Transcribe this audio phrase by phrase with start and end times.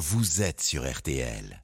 [0.00, 1.62] vous êtes sur RTL.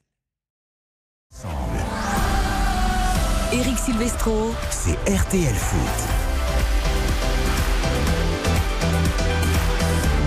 [3.51, 4.55] Eric Silvestro.
[4.71, 6.09] C'est RTL Foot.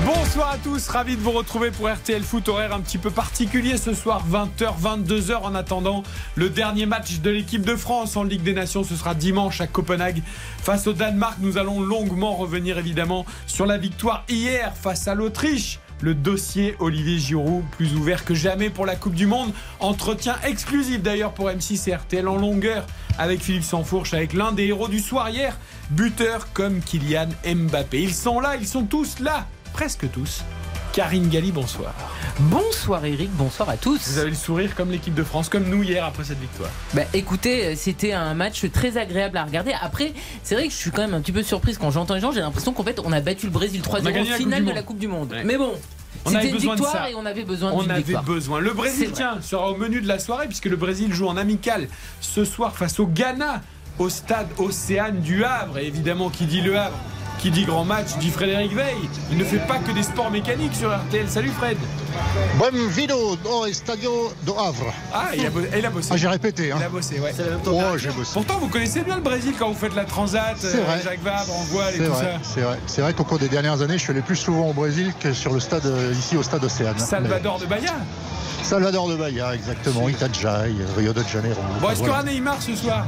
[0.08, 3.78] Bonsoir à tous, ravi de vous retrouver pour RTL Foot horaire un petit peu particulier
[3.78, 6.02] ce soir 20h 22h en attendant
[6.34, 9.68] le dernier match de l'équipe de France en Ligue des Nations ce sera dimanche à
[9.68, 10.24] Copenhague
[10.58, 15.80] face au Danemark nous allons longuement revenir évidemment sur la victoire hier face à l'Autriche
[16.02, 19.52] le dossier Olivier Giroud, plus ouvert que jamais pour la Coupe du Monde.
[19.80, 22.86] Entretien exclusif d'ailleurs pour M6 et RTL en longueur
[23.18, 25.58] avec Philippe Sansfourche, avec l'un des héros du soir hier,
[25.92, 28.02] buteur comme Kylian Mbappé.
[28.02, 30.44] Ils sont là, ils sont tous là, presque tous.
[31.00, 31.94] Karine Galli, bonsoir.
[32.40, 34.06] Bonsoir Eric, bonsoir à tous.
[34.10, 36.70] Vous avez le sourire comme l'équipe de France, comme nous hier après cette victoire.
[36.94, 39.72] Bah écoutez, c'était un match très agréable à regarder.
[39.82, 40.12] Après,
[40.44, 42.34] c'est vrai que je suis quand même un petit peu surprise quand j'entends les gens.
[42.34, 45.00] J'ai l'impression qu'en fait, on a battu le Brésil 3-0 en finale de la Coupe
[45.00, 45.32] du Monde.
[45.32, 45.46] Ouais.
[45.46, 45.72] Mais bon.
[46.26, 47.10] On avait C'était une besoin de victoire ça.
[47.12, 48.24] et on avait besoin On avait victoire.
[48.26, 48.60] besoin.
[48.60, 51.88] Le Brésil, tiens, sera au menu de la soirée puisque le Brésil joue en amical
[52.20, 53.62] ce soir face au Ghana
[54.00, 55.78] au stade Océane du Havre.
[55.78, 56.98] Et évidemment, qui dit le Havre,
[57.40, 58.98] qui dit grand match, dit Frédéric Veil.
[59.32, 61.28] Il ne fait pas que des sports mécaniques sur RTL.
[61.30, 61.78] Salut Fred.
[62.58, 64.92] Buongiorno do Estadio do Havre.
[65.14, 66.10] Ah, il a, bo- il a bossé.
[66.12, 66.72] Ah, j'ai répété.
[66.72, 66.78] Hein.
[66.80, 67.34] Il a bossé, ouais.
[67.66, 68.32] Oh, j'ai bossé.
[68.34, 71.02] Pourtant, vous connaissez bien le Brésil quand vous faites la transat, C'est euh, vrai.
[71.04, 72.30] Jacques Vabre en voile et C'est tout vrai, ça.
[72.44, 72.80] c'est vrai.
[72.88, 75.32] C'est vrai qu'au cours des dernières années, je suis allé plus souvent au Brésil que
[75.34, 77.00] sur le stade euh, ici au stade Océane.
[77.00, 77.94] Salvador de Bahia.
[78.64, 80.10] Salvador de Bahia, exactement.
[80.10, 81.62] Itajaí, Rio de Janeiro.
[81.82, 82.32] Bon, est-ce qu'il y aura Voilà.
[82.34, 83.06] Neymar ce soir?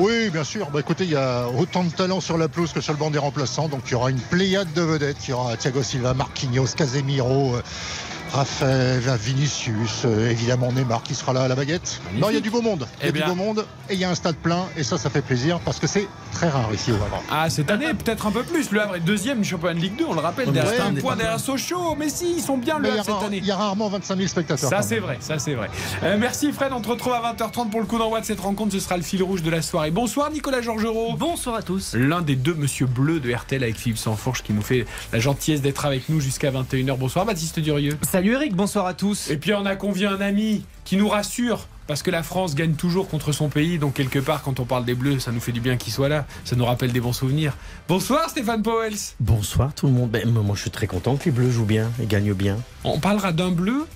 [0.00, 0.70] Oui, bien sûr.
[0.70, 3.10] Bah, écoutez, il y a autant de talent sur la pelouse que sur le banc
[3.10, 3.68] des remplaçants.
[3.68, 5.28] Donc il y aura une pléiade de vedettes.
[5.28, 7.56] Il y aura Thiago Silva, Marquinhos, Casemiro.
[8.34, 12.00] Raphaël, Vinicius, euh, évidemment Neymar qui sera là à la baguette.
[12.16, 12.88] Non, il y a du beau monde.
[13.00, 13.22] Il y Eh a bien.
[13.26, 15.60] du beau monde et il y a un stade plein et ça, ça fait plaisir
[15.60, 17.22] parce que c'est très rare ici au Havre.
[17.30, 18.72] Ah, cette année, peut-être un peu plus.
[18.72, 20.50] Le Havre est deuxième du championnat de Ligue 2, on le rappelle.
[20.50, 21.94] Derrière mais un point derrière Sochaux.
[21.96, 23.36] Mais si, ils sont bien le Havre cette année.
[23.38, 24.68] il y a rarement 25 000 spectateurs.
[24.68, 25.70] Ça c'est vrai, ça c'est vrai.
[26.02, 28.72] Euh, merci Fred, on te retrouve à 20h30 pour le coup d'envoi de cette rencontre,
[28.72, 29.92] ce sera le fil rouge de la soirée.
[29.92, 31.14] Bonsoir Nicolas Georgerot.
[31.16, 31.94] Bonsoir à tous.
[31.94, 35.62] L'un des deux monsieur bleus de RTL avec Philippe Sansfourche qui nous fait la gentillesse
[35.62, 36.96] d'être avec nous jusqu'à 21h.
[36.98, 37.96] Bonsoir Baptiste Durieux.
[38.02, 39.30] Salut Eric, bonsoir à tous.
[39.30, 41.66] Et puis on a convié un ami qui nous rassure.
[41.86, 44.86] Parce que la France gagne toujours contre son pays, donc quelque part, quand on parle
[44.86, 46.24] des Bleus, ça nous fait du bien qu'ils soient là.
[46.44, 47.54] Ça nous rappelle des bons souvenirs.
[47.88, 48.96] Bonsoir Stéphane Powels.
[49.20, 50.10] Bonsoir tout le monde.
[50.10, 52.56] Ben, moi je suis très content que les Bleus jouent bien et gagnent bien.
[52.84, 53.86] On parlera d'un bleu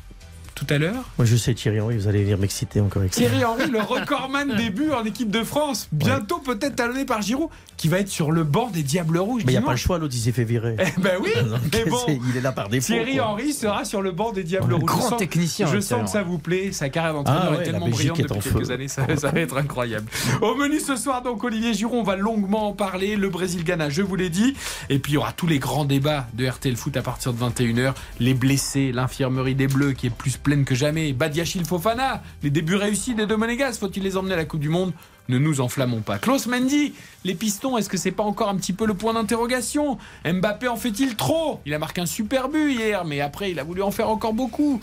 [0.54, 1.08] tout à l'heure.
[1.16, 3.20] Moi je sais Thierry Henry, vous allez venir m'exciter encore avec ça.
[3.20, 5.88] Thierry Henry, le recordman des buts en équipe de France.
[5.92, 9.44] Bientôt peut-être talonné par Giroud, qui va être sur le banc des Diables Rouges.
[9.46, 10.76] Mais il n'y a pas le choix, l'autre il s'est fait virer.
[10.78, 11.30] Eh ben oui,
[11.72, 11.96] mais bon.
[12.28, 12.92] il est là par défaut.
[12.92, 13.20] Thierry.
[13.20, 14.84] Henry sera sur le banc des Diables Rouges.
[14.84, 16.72] grand je sens, technicien, Je Thierry sens que ça vous plaît.
[16.72, 18.50] Sa carrière d'entraîneur Ah ouais, est tellement brillante est depuis feu.
[18.58, 18.88] quelques années.
[18.88, 20.06] Ça, ça va être incroyable.
[20.42, 23.16] Au menu ce soir, donc Olivier Giroud, on va longuement en parler.
[23.16, 24.54] Le Brésil-Ghana, je vous l'ai dit.
[24.90, 27.38] Et puis il y aura tous les grands débats de RTL Foot à partir de
[27.38, 27.94] 21h.
[28.18, 31.12] Les blessés, l'infirmerie des Bleus qui est plus pleine que jamais.
[31.12, 33.76] Badiachil Fofana, les débuts réussis des deux Monégas.
[33.78, 34.92] Faut-il les emmener à la Coupe du Monde?
[35.28, 36.18] Ne nous enflammons pas.
[36.18, 36.94] Klaus Mendy,
[37.24, 39.98] les pistons, est-ce que c'est pas encore un petit peu le point d'interrogation?
[40.24, 41.60] Mbappé en fait-il trop?
[41.66, 44.32] Il a marqué un super but hier, mais après il a voulu en faire encore
[44.32, 44.80] beaucoup.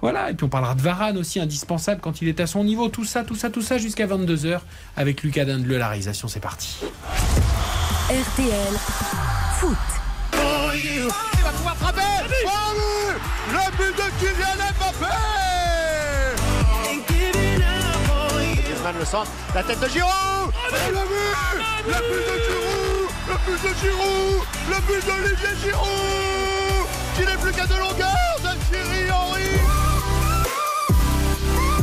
[0.00, 2.88] Voilà, et puis on parlera de Varane aussi, indispensable quand il est à son niveau.
[2.88, 4.60] Tout ça, tout ça, tout ça jusqu'à 22h
[4.96, 6.76] avec Lucas Dindeleu, la réalisation, c'est parti.
[8.08, 8.74] RTL
[9.56, 9.76] Foot.
[13.50, 15.37] Le but de Kylian Mbappé
[18.88, 20.10] Griezmann le centre, la tête de Giroud.
[20.72, 21.28] Le but.
[21.86, 23.08] Le but de Giroud.
[23.28, 24.42] Le but de Giroud.
[24.68, 26.86] Le but d'Olivier Giroud.
[27.16, 29.42] Qui n'est plus qu'à de longueur de Thierry Henry.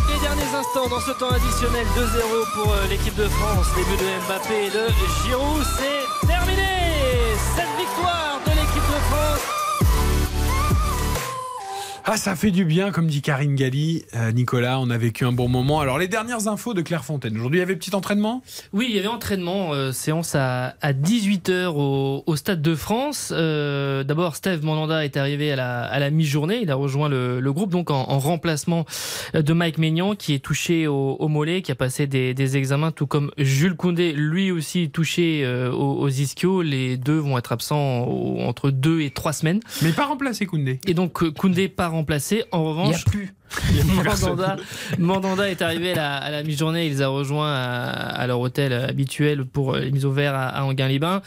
[0.09, 3.67] Les derniers instants dans ce temps additionnel 2-0 pour euh, l'équipe de France.
[3.75, 4.87] Buts de Mbappé et de
[5.23, 6.63] Giroud, c'est terminé.
[7.55, 8.34] Cette victoire
[12.07, 14.05] Ah, ça fait du bien, comme dit Karine Galli.
[14.15, 15.79] Euh, Nicolas, on a vécu un bon moment.
[15.79, 17.35] Alors, les dernières infos de Claire Fontaine.
[17.35, 18.43] Aujourd'hui, il y avait petit entraînement?
[18.73, 23.33] Oui, il y avait entraînement, euh, séance à, à 18h au, au Stade de France.
[23.35, 26.59] Euh, D'abord, Steve Mandanda est arrivé à la, à la mi-journée.
[26.61, 28.85] Il a rejoint le, le groupe donc en, en remplacement
[29.33, 32.91] de Mike Maignan qui est touché au, au mollet, qui a passé des, des examens,
[32.91, 35.43] tout comme Jules Koundé, lui aussi touché
[35.73, 36.61] aux, aux ischios.
[36.61, 38.03] Les deux vont être absents
[38.45, 39.59] entre deux et trois semaines.
[39.81, 40.79] Mais pas remplacé Koundé.
[40.85, 42.43] Et donc Koundé pas remplacé.
[42.51, 43.33] En Il n'y a revanche, plus.
[44.99, 46.87] Mandanda, est arrivé à la, mi-journée.
[46.87, 51.21] Il les a rejoints à, leur hôtel habituel pour les mises au vert à, Anguin-les-Bains.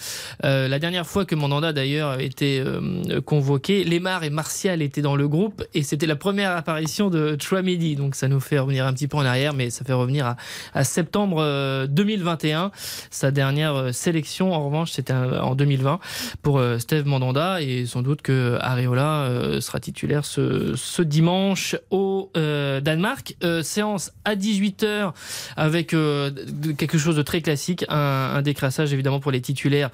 [0.45, 5.17] Euh, la dernière fois que Mandanda, d'ailleurs, était euh, convoqué, Lemar et Martial étaient dans
[5.17, 7.97] le groupe et c'était la première apparition de Chouamedi.
[7.97, 10.35] Donc ça nous fait revenir un petit peu en arrière, mais ça fait revenir
[10.75, 12.65] à, septembre 2021.
[12.65, 12.69] Euh,
[13.11, 16.01] Sa dernière sélection, en revanche, c'était en 2020
[16.43, 20.41] pour Steve Mandanda et sans doute que Areola sera titulaire ce,
[20.75, 23.37] ce dimanche au euh, Danemark.
[23.43, 25.13] Euh, séance à 18h
[25.57, 26.31] avec euh,
[26.77, 29.91] quelque chose de très classique, un, décrassage évidemment pour les titulaires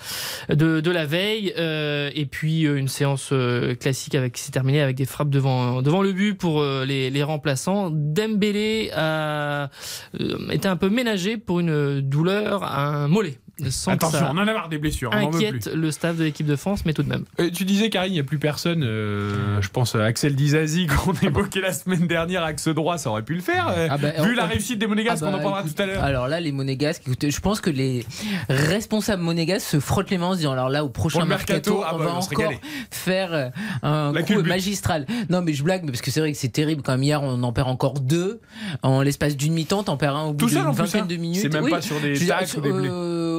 [0.48, 3.32] de, la veille, et puis une séance
[3.80, 7.22] classique avec qui s'est terminée avec des frappes devant, devant le but pour les, les
[7.22, 7.90] remplaçants.
[7.90, 9.70] Dembélé a
[10.50, 13.38] été un peu ménagé pour une douleur à un mollet.
[13.86, 15.10] Attention, on en a marre des blessures.
[15.12, 17.24] On inquiète le staff de l'équipe de France, mais tout de même.
[17.38, 18.82] Euh, tu disais, Karine, il n'y a plus personne.
[18.82, 23.22] Euh, je pense à Axel Dizazi qu'on évoquait la semaine dernière, axe droit, ça aurait
[23.22, 23.68] pu le faire.
[23.68, 25.86] Euh, ah bah, vu la réussite des Monégasques, ah qu'on en bah, parlera tout à
[25.86, 26.02] l'heure.
[26.02, 28.04] Alors là, les Monégasques, écoutez, je pense que les
[28.48, 31.92] responsables Monégasques se frottent les mains en se disant alors là, au prochain mercato, ah
[31.94, 32.52] on bah, va encore
[32.90, 33.52] faire
[33.82, 35.06] un coup magistral.
[35.30, 36.82] Non, mais je blague, parce que c'est vrai que c'est terrible.
[36.82, 38.40] Quand même, hier, on en perd encore deux.
[38.82, 41.06] En l'espace d'une mi-temps, t'en perds un au bout d'une vingtaine hein.
[41.06, 41.42] de minutes.
[41.42, 42.72] C'est même pas sur des tacs ou des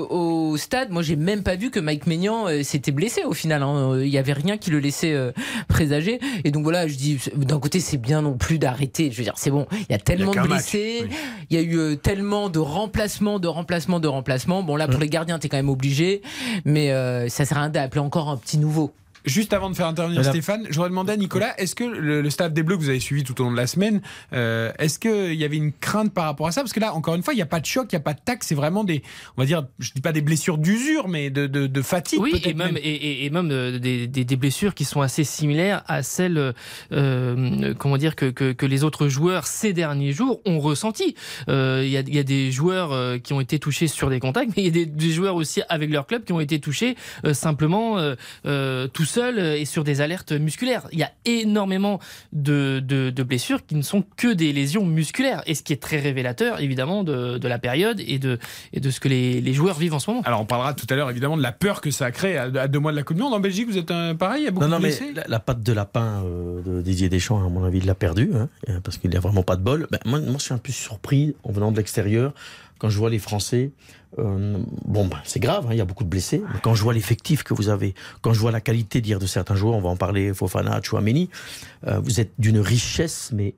[0.10, 3.64] au stade, moi j'ai même pas vu que Mike Maignan euh, s'était blessé au final.
[3.64, 4.00] Hein.
[4.02, 5.32] Il y avait rien qui le laissait euh,
[5.68, 6.20] présager.
[6.44, 9.12] Et donc voilà, je dis d'un côté c'est bien non plus d'arrêter.
[9.12, 9.68] Je veux dire, c'est bon.
[9.72, 11.08] Il y a tellement de blessés,
[11.50, 14.64] il y a eu euh, tellement de remplacements, de remplacements, de remplacements.
[14.64, 16.22] Bon là pour les gardiens t'es quand même obligé,
[16.66, 16.90] mais
[17.30, 18.94] ça sert à rien d'appeler encore un petit nouveau.
[19.26, 22.64] Juste avant de faire intervenir Stéphane, j'aurais demandé à Nicolas, est-ce que le, staff des
[22.64, 24.02] Bleus que vous avez suivi tout au long de la semaine,
[24.34, 26.62] euh, est-ce qu'il y avait une crainte par rapport à ça?
[26.62, 28.04] Parce que là, encore une fois, il n'y a pas de choc, il n'y a
[28.04, 29.02] pas de tac, c'est vraiment des,
[29.36, 32.20] on va dire, je dis pas des blessures d'usure, mais de, de, fatigue.
[32.20, 36.54] Oui, et même, Et, même euh, des, des, blessures qui sont assez similaires à celles,
[36.92, 41.16] euh, comment dire, que, que, que, les autres joueurs ces derniers jours ont ressenti.
[41.48, 41.54] Il
[41.90, 44.78] y, a, y, a, des joueurs qui ont été touchés sur des contacts, mais il
[44.78, 46.96] y a des, joueurs aussi avec leur club qui ont été touchés
[47.34, 47.98] simplement
[48.44, 50.88] tout seul euh, et sur des alertes musculaires.
[50.92, 52.00] Il y a énormément
[52.34, 55.42] de, de, blessures qui ne sont que des lésions musculaires.
[55.48, 58.38] Et ce qui est très révélateur, évidemment, de, de la période et de,
[58.74, 60.22] et de ce que les, les, joueurs vivent en ce moment.
[60.26, 62.68] Alors, on parlera tout à l'heure, évidemment, de la peur que ça a créé à,
[62.68, 63.34] deux mois de la Coupe du Monde.
[63.34, 65.24] En Belgique, vous êtes un, pareil Il y a beaucoup non, non, de blessés mais
[65.28, 68.50] la, patte de lapin euh, de Didier Deschamps, à mon avis, il l'a perdu, hein,
[68.84, 69.88] parce qu'il n'a vraiment pas de bol.
[69.92, 72.34] Ben, moi, moi, je suis un peu surpris en venant de l'extérieur
[72.78, 73.72] quand je vois les Français,
[74.20, 76.42] euh, bon, ben, c'est grave, hein, il y a beaucoup de blessés.
[76.54, 79.26] Mais quand je vois l'effectif que vous avez, quand je vois la qualité dire de
[79.26, 81.30] certains joueurs, on va en parler, Fofana, Chouameni,
[81.88, 83.56] euh, vous êtes d'une richesse, mais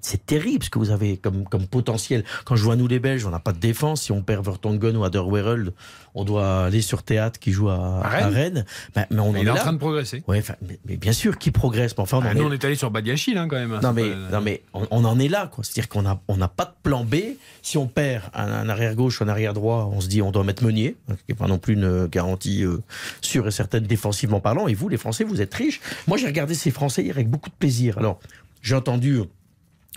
[0.00, 2.24] c'est terrible ce que vous avez comme, comme potentiel.
[2.44, 4.02] Quand je vois nous les Belges, on n'a pas de défense.
[4.02, 5.72] Si on perd Vertonghen ou Aderweireld,
[6.14, 8.64] on doit aller sur Théâtre qui joue à, Rennes.
[8.94, 10.22] Ben, mais on est, en train de progresser.
[10.26, 10.42] Ouais,
[10.86, 11.96] mais, bien sûr qu'il progresse.
[11.96, 13.72] Mais enfin, ben, nous, on est allé sur Badiachil hein, quand même.
[13.72, 15.50] Hein, non, mais, non, mais on, en est là.
[15.62, 17.16] C'est-à-dire qu'on n'a on a pas de plan B.
[17.62, 20.44] Si on perd un, arrière gauche ou un arrière droit, on se dit on doit
[20.44, 22.82] mettre Meunier, hein, qui n'est pas non plus une garantie euh,
[23.20, 24.68] sûre et certaine défensivement parlant.
[24.68, 25.80] Et vous, les Français, vous êtes riches.
[26.06, 27.98] Moi, j'ai regardé ces Français hier avec beaucoup de plaisir.
[27.98, 28.18] Alors,
[28.62, 29.20] j'ai entendu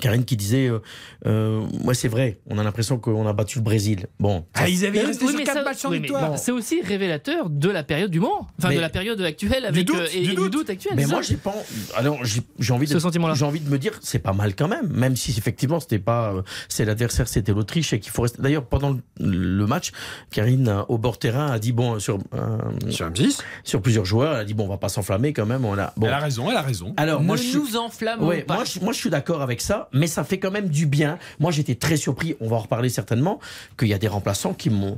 [0.01, 0.79] Karine qui disait, euh,
[1.27, 4.07] euh, ouais c'est vrai, on a l'impression qu'on a battu le Brésil.
[4.19, 6.39] Bon, ah, ils avaient resté sur 4 matchs victoire.
[6.39, 9.83] c'est aussi révélateur de la période du moment, enfin de la période actuelle avec du
[9.85, 10.69] doute, euh, et, du, doute.
[10.69, 10.93] actuel.
[10.95, 11.53] Mais moi j'ai pas,
[11.95, 12.99] alors j'ai envie de,
[13.33, 16.33] j'ai envie de me dire c'est pas mal quand même, même si effectivement c'était pas,
[16.69, 18.41] c'est l'adversaire c'était l'Autriche et qu'il faut rester.
[18.41, 19.91] D'ailleurs pendant le match,
[20.31, 22.17] Karine au bord terrain a dit bon sur
[22.89, 23.11] sur
[23.63, 25.93] sur plusieurs joueurs, elle a dit bon on va pas s'enflammer quand même, on a.
[25.97, 26.07] Bon.
[26.07, 26.95] Elle a raison, elle a raison.
[26.97, 27.67] Alors ne moi je nous
[28.47, 28.55] pas.
[28.55, 31.17] Moi moi je suis d'accord avec ça mais ça fait quand même du bien.
[31.39, 33.39] Moi, j'étais très surpris, on va en reparler certainement,
[33.77, 34.97] qu'il y a des remplaçants qui m'ont.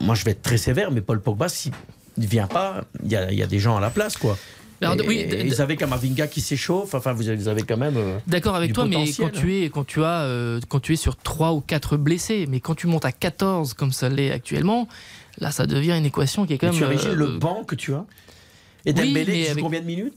[0.00, 1.72] moi, je vais être très sévère, mais Paul Pogba, s'il
[2.18, 4.36] ne vient pas, il y a, des gens à la place, quoi.
[4.80, 6.94] Alors, oui, vous avez Kamavinga qui s'échauffe.
[6.94, 7.96] Enfin, vous avez quand même.
[7.96, 10.96] Euh, D'accord avec toi, mais quand tu es quand tu as euh, quand tu es
[10.96, 14.88] sur 3 ou 4 blessés, mais quand tu montes à 14 comme ça l'est actuellement,
[15.38, 16.76] là, ça devient une équation qui est quand même.
[16.76, 18.04] Tu as le euh, banc que tu as.
[18.84, 19.62] Et Dembélé, avec...
[19.62, 20.14] combien de minutes?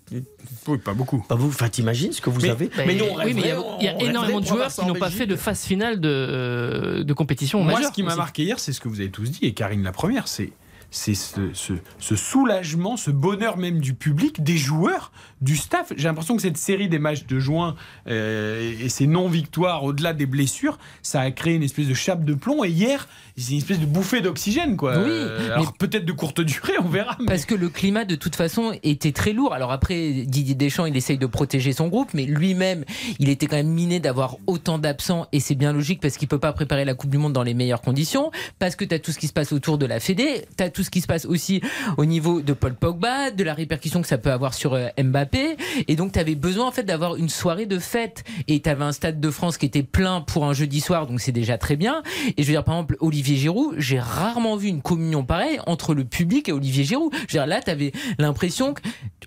[0.67, 1.19] Oui, pas beaucoup.
[1.19, 1.49] Pas vous.
[1.49, 4.45] Enfin, t'imagines ce que vous avez Mais, non, oui, mais il y a, énormément de
[4.45, 8.03] joueurs qui n'ont pas fait de phase finale de, euh, de compétition Moi, ce qui
[8.03, 10.51] m'a marqué hier, c'est ce que vous avez tous dit, et Karine la première, c'est
[10.95, 15.91] c'est ce, soulagement, ce bonheur même du public, des joueurs, du staff.
[15.97, 17.75] J'ai l'impression que cette série des matchs de juin
[18.07, 22.33] euh, et ces non-victoires, au-delà des blessures, ça a créé une espèce de chape de
[22.33, 22.63] plomb.
[22.63, 24.97] Et hier, c'est une espèce de bouffée d'oxygène, quoi.
[24.97, 27.17] Oui, euh, alors peut-être de courte durée, on verra.
[27.27, 29.53] Parce que le climat, de toute façon, était très lourd.
[29.53, 32.85] Alors après, Didier Deschamps, il essaye de protéger son groupe, mais lui-même,
[33.19, 35.27] il était quand même miné d'avoir autant d'absents.
[35.33, 37.53] Et c'est bien logique parce qu'il peut pas préparer la Coupe du Monde dans les
[37.53, 38.31] meilleures conditions.
[38.57, 40.69] Parce que tu as tout ce qui se passe autour de la Fédé, tu as
[40.69, 41.61] tout ce qui se passe aussi
[41.97, 45.57] au niveau de Paul Pogba, de la répercussion que ça peut avoir sur euh, Mbappé.
[45.89, 48.23] Et donc, tu avais besoin en fait d'avoir une soirée de fête.
[48.47, 51.19] Et tu avais un stade de France qui était plein pour un jeudi soir, donc
[51.19, 52.01] c'est déjà très bien.
[52.37, 55.95] Et je veux dire, par exemple, Olivier Giroud, j'ai rarement vu une communion pareille entre
[55.95, 57.11] le public et Olivier Giroud.
[57.13, 58.81] Je veux dire, là, tu avais l'impression que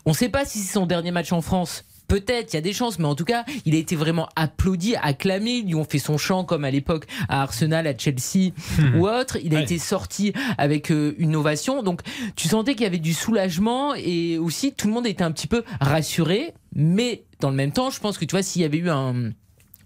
[0.07, 1.85] on ne sait pas si c'est son dernier match en France.
[2.07, 4.97] Peut-être, il y a des chances, mais en tout cas, il a été vraiment applaudi,
[4.97, 5.57] acclamé.
[5.59, 8.53] Ils lui ont fait son chant comme à l'époque à Arsenal, à Chelsea
[8.97, 9.37] ou autre.
[9.45, 9.65] Il a Ouais.
[9.65, 11.83] été sorti avec euh, une ovation.
[11.83, 12.01] Donc,
[12.35, 15.49] tu sentais qu'il y avait du soulagement et aussi tout le monde était un petit
[15.49, 16.55] peu rassuré.
[16.75, 19.33] Mais dans le même temps, je pense que tu vois, s'il y avait eu un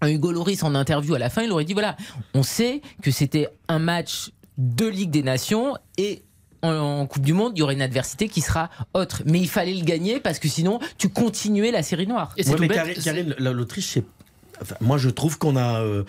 [0.07, 1.95] Hugo Loris en interview à la fin, il aurait dit voilà,
[2.33, 6.23] on sait que c'était un match de Ligue des Nations et
[6.61, 9.21] en, Coupe du Monde, il y aurait une adversité qui sera autre.
[9.25, 12.33] Mais il fallait le gagner parce que sinon, tu continuais la série noire.
[12.37, 14.03] Et Ouais, mais Karine, l'Autriche, c'est.
[14.61, 15.81] enfin, moi, je trouve qu'on a.
[15.81, 16.03] euh,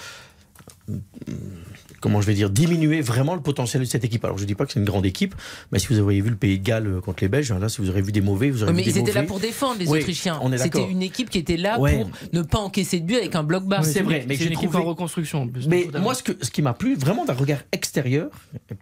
[2.04, 4.22] comment je vais dire, diminué vraiment le potentiel de cette équipe.
[4.26, 5.34] Alors, je dis pas que c'est une grande équipe,
[5.72, 7.80] mais si vous avez vu le Pays de Galles euh, contre les Belges, là, si
[7.80, 9.78] vous aurez vu des mauvais, vous aurez mais vu des ils étaient là pour défendre
[9.80, 10.38] les Oui, Autrichiens.
[10.42, 11.96] on est C'était une équipe qui était là Ouais.
[11.96, 13.82] pour ne pas encaisser de but avec un bloc bas.
[13.82, 15.42] C'est vrai, mais c'est j'ai une équipe trouvé- en reconstruction.
[15.44, 15.66] en plus.
[15.66, 18.28] Mais moi, ce, que, ce qui m'a plu, vraiment d'un regard extérieur,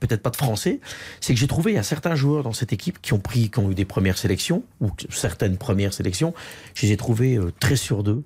[0.00, 0.80] peut-être pas de français,
[1.20, 3.50] c'est que j'ai trouvé il y a certains joueurs dans cette équipe qui ont pris,
[3.50, 6.34] qui ont eu des premières sélections, ou certaines premières sélections,
[6.74, 8.24] je les ai trouvés euh, très sûrs d'eux.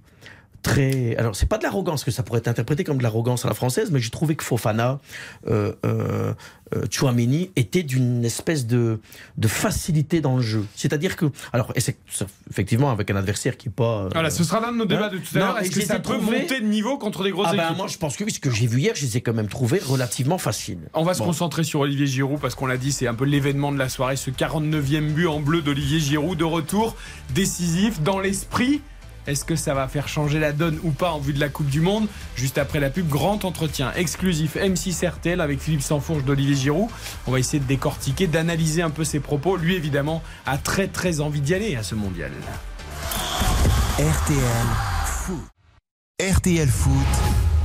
[0.66, 1.14] Très...
[1.16, 3.54] Alors, c'est pas de l'arrogance, que ça pourrait être interprété comme de l'arrogance à la
[3.54, 4.99] française, mais j'ai trouvé que Fofana,
[5.46, 6.35] euh, euh,
[6.75, 8.99] euh, Chouameni étaient d'une espèce de,
[9.37, 10.64] de facilité dans le jeu.
[10.75, 14.06] C'est-à-dire que, alors, et c'est c'est effectivement avec un adversaire qui est pas.
[14.06, 15.58] euh, Voilà, ce sera l'un de nos débats de tout à l'heure.
[15.61, 17.99] Est-ce que ça peut monter de niveau contre des grosses Ah ben, équipes moi, je
[17.99, 20.38] pense que oui, ce que j'ai vu hier, je les ai quand même trouvés relativement
[20.38, 20.80] faciles.
[20.94, 23.70] On va se concentrer sur Olivier Giroud parce qu'on l'a dit, c'est un peu l'événement
[23.70, 26.96] de la soirée, ce 49e but en bleu d'Olivier Giroud de retour
[27.35, 28.80] décisif dans l'esprit.
[29.26, 31.68] Est-ce que ça va faire changer la donne ou pas en vue de la Coupe
[31.68, 36.54] du Monde Juste après la pub, grand entretien exclusif M6 RTL avec Philippe Sansfourche d'Olivier
[36.54, 36.88] Giroud.
[37.26, 39.56] On va essayer de décortiquer, d'analyser un peu ses propos.
[39.56, 42.30] Lui, évidemment, a très très envie d'y aller à ce mondial.
[43.99, 44.66] RTL
[45.06, 45.40] Foot.
[46.23, 46.92] RTL Foot,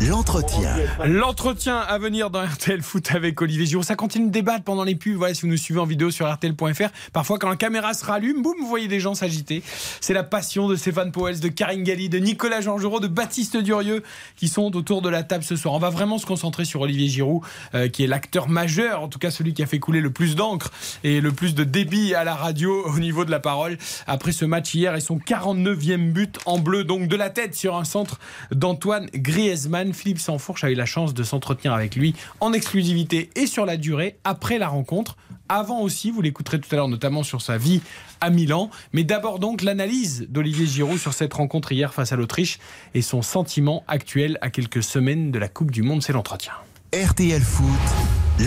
[0.07, 0.75] l'entretien.
[1.05, 3.85] L'entretien à venir dans RTL Foot avec Olivier Giroud.
[3.85, 5.15] Ça continue de débattre pendant les pubs.
[5.15, 8.41] Voilà, si vous nous suivez en vidéo sur RTL.fr, parfois quand la caméra se rallume,
[8.41, 9.61] boum, vous voyez des gens s'agiter.
[9.99, 14.03] C'est la passion de Stéphane Poels, de Karine Galli, de Nicolas Georgerot, de Baptiste Durieux
[14.37, 15.73] qui sont autour de la table ce soir.
[15.75, 17.43] On va vraiment se concentrer sur Olivier Giroud,
[17.75, 20.35] euh, qui est l'acteur majeur, en tout cas celui qui a fait couler le plus
[20.35, 20.71] d'encre
[21.03, 23.77] et le plus de débit à la radio au niveau de la parole
[24.07, 27.75] après ce match hier et son 49e but en bleu, donc de la tête sur
[27.75, 28.19] un centre
[28.51, 29.90] d'Antoine Griezmann.
[29.93, 33.77] Philippe Sansfourche a eu la chance de s'entretenir avec lui en exclusivité et sur la
[33.77, 35.17] durée après la rencontre.
[35.49, 37.81] Avant aussi, vous l'écouterez tout à l'heure, notamment sur sa vie
[38.21, 38.69] à Milan.
[38.93, 42.59] Mais d'abord donc l'analyse d'Olivier Giroud sur cette rencontre hier face à l'Autriche
[42.93, 46.03] et son sentiment actuel à quelques semaines de la Coupe du Monde.
[46.03, 46.53] C'est l'entretien.
[46.93, 47.65] RTL Foot,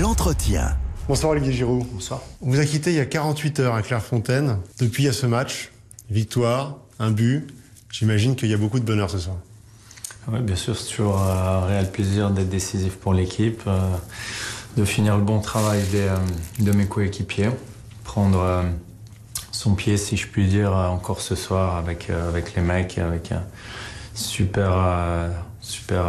[0.01, 0.77] l'entretien.
[1.07, 1.87] Bonsoir Olivier Giroud.
[1.93, 2.23] Bonsoir.
[2.41, 4.59] On vous a quitté il y a 48 heures à Clairefontaine.
[4.79, 5.71] Depuis, il y a ce match.
[6.09, 7.47] Victoire, un but.
[7.91, 9.37] J'imagine qu'il y a beaucoup de bonheur ce soir.
[10.27, 13.79] Bien sûr, c'est toujours euh, un réel plaisir d'être décisif pour l'équipe, euh,
[14.79, 16.17] de finir le bon travail des, euh,
[16.61, 17.51] de mes coéquipiers,
[18.05, 18.65] prendre
[19.53, 23.43] son pied, si je puis dire, encore ce soir avec, avec les mecs, avec un
[24.15, 24.73] super,
[25.61, 26.05] super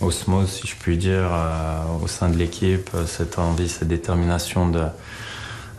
[0.00, 1.30] osmose, si je puis dire,
[2.02, 4.84] au sein de l'équipe, cette envie, cette détermination de,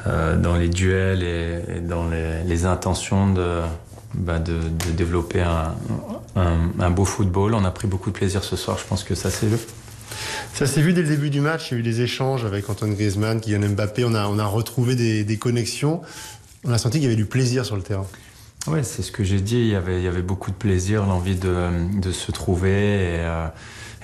[0.05, 3.61] dans les duels et dans les, les intentions de,
[4.13, 5.75] bah, de, de développer un,
[6.35, 7.53] un, un beau football.
[7.53, 9.57] On a pris beaucoup de plaisir ce soir, je pense que ça s'est vu.
[10.53, 11.71] Ça s'est vu dès le début du match.
[11.71, 14.03] Il y a eu des échanges avec Antoine Griezmann, Kylian Mbappé.
[14.05, 16.01] On a, on a retrouvé des, des connexions.
[16.65, 18.05] On a senti qu'il y avait du plaisir sur le terrain.
[18.67, 19.57] Oui, c'est ce que j'ai dit.
[19.57, 23.19] Il y, avait, il y avait beaucoup de plaisir, l'envie de, de se trouver et,
[23.19, 23.47] euh,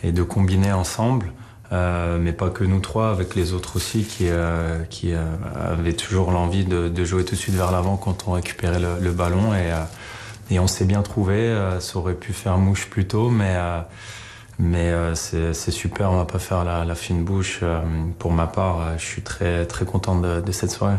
[0.04, 1.32] et de combiner ensemble.
[1.74, 5.94] Euh, mais pas que nous trois, avec les autres aussi qui, euh, qui euh, avaient
[5.94, 9.12] toujours l'envie de, de, jouer tout de suite vers l'avant quand on récupérait le, le
[9.12, 9.54] ballon.
[9.54, 9.84] Et, euh,
[10.50, 11.36] et on s'est bien trouvé.
[11.36, 13.82] Euh, ça aurait pu faire mouche plus tôt, mais, euh,
[14.60, 16.12] mais c'est super.
[16.12, 17.62] On va pas faire la, la fine bouche.
[18.18, 20.98] Pour ma part, je suis très, très content de, de cette soirée.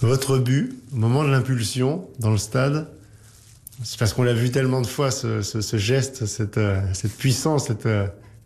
[0.00, 2.88] Votre but, moment de l'impulsion dans le stade,
[3.82, 6.58] c'est parce qu'on l'a vu tellement de fois, ce, ce, ce geste, cette,
[6.94, 7.86] cette, puissance, cette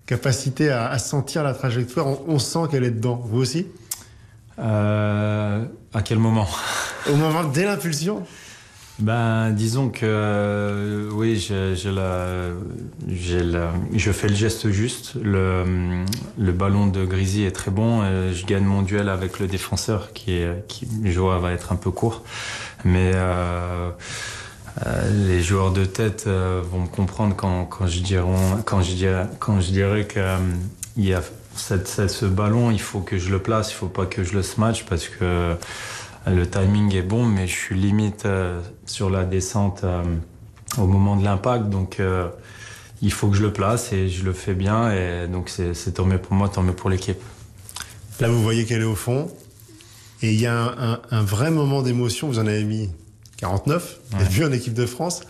[0.06, 2.06] capacité à, à, sentir la trajectoire.
[2.06, 3.20] On, on sent qu'elle est dedans.
[3.24, 3.66] Vous aussi?
[4.58, 6.48] Euh, À quel moment?
[7.10, 8.24] Au moment dès l'impulsion?
[8.98, 12.48] Ben, disons que euh, oui, j'ai la,
[13.06, 15.16] la, je fais le geste juste.
[15.22, 16.02] Le,
[16.38, 18.02] le ballon de Grisi est très bon.
[18.32, 21.76] je gagne mon duel avec le défenseur qui, est, qui je vois, va être un
[21.76, 22.22] peu court.
[22.86, 23.90] Mais euh,
[24.84, 28.26] euh, les joueurs de tête vont me comprendre quand, quand, je, dirai,
[28.64, 31.22] quand, je, dirai, quand je dirais qu'il y a
[31.54, 34.84] ce ballon, il faut que je le place, il faut pas que je le smash
[34.84, 35.54] parce que
[36.26, 38.28] le timing est bon, mais je suis limite
[38.84, 39.84] sur la descente
[40.76, 41.70] au moment de l'impact.
[41.70, 41.98] Donc,
[43.02, 44.92] il faut que je le place et je le fais bien.
[44.92, 47.20] Et donc, c'est tant mieux pour moi, tant mieux pour l'équipe.
[48.20, 49.30] Là, vous voyez qu'elle est au fond.
[50.22, 52.28] Et il y a un, vrai moment d'émotion.
[52.28, 52.88] Vous en avez mis
[53.36, 55.22] 49, vous avez vu en équipe de France.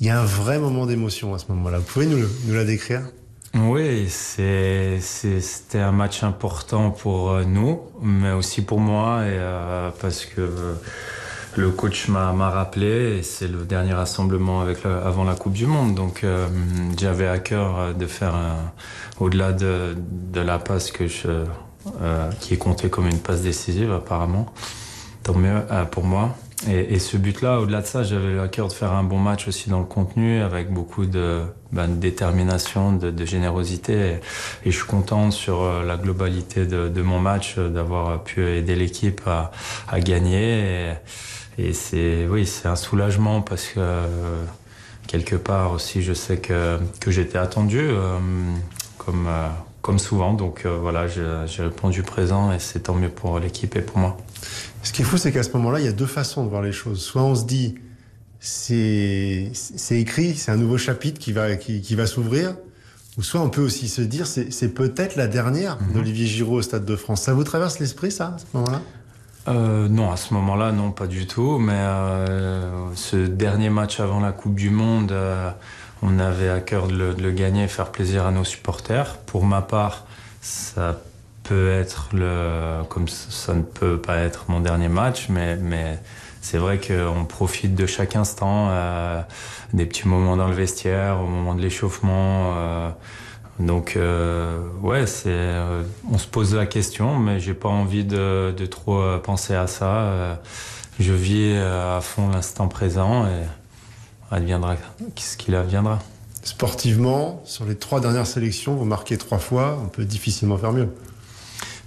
[0.00, 1.78] Il y a un vrai moment d'émotion à ce moment-là.
[1.78, 3.02] Vous pouvez nous, nous la décrire?
[3.54, 10.26] Oui, c'était un match important pour euh, nous, mais aussi pour moi, et, euh, parce
[10.26, 10.76] que
[11.56, 15.94] le coach m'a rappelé, et c'est le dernier rassemblement avec avant la Coupe du Monde.
[15.94, 16.46] Donc euh,
[16.98, 18.34] j'avais à cœur de faire,
[19.18, 21.44] au-delà de, de, la passe que je,
[22.02, 24.46] euh, qui est compté comme une passe décisive apparemment,
[25.22, 26.36] tant mieux euh, pour moi.
[26.66, 29.46] Et, et ce but-là, au-delà de ça, j'avais à cœur de faire un bon match
[29.46, 34.18] aussi dans le contenu, avec beaucoup de, ben, de détermination, de, de générosité.
[34.64, 38.74] Et, je suis content sur euh, la globalité de, de mon match d'avoir pu aider
[38.74, 39.52] l'équipe à,
[39.88, 40.94] à, gagner.
[41.58, 43.80] Et, c'est oui, c'est un soulagement parce que
[45.06, 48.18] quelque part aussi, je sais que, que j'étais attendu euh,
[48.98, 49.28] comme
[49.88, 50.34] comme souvent.
[50.34, 54.18] Donc euh, voilà, j'ai répondu présent et c'est tant mieux pour l'équipe et pour moi.
[54.88, 56.62] Ce qui est fou, c'est qu'à ce moment-là, il y a deux façons de voir
[56.62, 57.02] les choses.
[57.02, 57.74] Soit on se dit,
[58.40, 59.52] c'est
[59.90, 62.54] écrit, c'est un nouveau chapitre qui va, qui, qui va s'ouvrir.
[63.18, 65.92] Ou soit on peut aussi se dire, c'est peut-être la dernière mhm.
[65.92, 67.20] d'Olivier Giraud au Stade de France.
[67.20, 68.80] Ça vous traverse l'esprit, ça, à ce moment-là?
[69.48, 71.58] Euh, non, à ce moment-là, non, pas du tout.
[71.58, 75.50] Mais euh, ce dernier match avant la Coupe du Monde, euh,
[76.00, 79.18] on avait à cœur de le, gagner et faire plaisir à nos supporters.
[79.26, 80.06] Pour ma part,
[80.40, 80.98] ça
[81.48, 85.98] peut être le, comme ça ne peut pas être mon dernier match, mais, mais
[86.42, 89.22] c'est vrai qu'on profite de chaque instant, euh,
[89.72, 92.52] des petits moments dans le vestiaire, au moment de l'échauffement.
[92.56, 92.90] Euh,
[93.60, 95.54] donc euh, ouais, c'est,
[96.10, 100.38] on se pose la question, mais j'ai pas envie de, de trop penser à ça.
[101.00, 103.44] Je vis à fond l'instant présent et
[104.30, 104.76] adviendra
[105.16, 105.98] ce qu'il adviendra.
[106.42, 110.88] Sportivement, sur les trois dernières sélections, vous marquez trois fois, on peut difficilement faire mieux.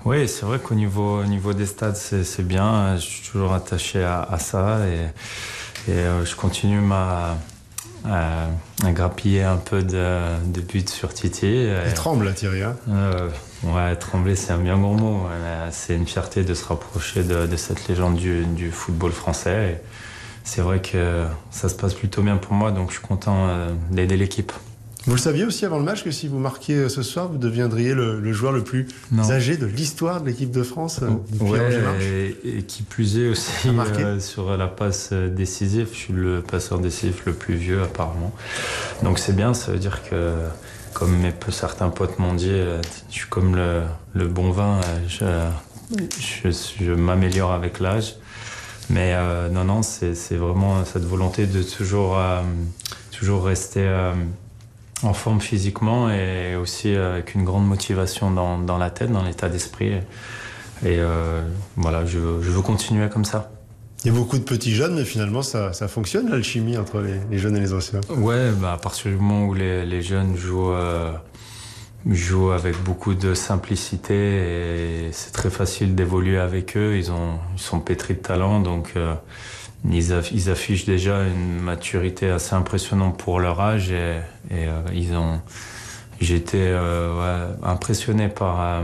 [0.05, 2.95] Oui, c'est vrai qu'au niveau, au niveau des stades, c'est bien.
[2.95, 7.37] Je suis toujours attaché à, à ça et, et euh, je continue ma,
[8.05, 8.47] à,
[8.83, 11.67] à, grappiller un peu de, de buts sur Titi.
[11.85, 12.63] Il tremble, Thierry.
[12.63, 12.75] Hein?
[12.89, 13.29] Euh,
[13.63, 15.27] ouais, trembler, c'est un bien gros mot.
[15.69, 19.81] C'est une fierté de se rapprocher de, de cette légende du, du football français.
[20.43, 23.69] C'est vrai que ça se passe plutôt bien pour moi, donc je suis content euh,
[23.91, 24.51] d'aider l'équipe.
[25.05, 27.37] Vous le saviez aussi avant le match que si vous marquiez euh, ce soir, vous
[27.37, 29.29] deviendriez le, le joueur le plus non.
[29.31, 33.51] âgé de l'histoire de l'équipe de France euh, ouais, et, et, qui plus est aussi
[33.67, 38.31] euh, sur la passe décisive, je suis le passeur décisif le plus vieux apparemment.
[39.03, 40.33] Donc c'est bien, ça veut dire que
[40.93, 42.51] comme mes, certains potes m'ont dit,
[43.09, 43.81] je suis comme le,
[44.13, 45.25] le bon vin, je,
[46.19, 46.49] je,
[46.79, 48.15] je m'améliore avec l'âge.
[48.89, 52.41] Mais euh, non, non, c'est vraiment cette volonté de toujours, euh,
[53.11, 53.87] toujours rester
[55.03, 59.49] en forme physiquement et aussi avec une grande motivation dans, dans la tête, dans l'état
[59.49, 59.93] d'esprit.
[59.93, 61.41] Et euh,
[61.75, 63.51] voilà, je, je, veux continuer comme ça.
[64.03, 67.19] Il y a beaucoup de petits jeunes, mais finalement, ça, ça fonctionne l'alchimie entre les,
[67.29, 68.01] les, jeunes et les anciens.
[68.09, 70.73] Ouais, bah à partir du moment où les, les jeunes jouent
[72.09, 76.97] joue avec beaucoup de simplicité et c'est très facile d'évoluer avec eux.
[76.97, 79.13] Ils, ont, ils sont pétris de talent, donc euh,
[79.89, 84.81] ils, aff ils, affichent déjà une maturité assez impressionnante pour leur âge et, et euh,
[84.93, 85.39] ils ont.
[86.29, 88.83] Été euh, impressionné par, euh,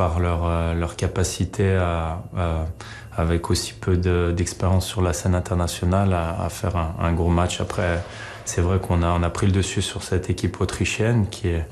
[0.00, 2.22] euh, leur capacité à,
[3.14, 3.96] avec aussi peu
[4.32, 7.60] d'expérience de, sur la scène internationale, à, faire un, gros match.
[7.60, 8.02] Après,
[8.46, 11.66] c'est vrai qu'on a, pris le dessus sur cette équipe autrichienne qui est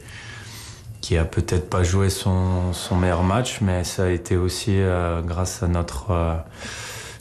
[1.18, 4.78] a peut-être pas joué son, meilleur match, mais ça a été aussi
[5.26, 6.12] grâce à notre,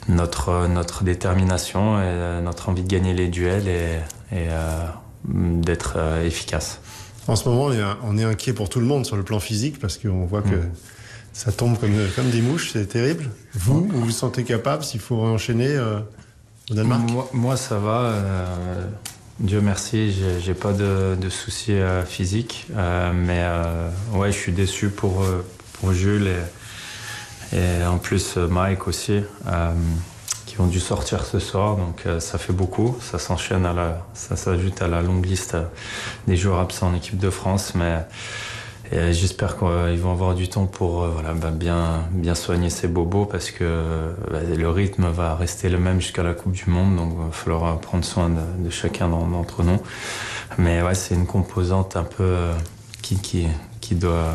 [0.08, 3.98] notre, notre détermination et euh, notre envie de gagner les duels et,
[4.32, 4.86] et euh,
[5.24, 6.80] d'être euh, efficace.
[7.28, 9.38] En ce moment, on est, on est, inquiet pour tout le monde sur le plan
[9.38, 10.70] physique parce qu'on voit que mmh.
[11.32, 13.30] ça tombe comme, comme des mouches, c'est terrible.
[13.54, 17.08] Vous, vous vous sentez capable s'il faut enchaîner au Danemark?
[17.08, 18.12] Moi, moi, ça va.
[19.42, 24.52] Dieu merci, j'ai pas de, de soucis euh, physiques, euh, mais euh, ouais, je suis
[24.52, 26.36] déçu pour, euh, pour Jules et,
[27.52, 29.72] et, en plus Mike aussi, euh,
[30.46, 34.36] qui ont dû sortir ce soir, donc ça fait beaucoup, ça s'enchaîne à la, ça
[34.36, 35.56] s'ajoute à la longue liste
[36.26, 38.04] des joueurs absents en équipe de France, mais
[39.10, 43.24] j'espère qu'ils vont avoir du temps pour euh, voilà, bah, bien, bien soigner ces bobos
[43.24, 46.96] parce que bah, le rythme va rester le même jusqu'à la Coupe du Monde.
[46.96, 49.80] Donc il va falloir prendre soin de, chacun d'entre nous.
[50.58, 52.52] Mais ouais, c'est une composante un peu euh,
[53.00, 53.46] qui, qui,
[53.80, 54.34] qui doit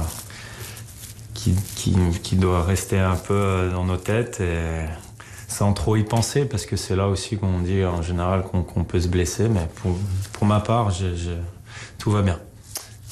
[1.38, 4.42] qui, doit rester un peu dans nos têtes
[5.48, 9.00] sans trop y penser parce que c'est là aussi qu'on dit en général qu'on peut
[9.00, 9.48] se blesser.
[9.50, 10.92] Mais pour, ma part,
[11.98, 12.40] tout va bien.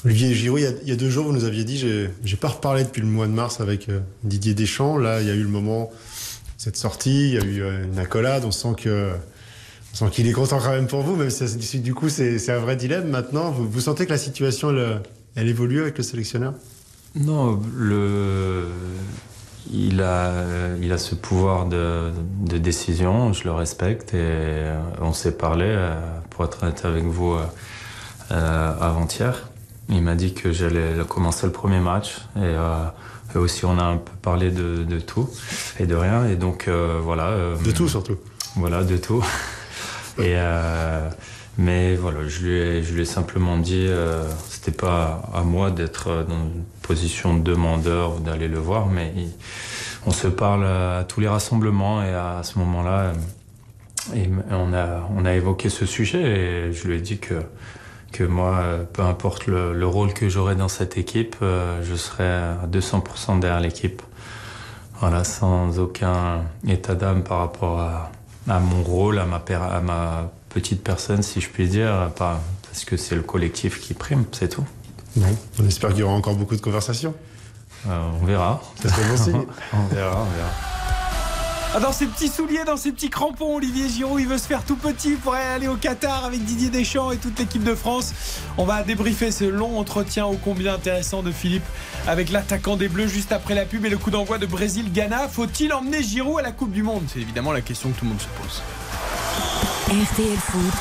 [0.04, 2.84] Olivier Giroud, il il y a deux jours, vous nous aviez dit, j'ai pas reparlé
[2.84, 4.98] depuis le mois de mars avec euh, Didier Deschamps.
[4.98, 5.90] Là, il y a eu le moment,
[6.58, 8.44] cette sortie, il y a eu euh, une accolade.
[8.44, 9.10] On sent que,
[9.92, 12.58] on sent qu'il est content quand même pour vous, même si du coup c'est un
[12.58, 13.50] vrai dilemme maintenant.
[13.50, 14.72] Vous, sentez que la situation
[15.34, 16.54] elle évolue avec le sélectionneur?
[17.16, 18.68] Non, le,
[19.72, 20.32] il a,
[20.80, 25.64] il a ce pouvoir de, de décision, je le respecte et euh, on s'est parlé,
[25.66, 25.94] euh,
[26.30, 27.34] pour être avec vous,
[28.30, 29.48] euh, avant-hier.
[29.88, 32.84] Il m'a dit que j'allais commencer le premier match et, euh,
[33.34, 35.28] et aussi on a un peu parlé de, de tout
[35.78, 37.28] et de rien et donc euh, voilà.
[37.28, 38.16] euh, De tout surtout.
[38.56, 39.24] Voilà, de tout.
[40.18, 40.34] Et
[41.58, 46.64] mais voilà, je lui ai, simplement dit, euh, c'était pas à moi d'être dans une
[46.82, 49.12] position de demandeur ou d'aller le voir, mais
[50.06, 53.12] on se parle à tous les rassemblements et à ce moment-là,
[54.14, 57.34] euh, on a, évoqué ce sujet et je lui ai dit que,
[58.12, 61.94] que moi, euh, peu importe le, le rôle que j'aurai dans cette équipe, euh, je
[61.94, 64.02] serai à 200% derrière l'équipe.
[65.00, 70.82] Voilà, sans aucun état d'âme par rapport à, mon rôle, à ma, à ma petite
[70.82, 74.64] personne, si je puis dire, pas, parce que c'est le collectif qui prime, c'est tout.
[75.14, 75.26] Bon,
[75.60, 77.14] on espère qu'il y aura encore beaucoup de conversations.
[77.86, 78.62] Euh, on verra.
[78.80, 79.44] C'est très bon signe.
[79.74, 80.50] on verra, on verra.
[81.74, 84.64] Ah, dans ses petits souliers, dans ses petits crampons, Olivier Giroud, il veut se faire
[84.64, 88.14] tout petit pour aller au Qatar avec Didier Deschamps et toute l'équipe de France.
[88.56, 91.66] On va débriefer ce long entretien ô combien intéressant de Philippe
[92.08, 95.28] avec l'attaquant des Bleus juste après la pub et le coup d'envoi de Brésil-Ghana.
[95.28, 97.04] Faut-il emmener Giroud à la Coupe du Monde?
[97.12, 98.62] C'est évidemment la question que tout le monde se pose.
[99.88, 100.74] RTL Foot,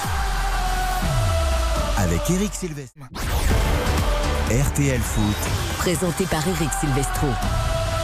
[2.00, 2.98] Avec Eric Silvestre.
[4.50, 5.36] RTL Foot.
[5.78, 7.28] présenté par Eric Silvestro.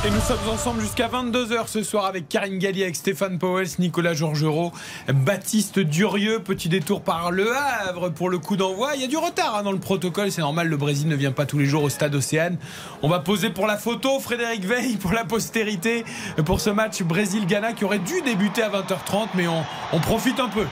[0.06, 4.14] Et nous sommes ensemble jusqu'à 22h ce soir avec Karine Galli, avec Stéphane Powels, Nicolas
[4.14, 4.72] Georgerot,
[5.12, 6.40] Baptiste Durieux.
[6.40, 8.92] Petit détour par Le Havre pour le coup d'envoi.
[8.96, 11.32] Il y a du retard hein, dans le protocole, c'est normal, le Brésil ne vient
[11.32, 12.58] pas tous les jours au stade Océane.
[13.02, 16.06] On va poser pour la photo Frédéric Veil pour la postérité
[16.46, 20.50] pour ce match Brésil-Ghana qui aurait dû débuter à 20h30, mais on, on profite un
[20.50, 20.66] peu.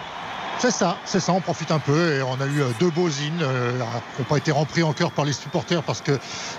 [0.62, 3.08] C'est ça, c'est ça, on profite un peu et on a eu euh, deux beaux
[3.08, 6.12] hymnes euh, qui n'ont pas été remplis en cœur par les supporters parce que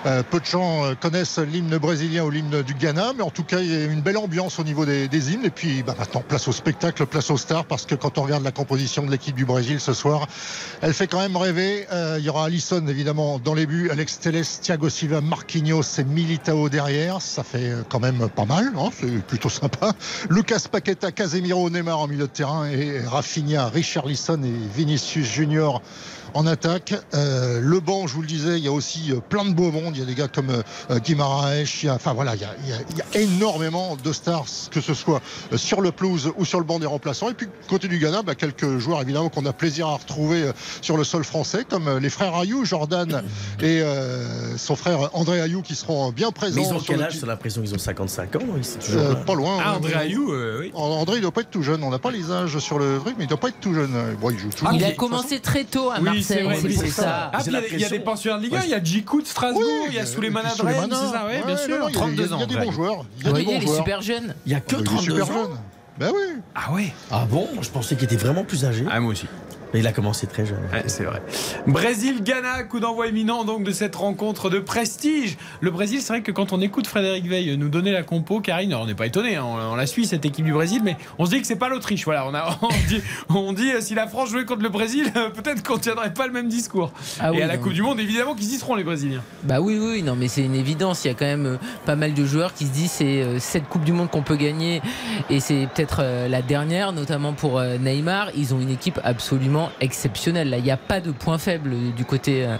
[0.07, 3.59] euh, peu de gens connaissent l'hymne brésilien ou l'hymne du Ghana, mais en tout cas
[3.59, 6.23] il y a une belle ambiance au niveau des, des hymnes et puis bah, maintenant
[6.27, 9.35] place au spectacle, place aux stars parce que quand on regarde la composition de l'équipe
[9.35, 10.25] du Brésil ce soir,
[10.81, 11.85] elle fait quand même rêver.
[12.17, 16.69] Il y aura Alisson évidemment dans les buts, Alex Telles, Thiago Silva, Marquinhos et Militao
[16.69, 19.91] derrière, ça fait quand même pas mal, hein, c'est plutôt sympa.
[20.31, 25.81] Lucas Paqueta, Casemiro, Neymar en milieu de terrain et Rafinha, Richarlison et Vinicius Junior
[26.33, 26.93] en attaque.
[27.13, 29.71] Euh, le banc, je vous le disais, il y a aussi euh, plein de beaux
[29.71, 29.95] mondes.
[29.95, 31.63] Il y a des gars comme euh, Guimaraes.
[31.83, 33.97] il y a- Enfin voilà, il y, a, il y a- il y a énormément
[34.01, 35.21] de stars, que ce soit
[35.53, 37.29] euh, sur le pelouse ou sur le banc des remplaçants.
[37.29, 40.97] Et puis côté du Ghana, bah, quelques joueurs évidemment qu'on a plaisir à retrouver sur
[40.97, 43.23] le sol français, comme les frères Ayou, Jordan
[43.59, 46.61] et euh, son frère André Ayou, qui seront bien présents.
[46.61, 47.13] Mais ils ont sur quel âge?
[47.13, 48.39] ti- J'ai l'impression qu'ils ont 55 ans.
[48.57, 49.15] Ils sont toujours Euh, là.
[49.15, 49.57] pas loin.
[49.63, 50.71] Ah, André Ayou, euh, oui.
[50.73, 51.83] André, il doit pas être tout jeune.
[51.83, 53.91] On n'a pas les âges sur le truc, mais il doit pas être tout jeune.
[54.19, 54.71] Bon, il joue toujours.
[54.73, 57.31] Il a commencé très tôt à Oui, c'est vrai, c'est oui, ça.
[57.33, 59.27] Ah, puis il y, a- des pensionnaires de Ligue 1, il y a Djikou de
[59.27, 61.93] Strasbourg, Oui, il y a Adrien, Souleymane, c'est ça, oui, bien non, sûr, non, il
[61.93, 62.37] y a- 32 il y a- ans.
[62.37, 63.05] Il y a des bons joueurs.
[63.17, 63.77] Il y a Vous des voyez, bons il est joueurs.
[63.77, 64.35] super jeune.
[64.45, 65.33] Il y a que Ah, il est 32 super ans.
[65.43, 65.57] jeune.
[65.99, 66.41] Ben oui.
[66.55, 67.47] Ah ouais Ah bon?
[67.61, 68.85] Je pensais qu'il était vraiment plus âgé.
[68.89, 69.25] Ah, moi aussi.
[69.73, 70.59] Mais il a commencé très jeune.
[70.71, 71.21] Ouais, c'est vrai.
[71.67, 75.37] Brésil-Ghana, coup d'envoi imminent donc de cette rencontre de prestige.
[75.61, 78.73] Le Brésil, c'est vrai que quand on écoute Frédéric Veil nous donner la compo, Karine,
[78.73, 81.25] on n'est pas étonné, hein, on, on la suit cette équipe du Brésil, mais on
[81.25, 82.03] se dit que c'est pas l'Autriche.
[82.05, 85.11] Voilà, on, a, on dit, on dit euh, si la France jouait contre le Brésil,
[85.15, 86.91] euh, peut-être qu'on tiendrait pas le même discours.
[87.19, 87.63] Ah Et à la non.
[87.63, 89.23] Coupe du Monde, évidemment qu'ils y seront les Brésiliens.
[89.43, 91.05] Bah oui, oui, non, mais c'est une évidence.
[91.05, 93.67] Il y a quand même euh, pas mal de joueurs qui se disent c'est cette
[93.69, 94.81] Coupe du Monde qu'on peut gagner
[95.29, 98.29] et c'est peut-être la dernière, notamment pour Neymar.
[98.35, 100.49] Ils ont une équipe absolument exceptionnelle.
[100.49, 102.57] Là, il n'y a pas de point faible euh, du côté euh,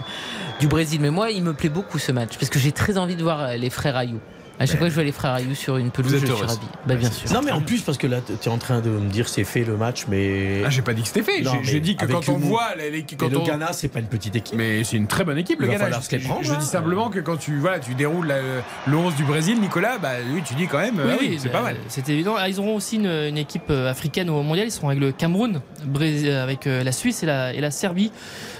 [0.60, 1.00] du Brésil.
[1.00, 3.40] Mais moi, il me plaît beaucoup ce match parce que j'ai très envie de voir
[3.40, 4.20] euh, les frères Ayou.
[4.60, 6.58] À chaque fois que je vois les frères Ayou sur une pelouse, je suis ravi.
[6.86, 7.32] Bah bien sûr.
[7.32, 9.44] Non, mais en plus, parce que là, tu es en train de me dire c'est
[9.44, 10.62] fait le match, mais.
[10.64, 11.42] Ah, j'ai pas dit que c'était fait.
[11.62, 13.98] J'ai- dit que quand on voit les- les- quand Mais le on- Ghana, c'est pas
[13.98, 14.56] une petite équipe.
[14.56, 15.84] Mais c'est une très bonne équipe, le Il va Ghana.
[15.86, 16.58] falloir Je, se les prendre, je hein.
[16.60, 18.40] dis simplement que quand tu, voilà, tu déroules la-
[18.86, 21.58] le 11 du Brésil, Nicolas, bah, oui, tu dis quand même, ah oui, c'est bah,
[21.58, 21.76] pas mal.
[21.88, 22.34] C'est évident.
[22.38, 24.66] Ah, ils auront aussi une, une équipe euh, africaine au mondial.
[24.68, 25.60] Ils seront avec le Cameroun,
[26.00, 28.12] euh, avec euh, la Suisse et la, et la Serbie.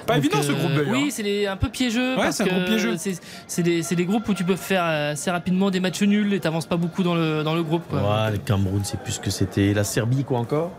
[0.07, 0.93] Pas Donc, évident ce euh, groupe d'ailleurs.
[0.93, 2.17] Oui, c'est des- un peu piégeux.
[2.17, 2.97] Ouais, c'est un que groupe piégeux.
[2.97, 3.15] C'est
[3.47, 6.33] c'est des, c'est des groupes où tu peux faire euh, assez rapidement des matchs nuls
[6.35, 7.83] et t'avances pas beaucoup dans le, dans le groupe.
[7.89, 8.01] quoi.
[8.01, 9.73] Ouais, le Cameroun, c'est plus ce que c'était.
[9.75, 10.73] La Serbie, quoi encore?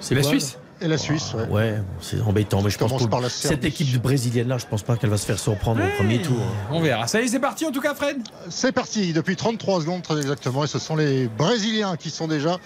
[0.00, 1.46] C'est La quoi, Suisse Et la Suisse, ouais.
[1.48, 2.60] Ouais, c'est embêtant.
[2.62, 5.16] Mais je pense commence que par la cette équipe brésilienne-là, je pense pas qu'elle va
[5.16, 6.36] se faire surprendre au premier tour.
[6.70, 7.06] On verra.
[7.06, 8.16] Ça y est, c'est parti en tout cas, Fred.
[8.48, 12.58] C'est parti depuis 33 secondes très exactement et ce sont les Brésiliens qui sont déjà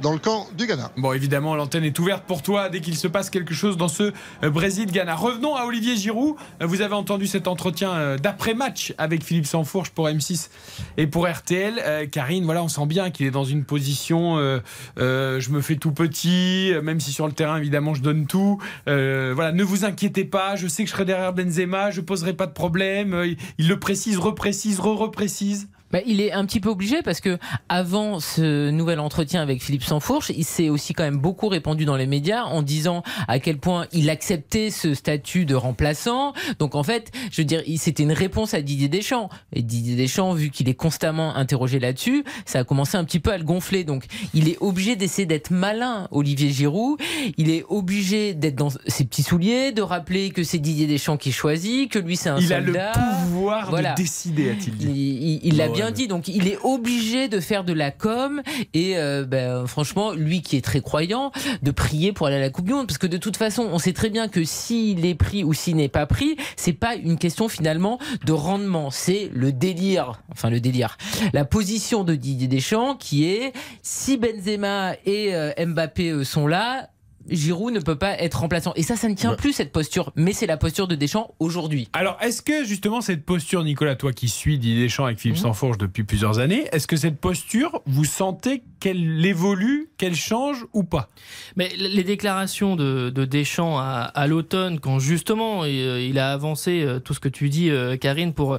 [0.00, 0.90] dans le camp du Ghana.
[0.96, 4.12] Bon, évidemment, l'antenne est ouverte pour toi dès qu'il se passe quelque chose dans ce
[4.42, 5.14] euh, Brésil-Ghana.
[5.14, 6.36] Revenons à Olivier Giroud.
[6.62, 10.48] Euh, Vous avez entendu cet entretien euh, d'après-match avec Philippe Sansfourche pour M6
[10.96, 11.74] et pour RTL.
[11.78, 14.60] Euh, Karine, voilà, on sent bien qu'il est dans une position euh,
[14.98, 18.26] euh, je me fais tout petit, euh, même si sur le terrain, évidemment, je donne
[18.26, 18.60] tout.
[18.88, 22.34] Euh, voilà, ne vous inquiétez pas, je sais que je serai derrière Benzema, je poserai
[22.34, 23.14] pas de problème.
[23.14, 25.68] Euh, il, il le précise, reprécise, re-reprécise.
[25.92, 29.84] Bah, il est un petit peu obligé parce que avant ce nouvel entretien avec Philippe
[29.84, 33.58] Sansfourche, il s'est aussi quand même beaucoup répandu dans les médias en disant à quel
[33.58, 36.32] point il acceptait ce statut de remplaçant.
[36.58, 39.28] Donc en fait, je veux dire, il- c'était une réponse à Didier Deschamps.
[39.52, 43.30] Et Didier Deschamps, vu qu'il est constamment interrogé là-dessus, ça a commencé un petit peu
[43.32, 43.84] à le gonfler.
[43.84, 46.98] Donc il est obligé d'essayer d'être malin, Olivier Giroud.
[47.36, 51.32] Il est obligé d'être dans ses petits souliers, de rappeler que c'est Didier Deschamps qui
[51.32, 52.92] choisit, que lui c'est un Il a soldat.
[52.94, 53.92] le pouvoir Voilà.
[53.92, 54.86] de décider, a-t-il dit.
[54.88, 58.42] Il il- il bien dit, donc il est obligé de faire de la com.
[58.74, 62.50] Et euh, ben, franchement, lui qui est très croyant, de prier pour aller à la
[62.50, 65.14] Coupe du Monde, parce que de toute façon, on sait très bien que s'il est
[65.14, 69.52] pris ou s'il n'est pas pris, c'est pas une question finalement de rendement, c'est le
[69.52, 70.96] délire, enfin le délire,
[71.32, 76.88] la position de Didier Deschamps qui est si Benzema et euh, Mbappé euh, sont là.
[77.28, 78.72] Giroud ne peut pas être remplaçant.
[78.76, 79.36] Et ça, ça ne tient Ouais.
[79.36, 81.88] plus cette posture, mais c'est la posture de Deschamps aujourd'hui.
[81.92, 85.38] Alors, est-ce que justement cette posture, Nicolas, toi qui suis Didier Deschamps avec Philippe.
[85.38, 90.82] Sansfourche depuis plusieurs années, est-ce que cette posture, vous sentez qu'elle évolue, qu'elle change ou
[90.82, 91.08] pas.
[91.54, 96.82] Mais les déclarations de, de Deschamps à, l'automne, quand justement il, euh, il a avancé
[96.82, 98.58] euh, tout ce que tu dis, euh, Karine, pour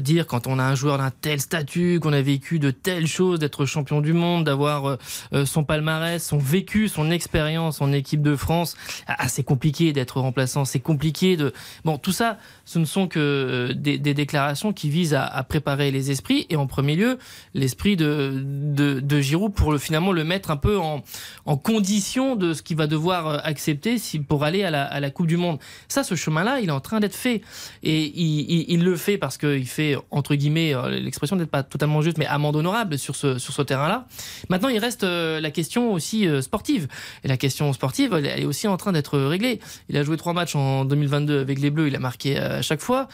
[0.00, 3.38] dire quand on a un joueur d'un tel statut, qu'on a vécu de telles choses,
[3.38, 4.98] d'être champion du monde, d'avoir
[5.44, 10.64] son palmarès, son vécu, son expérience en équipe de France, ah, c'est compliqué d'être remplaçant,
[10.64, 11.52] c'est compliqué de...
[11.84, 16.46] Bon, tout ça, ce ne sont que des, déclarations qui visent à, préparer les esprits,
[16.50, 17.18] et en premier lieu,
[17.54, 21.02] l'esprit de, de, pour le, finalement le mettre un peu en,
[21.44, 24.98] en condition de ce qu'il va devoir euh, accepter si, pour aller à la, à
[25.00, 25.58] la Coupe du Monde.
[25.88, 27.42] Ça, ce chemin-là, il est en train d'être fait.
[27.82, 31.62] Et il, il- il le fait parce qu'il fait, entre guillemets, euh, l'expression n'est pas
[31.62, 34.06] totalement juste, mais amende honorable sur ce, sur ce terrain-là.
[34.48, 36.88] Maintenant, il reste euh, la question aussi sportive.
[37.22, 39.60] Et la question sportive, elle, elle est aussi en train d'être réglée.
[39.88, 42.80] Il a joué trois matchs en 2022 avec les Bleus, il a marqué à chaque
[42.80, 43.08] fois.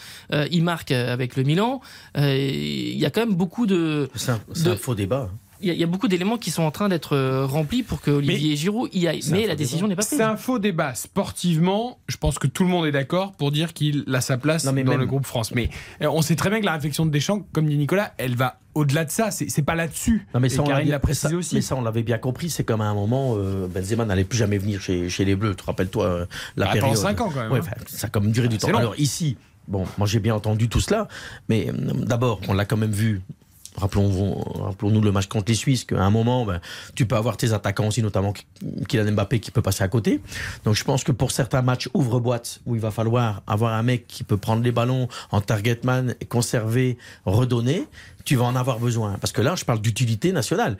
[0.50, 1.80] Il marque avec le Milan.
[2.16, 4.08] Il y a quand même beaucoup de...
[4.14, 5.30] C'est un, c'est De- un faux débat.
[5.64, 7.82] Il y, a- il y a beaucoup d'éléments qui sont en train d'être euh, remplis
[7.82, 9.20] pour que Olivier Giroud y aille.
[9.30, 10.18] Mais la décision n'est pas prise.
[10.18, 10.94] C'est un faux débat.
[10.94, 14.64] Sportivement, je pense que tout le monde est d'accord pour dire qu'il a sa place
[14.64, 15.54] Non, mais dans même- le groupe France.
[15.54, 15.70] Mais
[16.02, 18.58] euh, on sait très bien que la réflexion de Deschamps, comme dit Nicolas, elle va
[18.74, 19.30] au-delà de ça.
[19.30, 20.26] C'est c'est pas là-dessus.
[20.34, 21.54] Non, mais ça, on Karine l'a précisé ça- aussi.
[21.54, 22.50] Mais ça, on l'avait bien compris.
[22.50, 25.50] C'est comme à un moment, euh, Benzema n'allait plus jamais venir chez, chez les Bleus.
[25.52, 27.74] Tu te rappelles-toi euh, la Bah, période pendant cinq ans, quand même, Ouais, hein.
[27.86, 28.68] ça a quand même duré du temps.
[28.70, 28.78] long.
[28.78, 31.08] Alors ici, bon, moi j'ai bien entendu tout cela,
[31.48, 33.22] mais d'abord, on l'a quand même vu.
[33.76, 36.60] Rappelons, rappelons-nous le match contre les Suisses, qu'à un moment, ben,
[36.94, 38.32] tu peux avoir tes attaquants aussi, notamment
[38.88, 40.20] Kylian Mbappé qui peut passer à côté.
[40.64, 44.06] Donc je pense que pour certains matchs ouvre-boîte, où il va falloir avoir un mec
[44.06, 47.88] qui peut prendre les ballons en target man, conserver, redonner,
[48.24, 49.18] tu vas en avoir besoin.
[49.20, 50.78] Parce que là, je parle d'utilité nationale.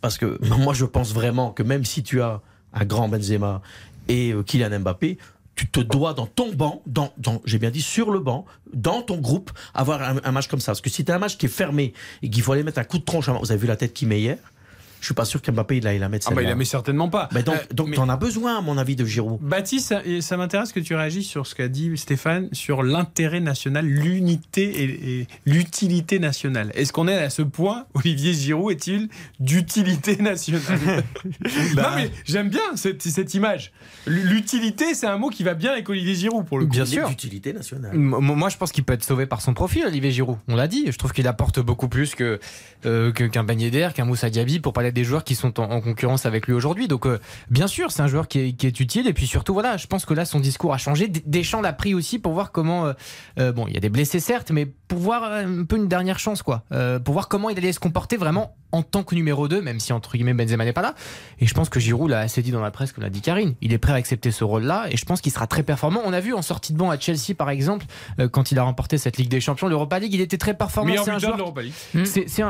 [0.00, 2.42] Parce que moi, je pense vraiment que même si tu as
[2.74, 3.62] un grand Benzema
[4.08, 5.18] et euh, Kylian Mbappé,
[5.54, 9.02] tu te dois dans ton banc, dans, dans j'ai bien dit sur le banc, dans
[9.02, 10.72] ton groupe, avoir un, match comme ça.
[10.72, 12.78] Parce que si tu as un match qui est fermé et qu'il faut aller mettre
[12.78, 14.38] un coup de tronche, vous avez vu la tête qu'il met hier
[15.04, 17.10] Je suis pas sûr qu'Mbappé il aille la mettre Ah bah, il la met certainement
[17.10, 17.28] pas.
[17.34, 19.38] Mais donc, Euh, donc mais- t'en as besoin, à mon avis, de Giroud.
[19.42, 24.62] Baptiste, ça, m'intéresse que tu réagisses sur ce qu'a dit Stéphane sur l'intérêt national, l'unité
[24.64, 26.72] et, et l'utilité nationale.
[26.74, 31.04] Est-ce qu'on est à ce point, Olivier Giroud est-il d'utilité nationale?
[31.74, 31.90] Bah.
[31.90, 33.72] Non mais j'aime bien cette, cette image.
[34.06, 36.72] L'utilité, c'est un mot qui va bien avec Olivier Giroud pour le coup.
[36.72, 37.08] Bien Il sûr.
[37.08, 37.92] d'utilité nationale.
[37.94, 40.38] Moi, je pense qu'il peut être sauvé par son profil, Olivier Giroud.
[40.48, 40.86] On l'a dit.
[40.90, 42.38] Je trouve qu'il apporte beaucoup plus que
[42.86, 45.80] euh, qu'un Ben Yedder, qu'un Moussa Diaby, pour parler des joueurs qui sont en, en
[45.80, 46.88] concurrence avec lui aujourd'hui.
[46.88, 47.18] Donc, euh,
[47.50, 49.06] bien sûr, c'est un joueur qui est, qui est utile.
[49.06, 51.08] Et puis surtout, voilà, je pense que là, son discours a changé.
[51.08, 52.86] Deschamps l'a pris aussi pour voir comment.
[52.86, 52.92] euh,
[53.38, 56.18] euh, bon, il y a des blessés certes, mais pour voir un peu une dernière
[56.18, 56.62] chance, quoi.
[56.72, 59.78] Euh, pour voir comment il allait se comporter vraiment en tant que numéro 2, même
[59.78, 60.94] si entre guillemets Benzema n'est pas là.
[61.38, 63.54] Et je pense que Giroud l'a assez dit dans la presse, comme l'a dit Karine.
[63.60, 66.00] Il est prêt à accepter ce rôle-là et je pense qu'il sera très performant.
[66.04, 67.86] On a vu en sortie de banc à Chelsea, par exemple,
[68.18, 70.92] euh, quand il a remporté cette Ligue des Champions, l'Europa League, il était très performant.
[71.04, 71.18] C'est un,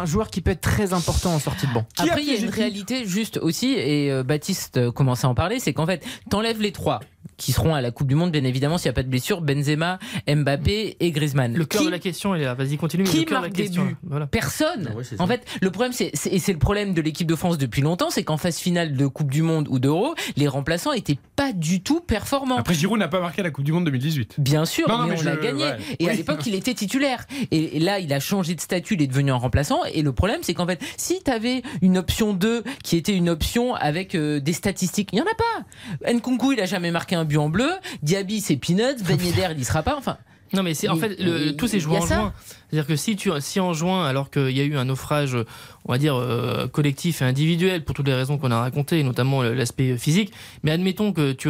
[0.06, 0.26] joueur...
[0.26, 1.86] un qui peut être très important en sortie de banc.
[1.94, 5.26] Qui a Après, il y a une réalité juste aussi, et euh, Baptiste euh, commençait
[5.26, 7.00] à en parler, c'est qu'en fait, t'enlèves les trois.
[7.36, 9.40] Qui seront à la Coupe du Monde, bien évidemment, s'il n'y a pas de blessure,
[9.40, 11.54] Benzema, Mbappé et Griezmann.
[11.54, 12.54] Le cœur Qui- de la question, est là.
[12.54, 13.04] Vas-y, continue.
[13.04, 13.96] qui le cœur de marque la des question.
[14.02, 14.26] Voilà.
[14.26, 14.88] Personne.
[14.92, 17.34] Ah ouais, en fait, le problème, c'est c'est- et c'est le problème de l'équipe de
[17.36, 20.92] France depuis longtemps, c'est qu'en phase finale de Coupe du Monde ou d'Euro, les remplaçants
[20.92, 22.56] étaient pas du tout performants.
[22.56, 24.36] Après, Giroud n'a pas marqué à la Coupe du Monde 2018.
[24.38, 25.64] Bien sûr, Non, non, mais, mais on je- l'a gagné.
[25.64, 25.76] ouais.
[25.98, 27.24] Et à l'époque, il était titulaire.
[27.50, 29.80] Et, et là, il a changé de statut, il est devenu un remplaçant.
[29.92, 33.28] Et le problème, c'est qu'en fait, si tu avais une option 2 qui était une
[33.28, 36.12] option avec euh, des statistiques, il n'y en a pas.
[36.12, 37.70] Nkunku, il a jamais marqué un but en bleu.
[38.02, 39.02] Diaby, c'est peanuts.
[39.06, 39.96] Ben Yedder, il y sera pas.
[39.96, 40.16] Enfin,
[40.52, 42.32] Non, mais c'est en fait le- y joueurs a en juin.
[42.70, 45.36] C'est-à-dire que si tu si en juin, alors qu'il y a eu un naufrage,
[45.86, 49.42] on va dire euh, collectif et individuel pour toutes les raisons qu'on a racontées, notamment
[49.42, 51.48] l'aspect physique, mais admettons que tu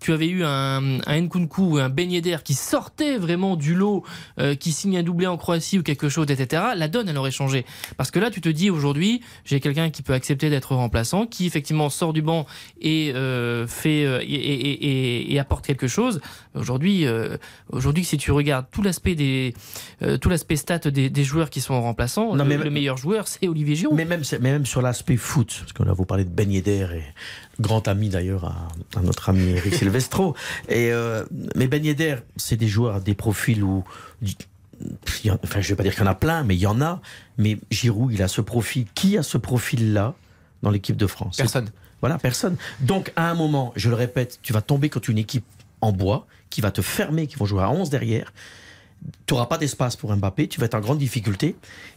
[0.00, 4.04] tu avais eu un, un Nkunku ou un Ben Yedder qui sortait vraiment du lot,
[4.38, 6.62] euh, qui signe un doublé en Croatie ou quelque chose, etc.
[6.76, 7.64] La donne, elle aurait changé.
[7.96, 11.46] Parce que là, tu te dis aujourd'hui, j'ai quelqu'un qui peut accepter d'être remplaçant, qui
[11.46, 12.46] effectivement sort du banc
[12.80, 16.20] et euh, fait euh, et, et- et- et apporte quelque chose.
[16.54, 17.36] Aujourd'hui, euh,
[17.70, 19.54] aujourd'hui, si tu regardes tout l'aspect des,
[20.02, 22.96] euh, tout l'aspect stat des, des joueurs qui sont remplaçants, Non, le, mais- le meilleur
[22.96, 26.24] joueur, c'est Olivier Mais même, mais même sur l'aspect foot, parce qu'on a vous parlé
[26.24, 27.02] de Ben Yedder et
[27.60, 30.34] grand ami d'ailleurs à, à notre ami Eric Silvestro.
[30.68, 33.84] Et euh, mais Ben Yedder, c'est des joueurs, des profils où,
[34.24, 37.00] enfin je vais pas dire qu'il y en a plein, mais il y en a.
[37.38, 38.86] Mais Giroud, il a ce profil.
[38.94, 40.14] Qui a ce profil-là
[40.62, 41.36] dans l'équipe de France?
[41.36, 41.70] Personne.
[42.00, 42.56] Voilà, personne.
[42.80, 45.44] Donc à un moment, je le répète, tu vas tomber contre une équipe
[45.80, 48.32] en bois qui va te fermer, qui vont jouer à 11 derrière.
[49.26, 51.56] Tu n'auras pas d'espace pour Mbappé, tu vas être en grande difficulté.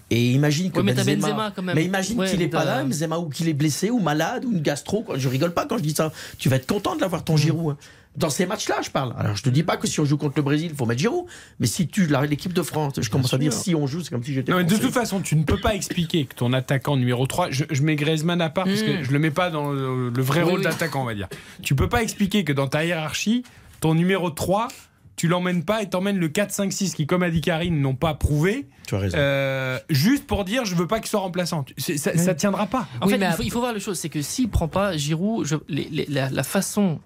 [0.10, 1.76] Et imagine que Ouais, mais Benzema, Benzema quand même.
[1.76, 4.46] mais imagine Ouais, qu'il est t'as- pas là, Benzema, ou qu'il est blessé, ou malade,
[4.46, 5.02] ou une gastro.
[5.04, 5.18] quoi.
[5.18, 6.12] Je rigole pas quand je dis ça.
[6.38, 7.74] Tu vas être content de l'avoir ton Giroud.
[7.74, 7.78] hein.
[8.16, 9.14] Dans ces matchs-là, je parle.
[9.18, 11.02] Alors, je te dis pas que si on joue contre le Brésil, il faut mettre
[11.02, 11.26] Giroud.
[11.60, 14.24] Mais si tu l'équipe de France, je commence à dire si on joue, c'est comme
[14.24, 14.52] si j'étais.
[14.54, 17.50] Non, mais de toute façon, tu ne peux pas expliquer que ton attaquant numéro 3,
[17.52, 19.04] je, je mets Griezmann à part parce que Mm.
[19.04, 20.64] je le mets pas dans le, le vrai Oui, rôle oui.
[20.64, 21.28] d'attaquant, on va dire.
[21.62, 23.44] Tu peux pas expliquer que dans ta hiérarchie,
[23.82, 24.70] ton numéro 3,
[25.16, 27.96] tu l'emmènes pas et t'emmènes le 4, 5, 6 qui, comme a dit Karine, n'ont
[27.96, 29.18] pas prouvé, Tu as raison.
[29.18, 31.64] euh, juste pour dire je veux pas qu'il soit remplaçant.
[31.78, 32.88] Ça, ça tiendra pas.
[33.02, 34.68] En Oui, fait, mais il faut, il faut voir la chose, c'est que s'il prend
[34.68, 37.00] pas Giroud, je- les- les- la, la façon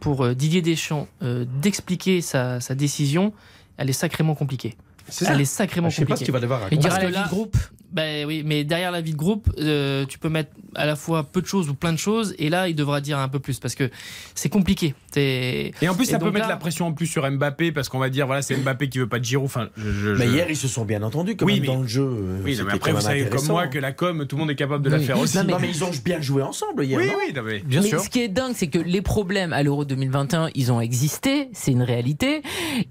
[0.00, 3.32] pour euh, Didier Deschamps euh, d'expliquer sa, sa décision,
[3.76, 4.76] elle est sacrément compliquée.
[5.08, 5.34] C'est ça.
[5.34, 6.24] Elle est sacrément Je sais pas ce compliquée.
[6.26, 6.80] qu'il va devoir il raconter.
[6.80, 7.56] dira Parce la que vie de groupe.
[7.92, 11.24] Ben oui, mais derrière la vie de groupe, euh, tu peux mettre à la fois
[11.24, 13.58] peu de choses ou plein de choses, et là, il devra dire un peu plus
[13.58, 13.90] parce que
[14.36, 14.94] c'est compliqué.
[15.12, 17.28] C'est- Et en plus, Et ça peut donc mettre là- la pression en plus sur
[17.28, 19.46] Mbappé parce qu'on va dire voilà, c'est Mbappé qui veut pas de Giroud.
[19.46, 21.80] Enfin, je, je- Mais hier, ils se sont bien entendus quand Oui, même mais- dans
[21.82, 22.08] le jeu.
[22.44, 24.54] Oui, non, mais après, vous savez comme moi que la com, tout le monde est
[24.56, 25.36] capable de la faire aussi.
[25.38, 26.98] Non, mais ils ont bien joué ensemble hier.
[26.98, 28.00] oui, non oui, non, mais- Bien mais sûr.
[28.00, 31.72] ce qui est dingue, c'est que les problèmes à l'Euro 2021, ils ont existé, c'est
[31.72, 32.42] une réalité.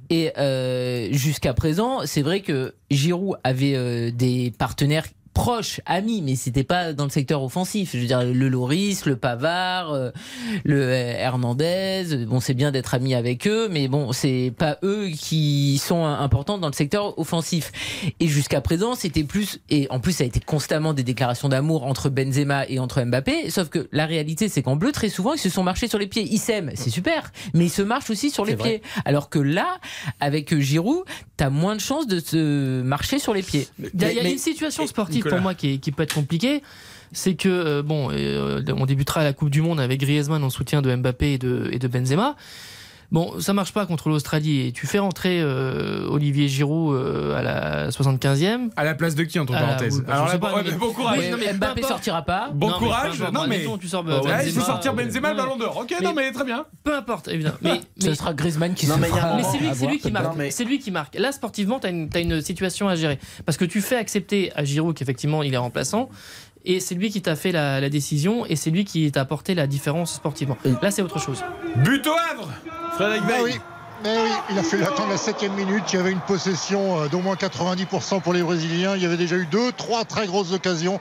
[0.09, 5.05] Et euh, jusqu'à présent, c'est vrai que Giroud avait euh, des partenaires
[5.39, 7.91] proches, amis, mais c'était pas dans le secteur offensif.
[7.93, 10.11] Je veux dire, le Loris, le Pavard, euh,
[10.65, 12.25] le euh, Hernandez.
[12.27, 16.57] Bon, c'est bien d'être ami avec eux, mais bon, c'est pas eux qui sont importants
[16.57, 17.71] dans le secteur offensif.
[18.19, 21.85] Et jusqu'à présent, c'était plus, et en plus, ça a été constamment des déclarations d'amour
[21.85, 23.49] entre Benzema et entre Mbappé.
[23.49, 26.07] Sauf que la réalité, c'est qu'en bleu, très souvent, ils se sont marchés sur les
[26.07, 26.27] pieds.
[26.29, 28.69] Ils s'aiment, c'est super, mais ils se marchent aussi sur les vrai.
[28.69, 28.81] pieds.
[29.05, 29.77] Alors que là,
[30.19, 31.05] avec Giroud,
[31.37, 33.69] t'as moins de chances de se marcher sur les pieds.
[33.79, 35.28] Il y a, Mais- une situation sportive.
[35.29, 36.61] Pour moi qui, est- qui peut être compliquée.
[37.11, 40.81] C'est que, euh, bon, euh, on débutera la Coupe du Monde avec Griezmann en soutien
[40.83, 42.35] de Mbappé et de, et de Benzema.
[43.11, 44.67] Bon, ça marche pas contre l'Australie.
[44.67, 48.69] Et tu fais rentrer euh, Olivier Giroud euh, à la 75e.
[48.75, 50.57] À la place de qui, entre Ah, parenthèses oui, Alors je là, sais pas, bon,
[50.57, 51.17] non, mais- bon courage.
[51.19, 52.49] Oui, non, mais peu Mbappé sortira pas.
[52.53, 53.19] Bon Non, courage.
[53.19, 53.55] non, mais.
[53.55, 54.27] Admettons, tu sors Ouais, il faut
[54.59, 55.77] Benzema, sortir euh, Benzema, ballon d'or.
[55.77, 56.65] Ok, mais- non, mais très bien.
[56.83, 57.57] Peu importe, évidemment.
[57.61, 60.25] Mais, Ce mais- sera Griezmann qui Non, se mais fera c'est lui, c'est qui marque.
[60.25, 61.15] Non, mais- C'est lui qui marque.
[61.17, 63.17] Là, sportivement, tu as, une situation à gérer.
[63.45, 66.09] Parce que tu fais accepter à Giroud qu'effectivement, il est remplaçant.
[66.65, 69.55] Et c'est lui qui t'a fait la, la décision et c'est lui qui t'a apporté
[69.55, 70.57] la différence sportivement.
[70.81, 71.43] Là, c'est autre chose.
[71.77, 72.49] But au Havre
[72.95, 73.53] Frédéric Ah oui.
[74.03, 75.83] Mais oui, il a fait l'attendre la septième minute.
[75.91, 78.95] Il y avait une possession euh, d'au moins 90% pour les Brésiliens.
[78.95, 80.99] Il y avait déjà eu deux, trois très grosses occasions.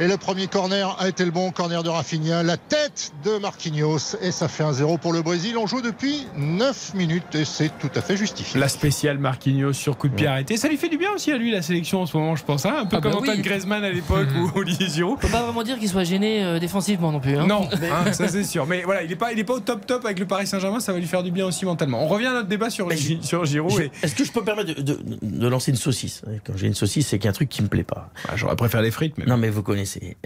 [0.00, 2.42] Et le premier corner a été le bon corner de Rafinha.
[2.42, 4.16] La tête de Marquinhos.
[4.20, 5.56] Et ça fait un 0 pour le Brésil.
[5.58, 8.58] On joue depuis 9 minutes et c'est tout à fait justifié.
[8.60, 10.56] La spéciale Marquinhos sur coup de pied arrêté.
[10.56, 12.66] Ça lui fait du bien aussi à lui la sélection en ce moment, je pense.
[12.66, 13.42] hein un peu Ah comme bah Antoine oui.
[13.42, 15.18] Griezmann à l'époque ou Olivier Giroud.
[15.20, 17.36] Faut pas vraiment dire qu'il soit gêné euh, défensivement non plus.
[17.38, 17.46] hein.
[17.46, 18.66] Non, hein, ça c'est sûr.
[18.66, 20.80] Mais voilà, il est pas, il est pas au top top avec le Paris Saint-Germain.
[20.80, 22.02] Ça va lui faire du bien aussi mentalement.
[22.02, 22.88] On revient à notre débat sur,
[23.22, 23.80] sur Giroud.
[23.80, 23.90] Et...
[24.02, 26.22] Est-ce que je peux me permettre de, de- de lancer une saucisse?
[26.44, 28.12] Quand j'ai une saucisse, c'est qu'il y a un truc qui me plaît pas.
[28.28, 30.16] Ah, J'aurais préféré les frites, mais Non, mais vous connaissez.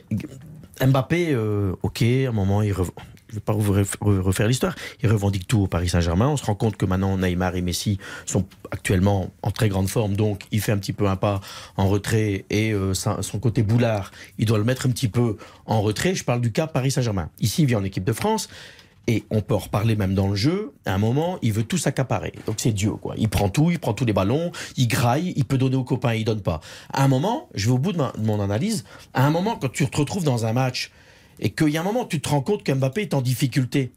[0.84, 2.90] Mbappé, euh, ok, à un moment, il rev-
[3.28, 4.74] je ne vais pas vous refaire l'histoire.
[5.02, 6.28] Il revendique tout au Paris Saint-Germain.
[6.28, 10.14] On se rend compte que maintenant, Neymar et Messi sont actuellement en très grande forme.
[10.14, 11.40] Donc, il fait un petit peu un pas
[11.76, 12.44] en retrait.
[12.50, 16.14] Et euh, son côté boulard, il doit le mettre un petit peu en retrait.
[16.14, 17.30] Je parle du cas Paris Saint-Germain.
[17.40, 18.48] Ici, il vient en équipe de France.
[19.06, 20.72] Et on peut en reparler même dans le jeu.
[20.86, 22.32] À un moment, il veut tout s'accaparer.
[22.46, 23.14] Donc c'est Dieu, quoi.
[23.18, 26.14] Il prend tout, il prend tous les ballons, il graille, il peut donner aux copains,
[26.14, 26.60] il donne pas.
[26.92, 29.86] À un moment, je vais au bout de, mon analyse, à un moment, quand tu
[29.86, 30.90] te retrouves dans un match
[31.38, 33.92] et qu'il y a un moment, tu te rends compte qu'Mbappé est en difficulté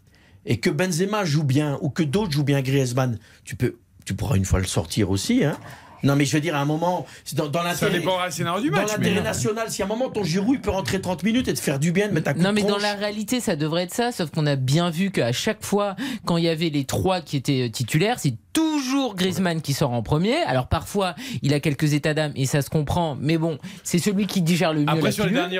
[0.46, 4.36] et que Benzema joue bien ou que d'autres jouent bien Griezmann, tu peux, tu pourras
[4.36, 5.58] une fois le sortir aussi, hein.
[6.04, 8.00] Non, mais je veux dire, à un moment, c'est dans, dans Ça l'intérêt.
[8.00, 8.90] dépendra du scénario du Dans match.
[9.00, 11.54] mais- l'intérêt national, si à un moment ton Giroud il peut rentrer 30 minutes et
[11.54, 13.56] te faire du bien, de mettre un coup Non, de mais dans la réalité, ça
[13.56, 14.12] devrait être ça.
[14.12, 15.96] Sauf qu'on a bien vu qu'à chaque fois,
[16.26, 19.92] quand il y avait les trois qui étaient euh, titulaires, c'est toujours Griezmann qui sort
[19.92, 20.36] en premier.
[20.48, 23.16] Alors parfois, il a quelques états d'âme et ça se comprend.
[23.20, 25.60] Mais bon, c'est celui qui digère le mieux Après, la sur les derniers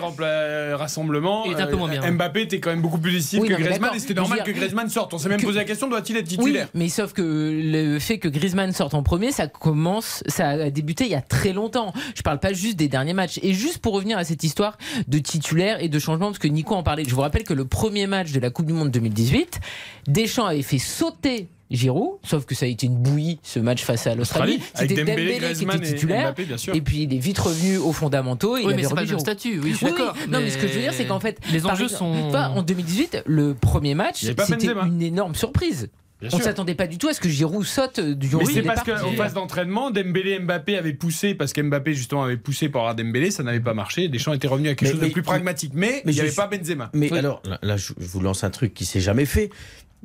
[0.76, 2.04] rassemblements, Il est un peu moins bien.
[2.04, 4.52] euh, Mbappé était quand même beaucoup plus décisif Oui, que Griezmann et c'était normal que
[4.52, 5.14] Griezmann sorte.
[5.14, 6.68] On s'est même que- posé la question doit-il être Oui, titulaire?
[6.74, 11.06] mais sauf que le fait que Griezmann sorte en premier, ça commence, ça a débuté
[11.06, 11.94] il y a très longtemps.
[12.16, 13.40] Je parle pas juste des derniers matchs.
[13.44, 16.76] Et juste pour revenir à cette histoire de titulaire et de changement, parce que Nico
[16.76, 17.04] en parlait.
[17.08, 19.60] Je vous rappelle que le premier match de la Coupe du Monde 2018,
[20.08, 21.48] Deschamps avait fait sauter.
[21.70, 24.62] Giroud, sauf que ça a été une bouillie ce match face à l'Australie.
[24.74, 26.28] C'était Dembélé, Dembélé, qui était et titulaire.
[26.28, 26.74] Mbappé, bien sûr.
[26.74, 28.56] Et puis il est vite revenu aux fondamentaux.
[28.56, 30.16] Et Oui, il mais c'est pas le statut, oui, je suis Oui, d'accord.
[30.30, 32.34] Non, mais ce que je veux dire, c'est qu'en fait, Les enjeux exemple, sont.
[32.36, 35.90] en 2018, le premier match, c'était une énorme surprise.
[36.20, 36.46] Bien On sûr.
[36.46, 39.12] s'attendait pas du tout à ce que Giroud saute du Mais oui, c'est parce qu'en
[39.14, 43.30] phase d'entraînement, Dembélé et Mbappé avaient poussé, parce qu'Mbappé justement avait poussé pour avoir Dembélé,
[43.30, 44.08] ça n'avait pas marché.
[44.08, 45.74] Deschamps était revenu à quelque Mais- chose de mais- plus pragmatique.
[45.76, 46.90] Mais, mais il n'y je avait suis- pas Benzema.
[46.94, 47.20] Mais Oui.
[47.20, 49.52] alors, là, là, je vous lance un truc qui s'est jamais fait.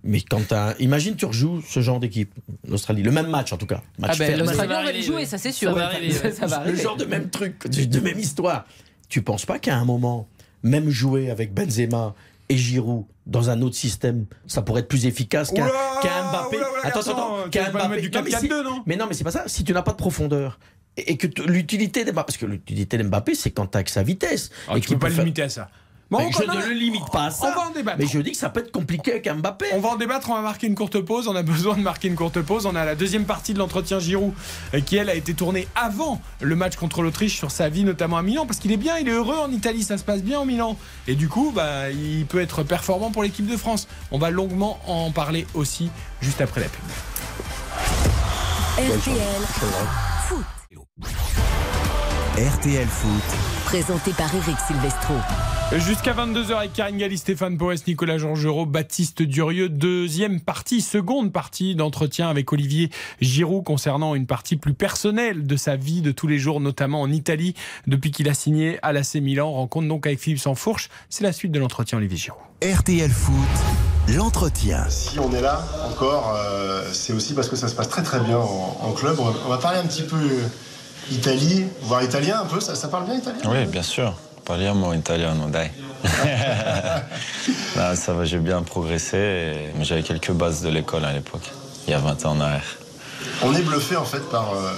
[0.05, 2.35] Mais quand t'as, imagine tu rejoues ce genre d'équipe,
[2.69, 3.81] l'Australie, le même match en tout cas.
[3.99, 5.71] Match Ah ben, l'Australie, on va va le arriver, jouer, ça c'est sûr.
[5.71, 6.33] Ça va Ouais, arriver, ça, ouais.
[6.33, 6.83] ça va le arriver.
[6.83, 8.67] genre de même truc, de, de même histoire.
[9.09, 10.29] Tu penses pas qu'à un moment,
[10.63, 12.15] même jouer avec Benzema
[12.49, 15.67] et Giroud dans un autre système, ça pourrait être plus efficace qu'un
[16.03, 16.57] qu'un Mbappé.
[16.57, 17.89] oula, oula, attends, garçon, attends, qu'un Mbappé.
[17.89, 19.45] mettre du Non, mais si- 4-4-2, non Mais non, mais c'est pas ça.
[19.47, 20.59] Si tu n'as pas de profondeur
[20.97, 24.51] et que l'utilité d'Mbappé, parce que l'utilité d'Mbappé, c'est quand t'as que sa vitesse.
[24.67, 25.71] Alors, et tu peux pas faire- limiter à ça.
[26.11, 27.51] Bon, on je ne le limite pas à ça.
[27.51, 27.97] On va en débattre.
[27.99, 29.67] Mais je dis que ça peut être compliqué avec Mbappé.
[29.73, 31.27] On va en débattre, on va marquer une courte pause.
[31.27, 32.67] On a besoin de marquer une courte pause.
[32.67, 34.35] On a la deuxième partie de l'entretien Giroud
[34.75, 38.19] euh, qui, elle, a été tournée avant le match contre l'Autriche sur sa vie, notamment
[38.19, 40.39] à Milan, parce qu'il est bien, il est heureux en Italie, ça se passe bien
[40.41, 40.77] en Milan.
[41.07, 43.89] Et du coup, bah, il peut être performant pour l'équipe de France.
[44.11, 45.91] On va longuement en parler aussi
[46.21, 46.83] juste après la pub.
[48.79, 49.43] RTL
[50.29, 50.45] Foot.
[52.39, 53.23] RTL Foot,
[53.67, 55.13] Présenté par Eric Silvestro.
[55.77, 59.69] Jusqu'à 22h avec Karine Galli, Stéphane Porès, Nicolas Georgerot, Baptiste Durieux.
[59.69, 62.89] Deuxième partie, seconde partie d'entretien avec Olivier
[63.21, 67.13] Giroud concernant une partie plus personnelle de sa vie de tous les jours, notamment en
[67.13, 67.53] Italie,
[67.87, 69.53] depuis qu'il a signé à l'AC Milan.
[69.53, 70.89] Rencontre donc avec Philippe Sansfourche.
[71.11, 72.41] C'est la suite de l'entretien Olivier Giroud.
[72.63, 74.89] RTL Foot, l'entretien.
[74.89, 78.21] Si on est là encore, euh, c'est aussi parce que ça se passe très très
[78.21, 79.17] bien en, en club.
[79.19, 80.49] On va, on va parler un petit peu euh,
[81.11, 82.61] Italie, voire italien un peu.
[82.61, 83.41] Ça, ça parle bien italien?
[83.47, 84.15] Oui, bien sûr.
[84.45, 85.71] Parliamo italiano, dai.
[87.77, 91.49] Non, ça va, j'ai bien progressé, mais j'avais quelques bases de l'école à l'époque,
[91.87, 92.77] il y a 20 ans en arrière.
[93.43, 94.53] On est bluffé en fait par.
[94.53, 94.73] euh,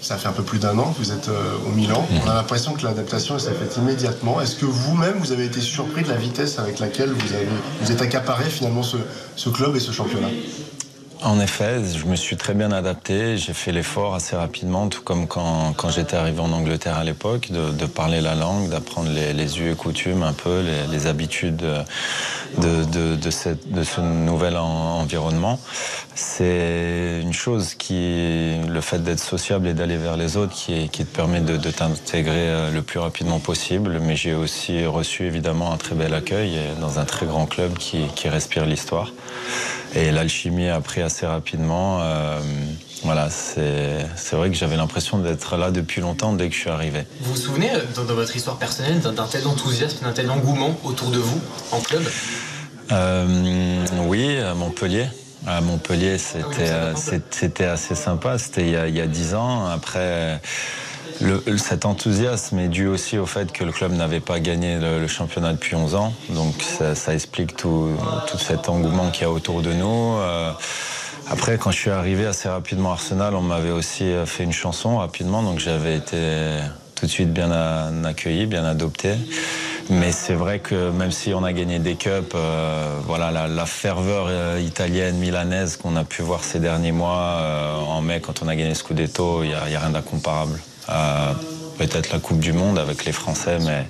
[0.00, 2.06] ça fait un peu plus d'un an que vous êtes euh, au Milan.
[2.26, 4.38] On a l'impression que l'adaptation s'est faite immédiatement.
[4.40, 7.48] Est-ce que vous-même vous avez été surpris de la vitesse avec laquelle vous avez
[7.80, 8.98] vous êtes accaparé finalement ce,
[9.36, 10.28] ce club et ce championnat?
[11.24, 15.26] En effet, je me suis très bien adapté, j'ai fait l'effort assez rapidement, tout comme
[15.26, 19.74] quand, j'étais arrivé en Angleterre à l'époque, de, parler la langue, d'apprendre les, us et
[19.74, 21.64] coutumes un peu, les, habitudes
[22.58, 25.58] de, ce nouvel en- environnement.
[26.14, 31.02] C'est une chose qui, le fait d'être sociable et d'aller vers les autres, qui, te
[31.04, 33.98] permet de, t'intégrer euh, le plus rapidement possible.
[33.98, 37.78] Mais j'ai aussi reçu évidemment un très bel accueil et dans un très grand club
[37.78, 39.10] qui respire l'histoire.
[39.94, 42.00] Et l'alchimie a pris assez rapidement.
[42.02, 42.40] euh,
[43.02, 47.04] voilà, c'est vrai que j'avais l'impression d'être là depuis longtemps dès que je suis arrivé.
[47.20, 50.74] Vous vous souvenez, euh, dans, dans votre histoire personnelle, d'un tel enthousiasme, d'un tel engouement
[50.84, 51.40] autour de vous
[51.72, 52.02] en club?
[52.92, 55.06] Euh, oui, à Montpellier.
[55.46, 58.38] À Montpellier, c'était c'est- c'était assez sympa.
[58.38, 59.66] C'était il y a- il y a dix ans.
[59.66, 60.40] Après,
[61.58, 65.52] cet enthousiasme est dû aussi au fait que le club n'avait pas gagné le, championnat
[65.52, 66.12] depuis 11 ans.
[66.30, 67.90] Donc ça, explique tout,
[68.38, 70.14] cet engouement qu'il y a autour de nous.
[70.16, 70.52] Euh,
[71.30, 74.52] après, quand je suis arrivé assez rapidement à Arsenal, on m'avait aussi euh, fait une
[74.52, 75.42] chanson rapidement.
[75.42, 76.16] Donc j'avais été
[76.94, 77.50] tout de suite bien
[78.04, 79.14] accueilli, bien adopté.
[79.90, 84.58] Mais c'est vrai que même si on a gagné des cups, euh, voilà, la, ferveur
[84.58, 87.40] italienne, milanaise qu'on a pu voir ces derniers mois,
[87.88, 90.58] en mai quand on a gagné Scudetto, il n'y a rien d'incomparable.
[90.88, 91.34] Euh,
[91.78, 93.86] peut-être la Coupe du Monde avec les Français, mais,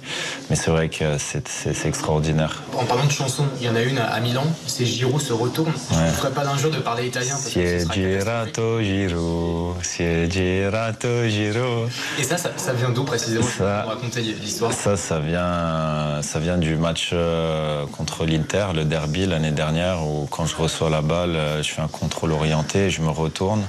[0.51, 2.63] mais c'est vrai que c'est extraordinaire.
[2.79, 5.73] En parlant de chansons, il y en a une à Milan, c'est Giroud se retourne.
[5.91, 6.05] Je Ouais.
[6.07, 7.37] ne ferai pas d'injure de parler italien.
[7.37, 7.61] Si
[7.93, 11.89] girato Giroud, si girato Giroud.
[12.19, 13.45] Et ça, ça, ça vient d'où précisément?
[13.47, 14.73] Ça- raconter l'histoire.
[14.73, 20.27] Ça, ça vient, ça vient du match euh, contre l'Inter, le derby l'année dernière, où
[20.31, 23.63] quand je reçois la balle, euh, je fais un contrôle orienté, je me retourne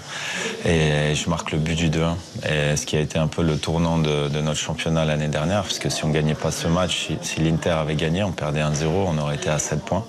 [0.66, 2.16] et je marque le but du 2-1.
[2.49, 5.80] Et ce qui a été un peu le tournant de, notre championnat l'année dernière, parce
[5.80, 9.18] que si on gagnait pas ce match, si, l'Inter avait gagné, on perdait 1-0, on
[9.18, 10.06] aurait été à 7 points.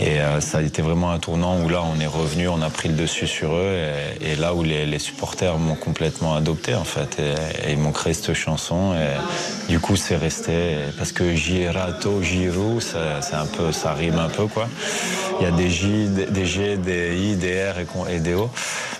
[0.00, 2.70] Et euh, ça a été vraiment un tournant où là, on est revenu, on a
[2.70, 3.76] pris le dessus sur eux,
[4.20, 8.34] et, là où les, supporters m'ont complètement adopté en fait, et, ils m'ont créé cette
[8.34, 14.18] chanson, et du coup, c'est resté parce que Girato, Giroud, c'est un peu, ça rime
[14.18, 14.68] un peu quoi.
[15.40, 18.50] Il y a des J, des- G, des I, des R et des O.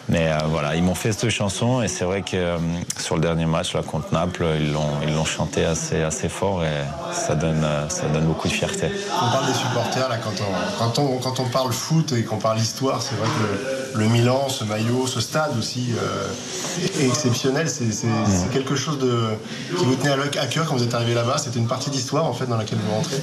[0.09, 2.59] Mais euh, voilà, ils m'ont fait cette chanson et c'est vrai que euh,
[2.99, 6.65] sur le dernier match là contre Naples, ils l'ont, ils l'ont chanté assez, assez fort
[6.65, 8.89] et ça donne, ça donne beaucoup de fierté.
[9.11, 12.39] On parle des supporters, là, quand on, quand on, quand on parle foot et qu'on
[12.39, 17.07] parle histoire, c'est vrai que le, le Milan, ce maillot, ce stade aussi euh, est
[17.07, 17.69] exceptionnel.
[17.69, 19.29] C'est quelque chose de,
[19.77, 21.39] qui vous tenait à, cœur quand vous êtes arrivé là-bas.
[21.39, 23.17] C'était une partie d'histoire, en fait, dans laquelle vous rentrez?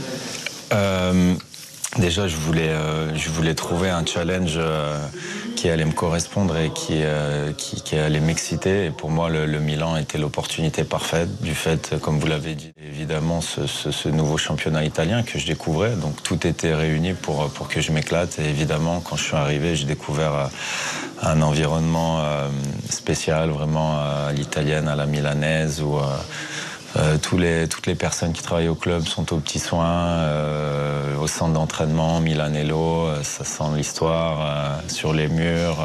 [0.74, 1.34] Euh,
[1.98, 4.60] déjà, je voulais, euh, je voulais trouver un challenge
[5.62, 8.88] qui allait me correspondre et qui, euh, qui, qui allait m'exciter.
[8.88, 12.74] Et pour moi, le, le Milan était l'opportunité parfaite du fait, comme vous l'avez dit,
[12.84, 15.92] évidemment, ce, ce- ce nouveau championnat italien que je découvrais.
[15.92, 18.40] Donc tout était réuni pour, pour que je m'éclate.
[18.40, 20.48] Et évidemment, quand je suis arrivé, j'ai découvert euh,
[21.22, 22.50] un environnement euh,
[22.90, 26.00] spécial, vraiment euh, à l'italienne, à la milanaise, où...
[26.98, 31.54] euh, toutes les personnes qui travaillent au club sont aux petits soins, euh, au centre
[31.54, 35.78] d'entraînement, Milanello, euh, ça sent l'histoire sur les murs,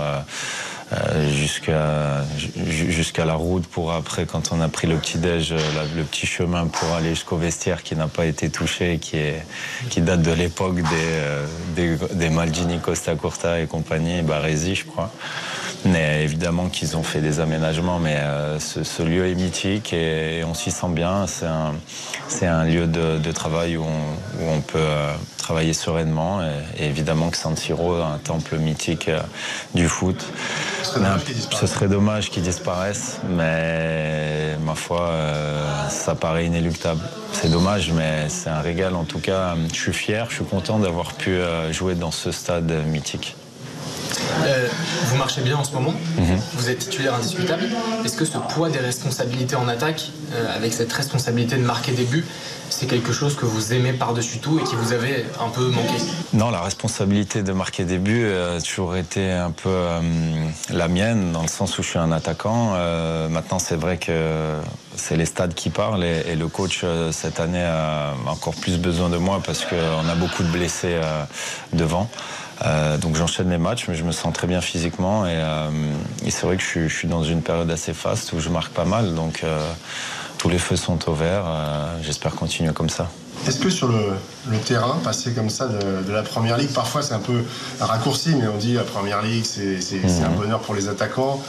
[1.33, 5.59] jusqu'à ju- jusqu'à la route pour après, quand on a pris le petit déj, la-
[5.97, 9.45] le petit chemin pour aller jusqu'au vestiaire qui n'a pas été touché, qui, est,
[9.91, 15.11] qui date de l'époque des, des, des Maldini, Costa Curta et compagnie, Baresi, je crois.
[15.87, 20.43] Mais évidemment qu'ils ont fait des aménagements, mais euh, ce, ce lieu est mythique et,
[20.45, 21.27] on s'y sent bien.
[21.27, 21.75] C'est un,
[22.29, 26.43] c'est un lieu de, de travail où on, où on peut euh, travailler sereinement.
[26.43, 29.21] Et, et évidemment que San Siro, un temple mythique euh,
[29.75, 30.25] du foot,
[30.99, 31.09] mais
[31.53, 35.13] ce serait dommage qu'il disparaisse, mais ma foi,
[35.91, 37.01] ça paraît inéluctable.
[37.33, 39.55] C'est dommage, mais c'est un régal en tout cas.
[39.73, 41.39] Je suis fier, je suis content d'avoir pu
[41.71, 43.37] jouer dans ce stade mythique.
[44.45, 44.69] Euh,
[45.07, 46.39] vous marchez bien en ce moment, Mhm.
[46.55, 47.65] vous êtes titulaire indiscutable.
[48.05, 52.05] Est-ce que ce poids des responsabilités en attaque, euh, avec cette responsabilité de marquer des
[52.05, 52.25] buts,
[52.69, 55.95] c'est quelque chose que vous aimez par-dessus tout et qui vous avait un peu manqué?
[56.33, 60.01] Non, la responsabilité de marquer des buts euh, a toujours été un peu euh,
[60.71, 62.75] la mienne, dans le sens où je suis un attaquant.
[63.31, 64.53] Maintenant, c'est vrai que
[64.97, 69.09] c'est les stades qui parlent et, et le coach, cette année, a encore plus besoin
[69.09, 70.99] de moi parce qu'on a beaucoup de blessés
[71.73, 72.09] devant.
[72.65, 75.69] Euh, donc j'enchaîne les matchs, mais je me sens très bien physiquement et, euh,
[76.25, 78.49] et c'est vrai que je suis, je suis dans une période assez faste où je
[78.49, 79.61] marque pas mal, donc euh,
[80.39, 81.45] tous les feux sont au vert.
[82.03, 83.09] J'espère continuer comme ça.
[83.47, 84.15] Est-ce que sur le,
[84.49, 87.45] le terrain, passer comme ça de, de la première ligue, parfois c'est un peu
[87.81, 91.43] un raccourci, mais on dit la première ligue, c'est un bonheur pour les attaquants.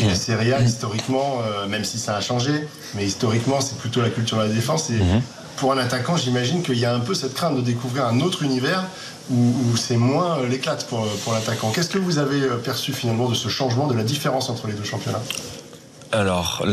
[0.00, 4.02] Et la Serie A, historiquement, euh, même si ça a changé, mais historiquement, c'est plutôt
[4.02, 4.90] la culture de la défense.
[4.90, 4.94] Et
[5.56, 8.42] pour un attaquant, j'imagine qu'il y a un peu cette crainte de découvrir un autre
[8.42, 8.84] univers
[9.30, 11.70] où, c'est moins euh, l'éclate pour, pour l'attaquant.
[11.70, 14.74] Qu'est-ce que vous avez euh, perçu finalement de ce changement, de la différence entre les
[14.74, 15.22] deux championnats?
[16.12, 16.64] Alors,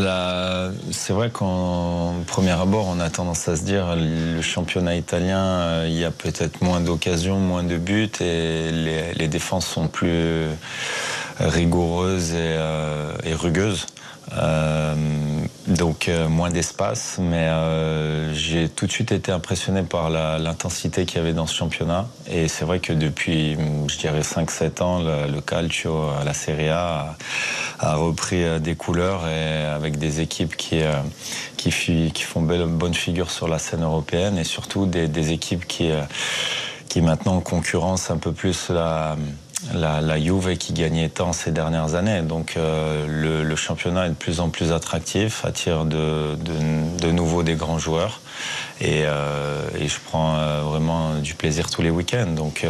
[0.91, 5.87] c'est vrai qu'en premier abord, on a tendance à se dire le championnat italien, euh,
[5.89, 8.69] il y a peut-être moins d'occasions, moins de buts et
[9.15, 10.45] les, défenses sont plus
[11.39, 13.87] rigoureuses euh, et rugueuses.
[14.37, 14.95] Euh,
[15.67, 21.17] donc euh, moins d'espace, mais euh, j'ai tout de suite été impressionné par l'intensité qu'il
[21.17, 22.07] y avait dans ce championnat.
[22.29, 23.57] Et c'est vrai que depuis,
[23.87, 27.17] je dirais 5-7 ans, le, le calcio, la Serie A,
[27.79, 30.81] a, repris des couleurs et avec des équipes qui,
[31.57, 35.91] qui, font belle, bonne figure sur la scène européenne et surtout des, équipes qui,
[36.89, 39.15] qui maintenant concurrencent un peu plus la,
[39.73, 42.21] la, Juve qui gagnait tant ces dernières années.
[42.21, 43.05] Donc euh,
[43.43, 48.21] le, championnat est de plus en plus attractif, attire de, nouveau des grands joueurs.
[48.79, 52.31] Et, euh, je prends euh, vraiment du plaisir tous les week-ends.
[52.35, 52.65] Donc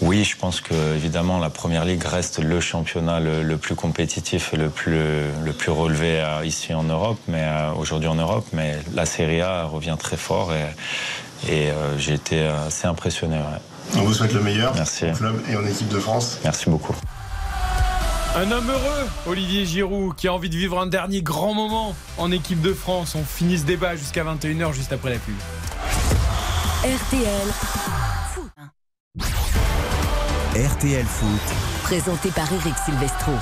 [0.00, 4.56] oui, je pense que évidemment la première ligue reste le championnat le, plus compétitif et
[4.56, 5.00] le plus,
[5.44, 7.46] le plus relevé ici en Europe, mais
[7.76, 8.46] aujourd'hui en Europe.
[8.52, 13.38] Mais la Serie A revient très fort et, j'ai été assez impressionné.
[13.96, 15.04] On vous souhaite le meilleur Merci.
[15.10, 16.38] au club et en équipe de France.
[16.44, 16.94] Merci beaucoup.
[18.34, 22.32] Un homme heureux, Olivier Giroud, qui a envie de vivre un dernier grand moment en
[22.32, 23.14] équipe de France.
[23.14, 25.34] On finit ce débat jusqu'à 21h, juste après la pub.
[26.82, 27.48] RTL.
[30.54, 31.40] RTL Foot.
[31.82, 33.32] Présenté par Eric Silvestro.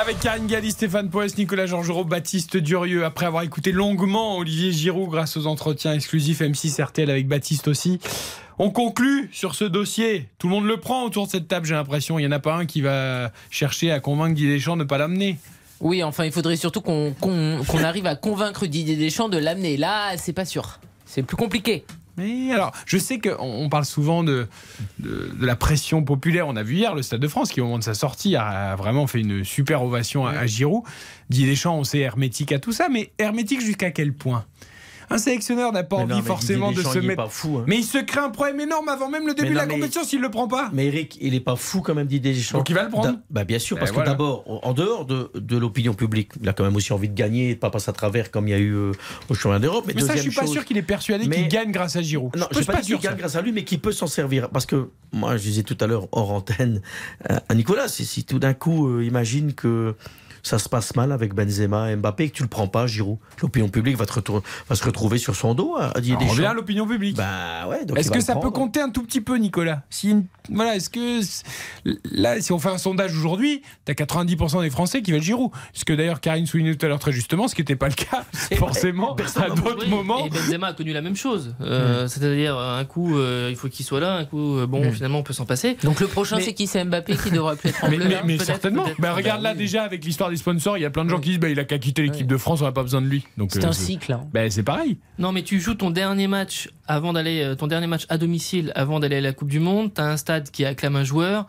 [0.00, 3.04] Avec Karine Galli, Stéphane Poès, Nicolas Georgerot, Baptiste Durieux.
[3.04, 8.00] Après avoir écouté longuement Olivier Giroud grâce aux entretiens exclusifs M6 RTL avec Baptiste aussi,
[8.58, 10.28] on conclut sur ce dossier.
[10.38, 12.18] Tout le monde le prend autour de cette table, j'ai l'impression.
[12.18, 14.88] Il n'y en a pas un qui va chercher à convaincre Didier Deschamps de ne
[14.88, 15.38] pas l'amener.
[15.80, 17.14] Oui, enfin, il faudrait surtout qu'on
[17.82, 19.76] arrive à convaincre Didier Deschamps de l'amener.
[19.76, 20.78] Là, c'est pas sûr.
[21.04, 21.84] C'est plus compliqué.
[22.16, 24.46] Mais alors, je sais qu'on on parle souvent de,
[25.00, 26.46] de, de la pression populaire.
[26.46, 28.76] On a vu hier le Stade de France qui, au moment de sa sortie, a
[28.76, 30.84] vraiment fait une super ovation à, à Giroud.
[31.28, 34.44] Didier Deschamps, on sait hermétique à tout ça, mais hermétique jusqu'à quel point?
[35.10, 37.22] Un sélectionneur n'a pas Mais envie non, mais forcément de se mettre.
[37.22, 37.64] pas fou, hein.
[37.66, 39.74] Mais il se crée un problème énorme avant même le début Mais de la mais-
[39.74, 40.70] compétition s'il le prend pas.
[40.72, 42.58] Mais Eric, il est pas fou quand même Didier Deschamps.
[42.58, 43.18] Donc il va le prendre.
[43.30, 44.10] Bah bien sûr, parce Eh, que voilà.
[44.10, 47.54] d'abord, en dehors de, de l'opinion publique, il a quand même aussi envie de gagner
[47.54, 48.92] de pas passer à travers comme il y a eu euh,
[49.28, 49.84] au championnat d'Europe.
[49.86, 51.96] Mais ça, je deuxième suis pas chose- sûr qu'il est persuadé Mais- qu'il gagne grâce
[51.96, 52.34] à Giroud.
[52.36, 53.00] Non, je je suis pas, qu'il sûr.
[53.02, 53.08] ça.
[53.08, 54.48] gagne grâce à lui, mais qui peut s'en servir.
[54.50, 56.80] Parce que moi, je disais tout à l'heure hors antenne
[57.30, 59.94] euh, à Nicolas, si, si tout d'un coup, euh, imagine que
[60.44, 63.18] ça se passe mal avec Benzema et Mbappé et que tu le prends pas, Giroud,
[63.42, 66.26] l'opinion publique va, te retour- va se retrouver sur son dos à, à Didier On
[66.28, 67.16] revient à l'opinion publique.
[67.16, 69.82] Bah ouais, Est-ce que ça peut compter un tout petit peu, Nicolas?
[69.90, 70.14] Si
[70.50, 71.20] Voilà, est-ce que
[72.12, 75.50] là, si on fait un sondage aujourd'hui, t'as 90% des Français qui veulent Giroud.
[75.72, 77.94] Ce que d'ailleurs Karine soulignait tout à l'heure très justement, ce qui n'était pas le
[77.94, 78.24] cas
[78.56, 80.26] forcément à d'autres moments.
[80.26, 81.54] Et Benzema a connu la même chose.
[81.60, 84.92] Euh, C'est-à-dire, un coup, euh, il faut qu'il soit là, un coup, euh, bon, Mm.
[84.92, 85.76] finalement, on peut s'en passer.
[85.82, 86.66] Donc le prochain, Mais- c'est qui?
[86.66, 88.84] C'est Mbappé qui devrait plus être en Mais, bleu, mais- mais peut-être, certainement.
[88.98, 91.38] Bah, regarde là déjà avec l'histoire sponsors, il y a plein de gens qui disent
[91.40, 93.24] bah, il a qu'à quitter l'équipe de France, on n'a pas besoin de lui.
[93.38, 94.12] Donc C'est euh, un cycle.
[94.12, 94.26] hein.
[94.32, 94.98] bah, c'est pareil.
[95.18, 98.72] Non, mais tu joues ton dernier match avant d'aller, euh, ton dernier match à domicile
[98.74, 99.92] avant d'aller à la Coupe du Monde.
[99.94, 101.46] T'as un stade qui acclame un joueur.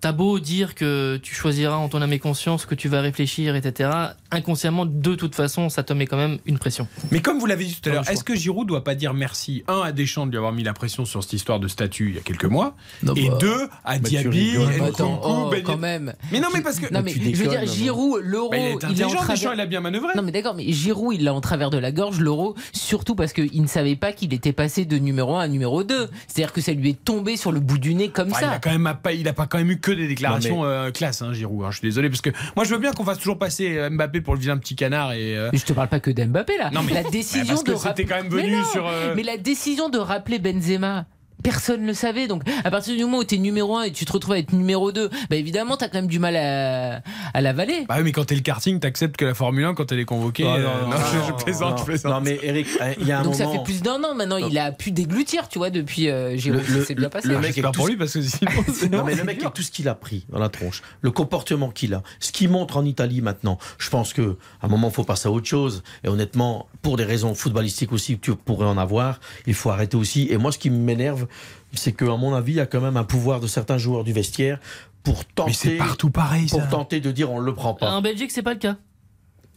[0.00, 3.54] T'as beau dire que tu choisiras en ton âme et conscience, que tu vas réfléchir,
[3.54, 3.90] etc.
[4.30, 6.88] Inconsciemment, de toute façon, ça te met quand même une pression.
[7.10, 9.62] Mais comme vous l'avez dit tout à l'heure, est-ce que Giroud doit pas dire merci?
[9.68, 12.14] Un à Deschamps de lui avoir mis la pression sur cette histoire de statut il
[12.14, 14.52] y a quelques mois, Non, et bah, deux à Diaby.
[14.56, 16.14] Bah, attends, Nkunku, oh, Ben- quand même.
[16.32, 17.66] Mais non, mais parce que Non mais je veux dire.
[17.66, 19.34] Giroud, l'euro, Bah, il est il est en intelligent, travers.
[19.36, 20.12] Deschamps, il a bien manœuvré.
[20.16, 23.32] Non mais d'accord, mais Giroud, il l'a en travers de la gorge, l'euro, surtout parce
[23.34, 26.08] qu'il ne savait pas qu'il était passé de numéro 1 à numéro 2.
[26.26, 28.50] C'est-à-dire que ça lui est tombé sur le bout du nez comme Ah, il ça.
[28.52, 31.22] a quand même pas, il a pas quand même eu que des déclarations euh, classe,
[31.22, 31.64] hein, Giroud.
[31.64, 31.70] hein.
[31.70, 34.20] je suis désolé parce que moi je veux bien qu'on fasse toujours passer euh, Mbappé
[34.20, 35.36] pour le vilain petit canard et.
[35.36, 36.70] euh, Mais je te parle pas que d'Mbappé là.
[36.72, 38.90] Non, mais- la Bah, décision parce que de rappeler- quand même Mais venu non, sur.
[39.16, 41.06] Mais la décision de rappeler Benzema.
[41.42, 43.92] Personne ne le savait, donc à partir du moment où tu es numéro 1 et
[43.92, 46.36] tu te retrouves à être numéro 2, bah évidemment tu as quand même du mal
[46.36, 47.02] à,
[47.34, 47.86] à l'avaler.
[47.88, 50.04] Bah oui, mais quand t'es le karting, t'acceptes que la Formule 1, quand elle est
[50.04, 50.44] convoquée.
[50.44, 50.96] Non, euh, non, non,
[51.38, 52.12] je, plaisante, non, je plaisante.
[52.12, 53.58] Non, mais Eric, hein, il y a un donc ça moment.
[53.64, 56.94] fait plus d'un an maintenant, il a pu déglutir, tu vois, depuis euh, le- c'est
[56.94, 57.28] bien passé.
[57.28, 58.50] le Ah, mec est pour tout- lui parce que sinon.
[58.92, 61.70] Non, mais le mec, avec tout ce qu'il a pris dans la tronche, le comportement
[61.70, 65.04] qu'il a, ce qu'il montre en Italie maintenant, je pense que à un moment, faut
[65.04, 65.82] passer à autre chose.
[66.04, 70.28] Et honnêtement, pour des raisons footballistiques aussi, tu pourrais en avoir, il faut arrêter aussi.
[70.30, 71.26] Et moi, ce qui m'énerve,
[71.72, 74.12] c'est qu'à mon avis, il y a quand même un pouvoir de certains joueurs du
[74.12, 74.58] vestiaire
[75.02, 76.58] pour Mais c'est tenter, partout pareil, ça.
[76.58, 77.90] pour tenter de dire on le prend pas.
[77.90, 78.76] En Belgique, c'est pas le cas.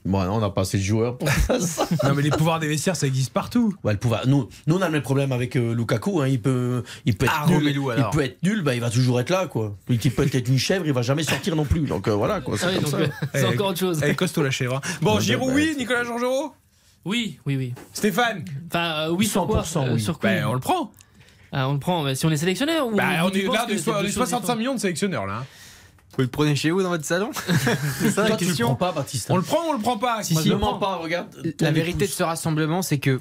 [0.05, 1.57] Bon, on n'a pas assez de joueurs pour ça.
[2.03, 3.73] Non, mais les pouvoirs des vestiaires, ça existe partout.
[3.85, 4.27] Ouais, le pouvoir.
[4.27, 6.19] Nous, nous, on a le même problème avec euh, Lukaku.
[6.21, 6.27] hein.
[6.27, 7.55] Il peut, il peut être Ah, nul.
[7.59, 9.77] Romelu, il peut être nul, bah, il va toujours être là, quoi.
[9.87, 11.81] Il peut être une chèvre, il va jamais sortir non plus.
[11.87, 12.57] Donc euh, voilà, quoi.
[12.57, 12.97] C'est Ah oui, comme donc, ça.
[12.97, 13.99] euh, c'est Eh, encore autre chose.
[14.03, 14.75] Elle est costaud la chèvre.
[14.75, 14.81] hein.
[15.01, 16.53] Bon, Ouais, Giroud, bah, oui, Nicolas Georgerot?
[17.05, 17.73] Oui, oui, oui.
[17.93, 18.43] Stéphane?
[18.67, 19.61] Enfin, euh, oui, sur quoi?
[19.63, 20.01] 100%, Euh, oui.
[20.01, 20.29] Sur quoi?
[20.29, 20.91] Ben, on le prend.
[21.55, 23.77] Ah, on le prend, mais si on est sélectionneur ou Bah, on est là, c'est
[23.77, 25.33] so- deux des choses 65 différentes millions de sélectionneurs, là.
[25.41, 25.45] hein.
[26.15, 27.29] Vous le prenez chez vous dans votre salon
[27.99, 29.29] C'est ça la Toi, tu le question prends pas, Baptiste.
[29.31, 30.21] On le prend ou on le prend pas?
[30.23, 30.49] Si, si.
[30.53, 31.27] mens pas, regarde.
[31.59, 33.19] La vérité de ce rassemblement, c'est que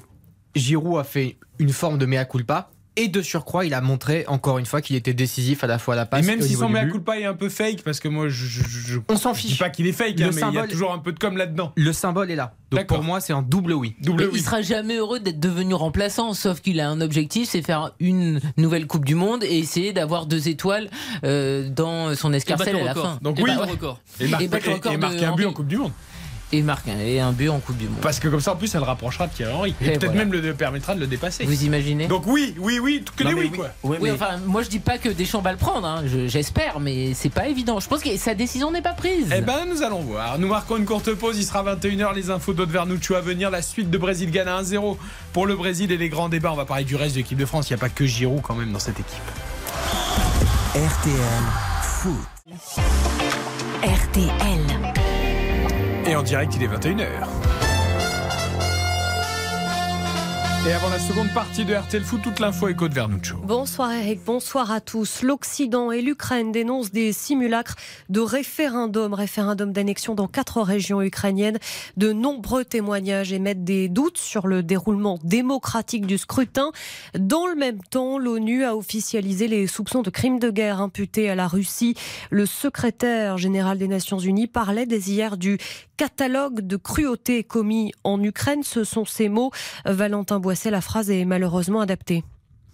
[0.55, 2.69] Giroud a fait une forme de mea culpa.
[2.95, 5.95] Et de surcroît, il a montré encore une fois qu'il était décisif à la fois
[5.95, 6.91] à la Et passe même et au si son mea but.
[6.91, 9.47] culpa est un peu fake, parce que moi, je, je, je- On s'en je dis
[9.47, 9.57] fiche.
[9.59, 11.35] pas qu'il est fake, Le hein, mais il y a toujours un peu de com
[11.35, 11.71] là-dedans.
[11.75, 12.53] Le symbole est là.
[12.69, 13.95] Donc pour moi, c'est un double oui.
[14.01, 14.29] Double oui.
[14.39, 18.39] il sera jamais heureux d'être devenu remplaçant, sauf qu'il a un objectif, c'est faire une
[18.57, 20.89] nouvelle Coupe du Monde et essayer d'avoir deux étoiles
[21.23, 23.17] euh, dans son escarcelle le à la fin.
[23.23, 23.49] Donc Et oui.
[23.49, 23.99] battre le record.
[24.19, 25.91] Et, marque- Et et- record et de marquer un but en Coupe du Monde.
[26.55, 27.97] Et marque un, et un but en Coupe du Monde.
[28.01, 29.75] Parce que comme ça, en plus, ça le rapprochera de Thierry Henry.
[29.81, 30.19] Et, Et peut-être voilà.
[30.25, 31.45] même le permettra de le dépasser.
[31.45, 33.57] Vous imaginez Donc oui, oui, oui, que Non, des oui, oui.
[33.57, 33.69] quoi.
[33.81, 36.03] Oui, mais- enfin, moi je dis pas que Deschamps va le prendre, hein.
[36.05, 37.79] Je- j'espère, mais c'est pas évident.
[37.79, 39.33] Je pense que sa décision n'est pas prise.
[39.35, 40.37] Eh ben, nous allons voir.
[40.37, 41.37] Nous marquons une courte pause.
[41.39, 42.13] Il sera 21h.
[42.13, 43.49] Les infos d'Aude Vernuccio à venir.
[43.49, 44.97] La suite de Brésil-Ghana 1-0
[45.33, 46.51] pour le Brésil et les grands débats.
[46.53, 47.69] On va parler du reste de l'équipe de France.
[47.69, 49.31] Il n'y a pas que Giroud quand même dans cette équipe.
[50.75, 51.15] RTL
[51.81, 52.13] Foot.
[53.83, 55.02] RTL.
[56.05, 57.62] Et en direct, il est 21h.
[60.65, 63.35] Et avant la seconde partie de RTL Foot, toute l'info est de Vernuccio.
[63.43, 65.21] Bonsoir Eric, bonsoir à tous.
[65.21, 67.75] L'Occident et l'Ukraine dénoncent des simulacres
[68.07, 71.59] de référendum, référendum d'annexion dans quatre régions ukrainiennes.
[71.97, 76.71] De nombreux témoignages émettent des doutes sur le déroulement démocratique du scrutin.
[77.13, 81.35] Dans le même temps, l'ONU a officialisé les soupçons de crimes de guerre imputés à
[81.35, 81.95] la Russie.
[82.29, 85.57] Le secrétaire général des Nations Unies parlait dès hier du
[85.97, 88.63] catalogue de cruautés commis en Ukraine.
[88.63, 89.51] Ce sont ces mots.
[90.65, 92.23] La phrase est malheureusement adaptée.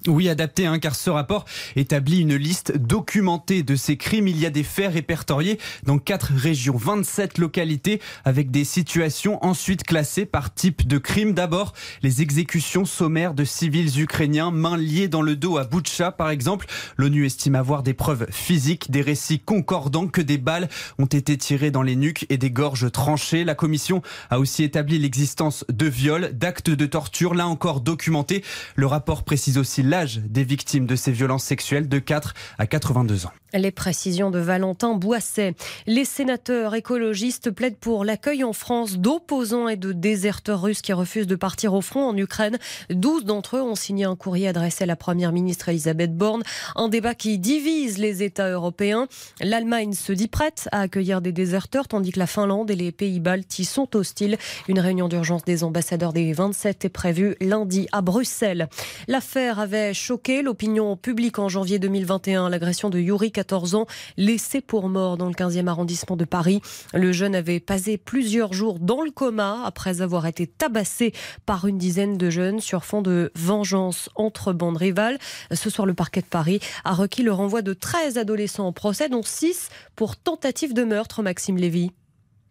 [0.08, 1.44] Oui, adapté, hein, car ce rapport
[1.76, 4.30] établit une liste documentée de ces crimes.
[4.30, 9.84] Il y a des faits répertoriés dans quatre régions, 27 localités, avec des situations ensuite
[9.84, 11.34] classées par type de crime.
[11.34, 16.30] D'abord, les exécutions sommaires de civils ukrainiens, mains liées dans le dos à Boutcha, par
[16.30, 16.68] exemple.
[16.96, 21.72] L'ONU estime avoir des preuves physiques, des récits concordants que des balles ont été tirées
[21.72, 23.44] dans les nuques et des gorges tranchées.
[23.44, 28.46] La commission a aussi établi l'existence de viols, d'actes de torture, là encore documentés.
[28.76, 33.26] Le rapport précise aussi l'âge des victimes de ces violences sexuelles de 4 à 82
[33.26, 33.32] ans.
[33.54, 35.56] Les précisions de Valentin Boisset.
[35.88, 41.26] Les sénateurs écologistes plaident pour l'accueil en France d'opposants et de déserteurs russes qui refusent
[41.26, 42.60] de partir au front en Ukraine.
[42.92, 46.44] 12 d'entre eux ont signé un courrier adressé à la première ministre Elisabeth Borne.
[46.76, 49.08] Un débat qui divise les États européens.
[49.42, 53.20] L'Allemagne se dit prête à accueillir des déserteurs tandis que la Finlande et les pays
[53.20, 54.38] baltes y sont hostiles.
[54.68, 58.70] Une réunion d'urgence des ambassadeurs des 27 est prévue lundi à Bruxelles.
[59.08, 62.50] L'affaire avait choqué l'opinion publique en janvier 2021.
[62.50, 63.86] L'agression de Yuri 14 ans,
[64.18, 66.62] laissé pour mort dans le 15e arrondissement de Paris.
[66.94, 71.14] Le jeune avait passé plusieurs jours dans le coma après avoir été tabassé
[71.46, 75.20] par une dizaine de jeunes sur fond de vengeance entre bandes rivales.
[75.54, 79.08] Ce soir, le parquet de Paris a requis le renvoi de 13 adolescents en procès,
[79.08, 81.94] dont 6 pour tentative de meurtre, Maxime Lévy.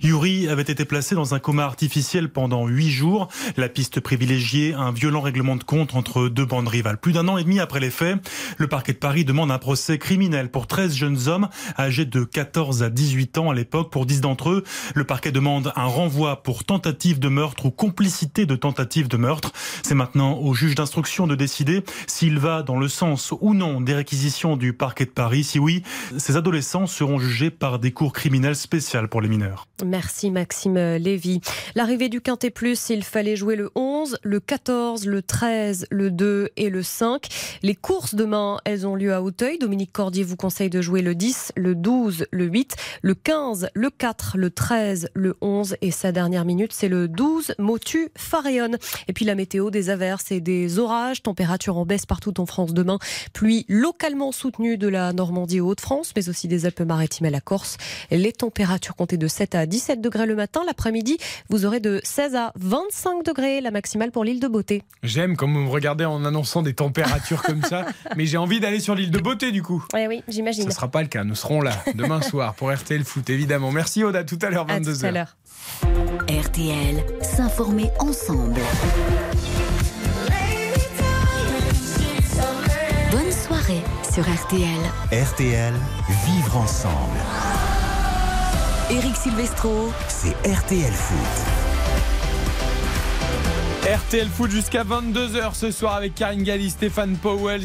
[0.01, 3.27] Yuri avait été placé dans un coma artificiel pendant huit jours.
[3.57, 6.99] La piste privilégiée, un violent règlement de compte entre deux bandes rivales.
[6.99, 8.17] Plus d'un an et demi après les faits,
[8.59, 12.85] le parquet de Paris demande un procès criminel pour 13 jeunes hommes âgés de 14
[12.85, 13.91] à 18 ans à l'époque.
[13.91, 18.47] Pour 10 d'entre eux, le parquet demande un renvoi pour tentative de meurtre ou complicité
[18.47, 19.53] de tentative de meurtre.
[19.83, 23.95] C'est maintenant au juge d'instruction de décider s'il va dans le sens ou non des
[23.95, 25.43] réquisitions du parquet de Paris.
[25.43, 25.83] Si oui,
[26.19, 29.67] ces adolescents seront jugés par des cours criminels spéciales pour les mineurs.
[29.89, 31.41] Merci Maxime Lévy.
[31.75, 36.51] L'arrivée du Quintet Plus, il fallait jouer le 11, le 14, le 13, le 2
[36.59, 37.27] et le 5.
[37.63, 39.59] Les courses demain, elles ont lieu à Hauteuil.
[39.59, 43.89] Dominique Cordier vous conseille de jouer le 10, le 12, le 8, le 15, le
[43.89, 48.73] 4, le 13, le 11 et sa dernière minute, c'est le 12, Motu Faréon.
[49.09, 52.75] Et puis la météo, des averses et des orages, température en baisse partout en France
[52.75, 52.99] demain,
[53.33, 57.79] pluie localement soutenue de la Normandie aux Hauts-de-France, mais aussi des Alpes-Maritimes à la Corse.
[58.11, 60.63] Les températures comptées de 7 à 10 17 degrés le matin.
[60.67, 61.19] L'après-midi,
[61.51, 64.83] vous aurez de 16 à 25 degrés, la maximale pour l'île de Beauté.
[65.05, 68.81] J'aime comme vous me regardez en annonçant des températures comme ça, mais j'ai envie d'aller
[68.81, 69.85] sur l'île de Beauté du coup.
[69.95, 70.65] Oui, oui, j'imagine.
[70.65, 71.23] Ce ne sera pas le cas.
[71.23, 73.71] Nous serons là demain soir pour RTL Foot, évidemment.
[73.71, 75.27] Merci Oda, tout à l'heure, 22h.
[76.29, 78.61] RTL, s'informer ensemble.
[83.13, 84.81] Bonne soirée sur RTL.
[85.13, 85.75] RTL,
[86.27, 87.19] vivre ensemble.
[88.91, 89.93] Eric Silvestro.
[90.09, 91.58] C'est RTL Foot.
[93.89, 97.63] RTL Foot jusqu'à 22h ce soir avec Karine Galli, Stéphane Powell,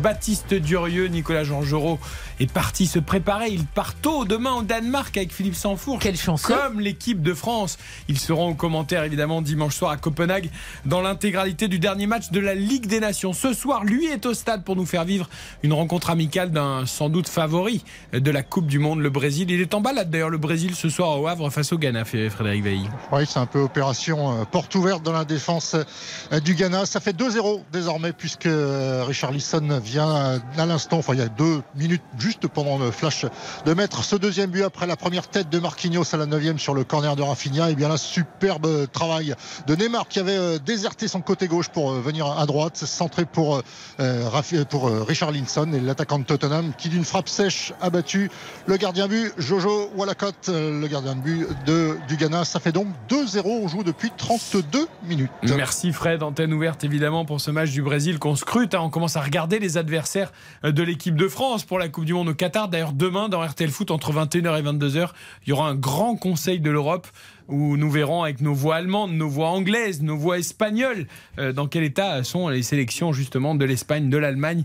[0.00, 1.98] Baptiste Durieux, Nicolas Jean-Jorot
[2.38, 3.48] est parti se préparer.
[3.48, 5.98] Il part tôt demain au Danemark avec Philippe Sanfour.
[5.98, 7.78] Quelle chance Comme l'équipe de France.
[8.06, 10.50] Ils seront aux commentaires évidemment dimanche soir à Copenhague
[10.84, 13.32] dans l'intégralité du dernier match de la Ligue des Nations.
[13.32, 15.28] Ce soir, lui est au stade pour nous faire vivre
[15.64, 19.50] une rencontre amicale d'un sans doute favori de la Coupe du Monde, le Brésil.
[19.50, 22.62] Il est en balade d'ailleurs le Brésil ce soir au Havre face au Ghana, Frédéric
[22.62, 22.88] Veil.
[23.10, 26.86] Oui, c'est un peu opération euh, porte ouverte dans la défense euh, du Ghana.
[26.86, 31.28] Ça fait 2-0 désormais puisque euh, Richard Lisson vient à l'instant, enfin il y a
[31.28, 33.26] deux minutes juste pendant le flash
[33.64, 36.74] de mettre ce deuxième but après la première tête de Marquinhos à la 9 sur
[36.74, 37.70] le corner de Rafinha.
[37.70, 39.34] Et bien là, superbe travail
[39.66, 43.24] de Neymar qui avait euh, déserté son côté gauche pour euh, venir à droite, centré
[43.24, 43.62] pour,
[44.00, 48.30] euh, pour Richard Linson et l'attaquant de Tottenham qui d'une frappe sèche a battu
[48.66, 52.44] le gardien but Jojo Wallacott, le gardien de but de, du Ghana.
[52.44, 53.42] Ça fait donc 2-0.
[53.44, 55.30] On joue depuis 32 minutes.
[55.54, 58.74] Merci Fred, antenne ouverte évidemment pour ce match du Brésil qu'on scrute.
[58.74, 58.80] Hein.
[58.82, 60.32] On commence à regarder les adversaires
[60.62, 62.68] de l'équipe de France pour la Coupe du Monde au Qatar.
[62.68, 65.10] D'ailleurs, demain, dans RTL Foot, entre 21h et 22h,
[65.44, 67.06] il y aura un grand conseil de l'Europe
[67.48, 71.06] où nous verrons avec nos voix allemandes, nos voix anglaises, nos voix espagnoles,
[71.38, 74.64] euh, dans quel état sont les sélections justement de l'Espagne, de l'Allemagne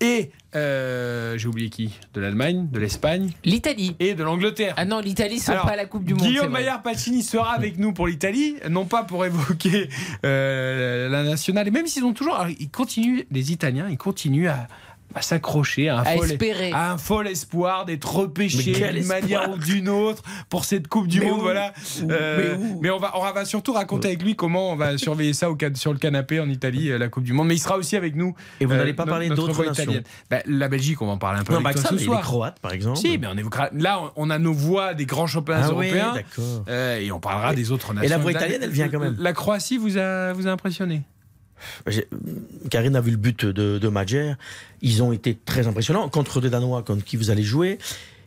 [0.00, 4.74] et euh, j'ai oublié qui De l'Allemagne, de l'Espagne, l'Italie et de l'Angleterre.
[4.76, 6.26] Ah non, l'Italie Alors, pas à la Coupe du Monde.
[6.26, 6.50] Guillaume.
[6.50, 9.88] Maillard Pacini sera avec nous pour l'Italie, non pas pour évoquer
[10.26, 14.48] euh, la nationale, et même s'ils ont toujours, alors, ils continuent, les Italiens, ils continuent
[14.48, 14.68] à
[15.14, 16.72] à s'accrocher à un, À fol, espérer.
[16.72, 21.20] à un fol espoir d'être repêché d'une manière ou d'une autre pour cette Coupe du
[21.20, 21.38] Mais Monde.
[21.40, 21.72] où Voilà.
[22.02, 25.32] Où Euh, Mais on va, on va surtout raconter avec lui comment on va surveiller
[25.32, 27.48] ça au, sur le canapé en Italie, euh, la Coupe du Monde.
[27.48, 28.34] Mais il sera aussi avec nous.
[28.60, 29.92] Et vous euh, n'allez pas no- parler d'autres voix nations.
[30.30, 31.94] Bah, La Belgique, on va en parler un peu Non, avec bah, toi ça, ce
[32.10, 32.22] mais les.
[32.22, 32.98] Croates, par exemple.
[32.98, 33.68] Si, mais on évoquera.
[33.72, 36.14] Là, on a nos voix des grands championnats Ah européens.
[36.68, 38.06] euh, et on parlera des autres nations.
[38.06, 39.16] Et la voix italienne, elle vient quand même.
[39.18, 41.02] La Croatie vous a, vous a impressionné?
[42.70, 44.34] Karine a vu le but de, de Madjer.
[44.80, 46.08] Ils ont été très impressionnants.
[46.08, 47.78] Contre des Danois, contre qui vous allez jouer,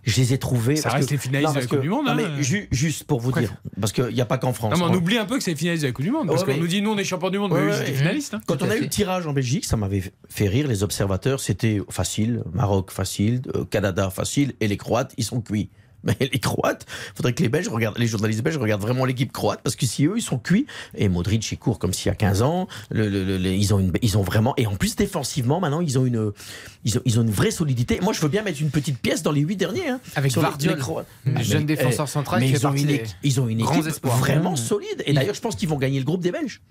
[0.04, 0.76] je les ai trouvés.
[0.76, 2.32] Ça parce reste que- les finalistes Non, de la Coupe que- du Monde, non, hein.
[2.38, 4.72] mais ju- juste pour vous Quoi dire, parce qu'il n'y a pas qu'en France.
[4.78, 6.12] Non, mais on On- oublie un peu que c'est les finalistes de la Coupe du
[6.12, 6.28] Monde.
[6.28, 7.78] Parce Ouais, qu'on mais- nous dit, nous, on est champion du monde, Ouais, mais ouais,
[7.78, 7.98] c'était ouais.
[7.98, 8.34] finalistes.
[8.36, 8.42] hein.
[8.46, 10.68] Quand on a eu le tirage en Belgique, ça m'avait fait rire.
[10.68, 12.44] Les observateurs, c'était facile.
[12.54, 13.42] Maroc, facile.
[13.56, 14.54] euh, Canada, facile.
[14.60, 15.70] Et les Croates, ils sont cuits.
[16.20, 16.86] Mais les Croates,
[17.16, 20.06] faudrait que les Belges regardent, les journalistes belges regardent vraiment l'équipe croate parce que si
[20.06, 23.10] eux ils sont cuits et Modric il court comme s'il y a 15 ans, le,
[23.10, 25.98] le- le- le- ils ont une, ils ont vraiment et en plus défensivement maintenant ils
[25.98, 26.32] ont une,
[26.84, 28.00] ils ont, ils ont une vraie solidité.
[28.02, 30.42] Moi je veux bien mettre une petite pièce dans les huit derniers hein, Avec sur
[30.42, 31.08] les- Vardiol, les Croates.
[31.26, 33.60] le Ah, jeune mais, défenseur eh, central mais qui ils ont une, ils ont une
[33.62, 36.62] équipe vraiment solide et d'ailleurs je pense qu'ils vont gagner le groupe des Belges.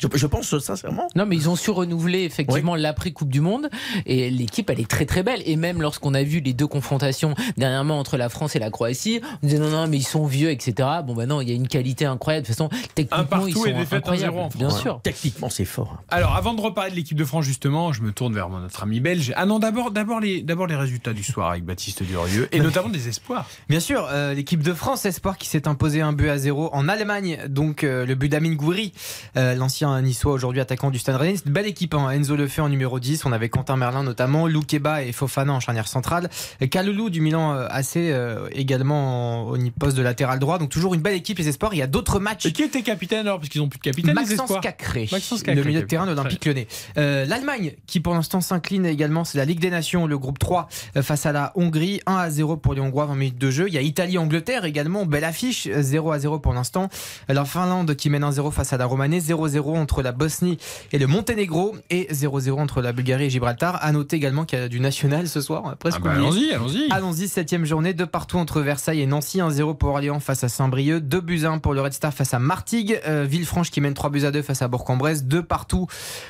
[0.00, 1.08] Je, je pense sincèrement.
[1.14, 3.68] Non, mais ils ont su renouveler effectivement l'après Coupe du Monde
[4.06, 5.42] et l'équipe elle est très très belle.
[5.46, 9.20] Et même lorsqu'on a vu les deux confrontations dernièrement entre la France et la Croatie,
[9.42, 10.88] on disait non non mais ils sont vieux etc.
[11.04, 12.46] Bon bah non il y a une qualité incroyable.
[12.46, 14.34] De toute façon techniquement partout ils sont et incroyables.
[14.36, 14.56] 1-0 en France.
[14.56, 15.00] Bien sûr.
[15.02, 15.96] Techniquement c'est fort.
[15.98, 16.04] hein.
[16.08, 19.00] Alors, avant de reparler de l'équipe de France, justement, je me tourne vers notre ami
[19.00, 19.32] belge.
[19.36, 22.88] Ah non, d'abord, d'abord les, d'abord les résultats du soir avec Baptiste Durieux et notamment
[22.88, 23.48] des espoirs.
[23.68, 26.88] Bien sûr, euh, l'équipe de France Espoir qui s'est imposé un but à zéro en
[26.88, 27.38] Allemagne.
[27.48, 28.92] Donc euh, le but d'Amin Gouiri,
[29.36, 31.36] euh, l'ancien niçois aujourd'hui attaquant du Stade Rennais.
[31.36, 31.94] C'est une belle équipe.
[31.94, 32.10] Hein.
[32.10, 33.24] Enzo Lefebvre en numéro 10.
[33.24, 36.28] On avait Quentin Merlin notamment, Loukeba et Fofana en charnière centrale.
[36.60, 40.58] Et Kaloulou du Milan euh, AC euh, également en- au poste de latéral droit.
[40.58, 41.74] Donc toujours une belle équipe les Espoirs.
[41.74, 42.46] Il y a d'autres matchs.
[42.46, 45.66] Et qui était capitaine alors, puisqu'ils n'ont plus de capitaine Maxence Cacré, Maxence Cacré, le
[45.66, 46.66] milieu de terrain de l'Olympique Lyonnais.
[46.98, 50.68] Euh, L'Allemagne, qui pour l'instant s'incline également, c'est la Ligue des Nations, le groupe 3
[50.96, 53.66] euh, face à la Hongrie, 1 à 0 pour les Hongrois, 20 minutes de jeu.
[53.68, 56.88] Il y a Italie-Angleterre également, belle affiche, euh, 0 à 0 pour l'instant.
[57.28, 60.58] La Finlande qui mène 1-0 face à la Roumanie, 0-0 entre la Bosnie
[60.92, 63.78] et le Monténégro, et 0-0 entre la Bulgarie et Gibraltar.
[63.82, 66.86] À noter également qu'il y a du national ce soir, presque Ah bah, allons-y, allons-y.
[66.90, 71.00] Allons-y, septième journée, de partout entre Versailles et Nancy, 1-0 pour Orléans face à Saint-Brieuc,
[71.00, 73.94] 2 buts à 1 pour le Red Star face à Martigues, euh, Villefranche qui mène
[73.94, 75.86] 3 buts à 2 face à Bourg-en-Bresse, 2 partout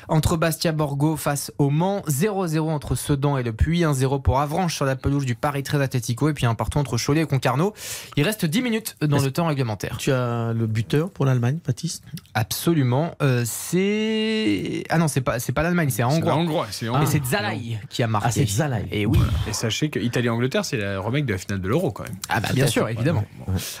[0.07, 4.75] entre Bastia Borgo face au Mans, 0-0 entre Sedan et le Puy, 1-0 pour Avranches
[4.75, 7.73] sur la pelouse du Paris 13 Atletico et puis un partout entre Cholet et Concarneau.
[8.17, 9.97] Il reste 10 minutes dans Est-ce- le temps réglementaire.
[9.97, 12.03] Tu as le buteur pour l'Allemagne, Baptiste?
[12.33, 16.31] Absolument, euh, c'est ah non, c'est pas c'est pas l'Allemagne, c'est Hongrois.
[16.33, 17.05] la Hongrois, c'est Et Hongrois.
[17.05, 18.27] c'est Zalaï qui a marqué.
[18.29, 18.85] Ah, c'est Zalaï.
[18.91, 19.17] Et oui.
[19.47, 22.15] Et sachez que Italie-Angleterre, c'est le remake de la finale de l'Euro quand même.
[22.29, 23.23] Ah bah bien sûr, évidemment.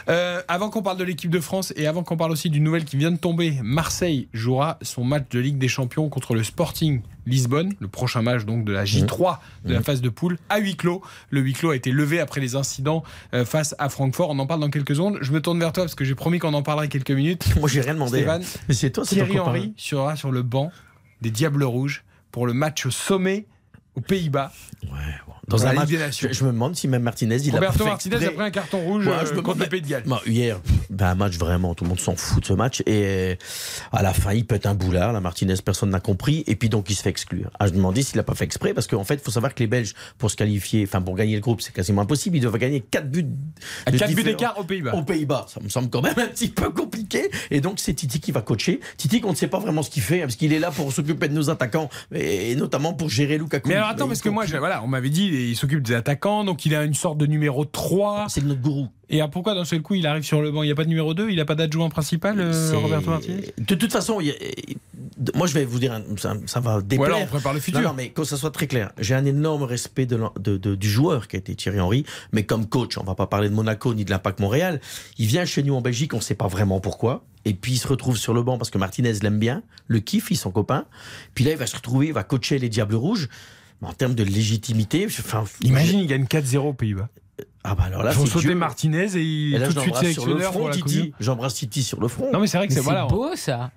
[0.09, 2.85] Euh, avant qu'on parle de l'équipe de France et avant qu'on parle aussi d'une nouvelle
[2.85, 7.01] qui vient de tomber, Marseille jouera son match de Ligue des Champions contre le Sporting
[7.31, 10.75] Lisbonne, le prochain match donc de la J3 de la phase de poule à huis
[10.75, 11.01] clos.
[11.29, 13.03] Le huis clos a été levé après les incidents
[13.33, 14.29] euh, face à Francfort.
[14.29, 15.17] On en parle dans quelques secondes.
[15.21, 17.55] Je me tourne vers toi parce que j'ai promis qu'on en parlerait quelques minutes.
[17.59, 18.19] Moi j'ai rien demandé.
[18.19, 18.59] Stéphane, hein.
[18.67, 19.39] Mais c'est toi, c'est Thierry.
[19.39, 20.71] Henry sera sur le banc
[21.21, 23.45] des Diables Rouges pour le match sommet
[23.95, 24.51] aux Pays-Bas.
[25.51, 25.89] Dans un match,
[26.19, 28.33] je, je me demande si même Martinez, il a Roberto pas fait Martinez exprès.
[28.33, 30.03] a pris un carton rouge Ouais, euh, je me contre demande- le Pays de Galles.
[30.05, 32.81] Bon, hier, ben, un match vraiment, tout le monde s'en fout de ce match.
[32.85, 33.35] Et euh,
[33.91, 35.13] à la fin, il pète un boulard.
[35.13, 36.43] La Martinez, personne n'a compris.
[36.47, 37.49] Et puis donc, il se fait exclure.
[37.59, 38.73] Ah, je me demandais s'il n'a pas fait exprès.
[38.73, 41.35] Parce qu'en fait, il faut savoir que les Belges, pour se qualifier, enfin, pour gagner
[41.35, 42.37] le groupe, c'est quasiment impossible.
[42.37, 43.25] Ils doivent gagner 4 buts.
[43.85, 44.37] À de 4 buts différence.
[44.39, 44.93] d'écart aux Pays-Bas.
[44.95, 45.45] Aux Pays-Bas.
[45.53, 47.29] Ça me semble quand même un petit peu compliqué.
[47.49, 48.79] Et donc, c'est Titi qui va coacher.
[48.97, 50.91] Titi, qu'on ne sait pas vraiment ce qu'il fait, hein, parce qu'il est là pour
[50.91, 51.89] s'occuper de nos attaquants.
[52.13, 53.69] Et notamment pour gérer Lukaku.
[53.69, 56.43] Mais alors attends, parce que moi, je- voilà, on m'avait dit, il s'occupe des attaquants,
[56.43, 58.27] donc il a une sorte de numéro 3.
[58.29, 58.87] C'est notre gourou.
[59.09, 60.63] Et pourquoi d'un seul coup il arrive sur le banc?
[60.63, 63.53] Il n'y a pas de numéro 2 Il n'a pas d'adjoint principal, euh, Roberto Martinez
[63.57, 64.35] De toute façon, il y a-
[65.35, 67.07] moi je vais vous dire, ça, ça va déplaire.
[67.15, 67.81] Alors on prépare le futur.
[67.81, 70.55] Non, non, mais que ça soit très clair, j'ai un énorme respect de, l'en- de-
[70.57, 73.49] de- du joueur qui a été Thierry Henry, mais comme coach, on va pas parler
[73.49, 74.79] de Monaco ni de l'Impact Montréal.
[75.17, 77.23] Il vient chez nous en Belgique, on ne sait pas vraiment pourquoi.
[77.43, 80.29] Et puis il se retrouve sur le banc parce que Martinez l'aime bien, le kiffe,
[80.31, 80.85] ils sont copains.
[81.35, 83.27] Puis là, il va se retrouver, il va coacher les Diables Rouges.
[83.81, 87.09] Mais en termes de légitimité, enfin, Imagine, il gagne 4-0 aux Pays-Bas.
[87.63, 88.55] Ah bah alors là, Ils font c'est sauter.
[88.55, 91.13] Martinez et il Et là, tout de suite sur le sélectionneur front, Titi.
[91.19, 92.31] J'embrasse Titi sur le front.
[92.31, 93.05] Non, mais c'est vrai que c'est C'est voilà.
[93.05, 93.71] beau ça.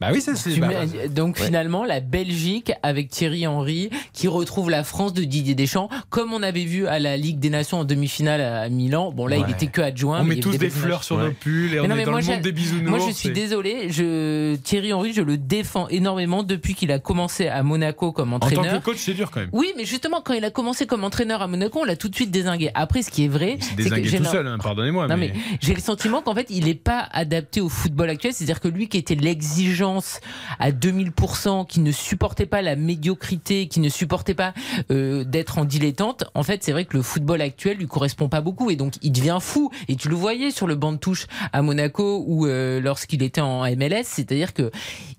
[0.00, 0.56] Bah oui, ça c'est.
[0.56, 1.46] Bah, bah, donc ouais.
[1.46, 6.42] finalement, la Belgique avec Thierry Henry qui retrouve la France de Didier Deschamps, comme on
[6.42, 9.12] avait vu à la Ligue des Nations en demi-finale à Milan.
[9.12, 9.44] Bon là, Ouais.
[9.48, 10.20] il était que adjoint.
[10.22, 12.10] On met tous des fleurs sur nos pulls et on Mais non, est mais dans
[12.10, 12.90] moi, le monde des bisounours.
[12.90, 13.90] Moi, je suis désolé.
[13.92, 18.40] Je Thierry Henry, je le défends énormément depuis qu'il a commencé à Monaco comme En
[18.40, 18.80] tant entraîneur.
[18.80, 19.50] que coach, c'est dur quand même.
[19.52, 22.16] Oui, mais justement, quand il a commencé comme entraîneur à Monaco, on l'a tout de
[22.16, 22.70] suite désingué.
[22.74, 25.06] Après, ce qui est vrai, C'est que j'ai tout seul, hein, pardonnez-moi.
[25.06, 25.30] non, mais...
[25.32, 28.32] mais j'ai le sentiment qu'en fait, il n'est pas adapté au football actuel.
[28.34, 29.14] C'est-à-dire que lui qui était
[29.56, 30.20] l'exigence
[30.58, 34.54] à 2000%, qui ne supportait pas la médiocrité, qui ne supportait pas
[34.90, 38.40] euh, d'être en dilettante, en fait, c'est vrai que le football actuel lui correspond pas
[38.40, 38.70] beaucoup.
[38.70, 39.70] Et donc, il devient fou.
[39.88, 43.40] Et tu le voyais sur le banc de touche à Monaco ou euh, lorsqu'il était
[43.40, 44.04] en MLS.
[44.04, 44.70] C'est-à-dire que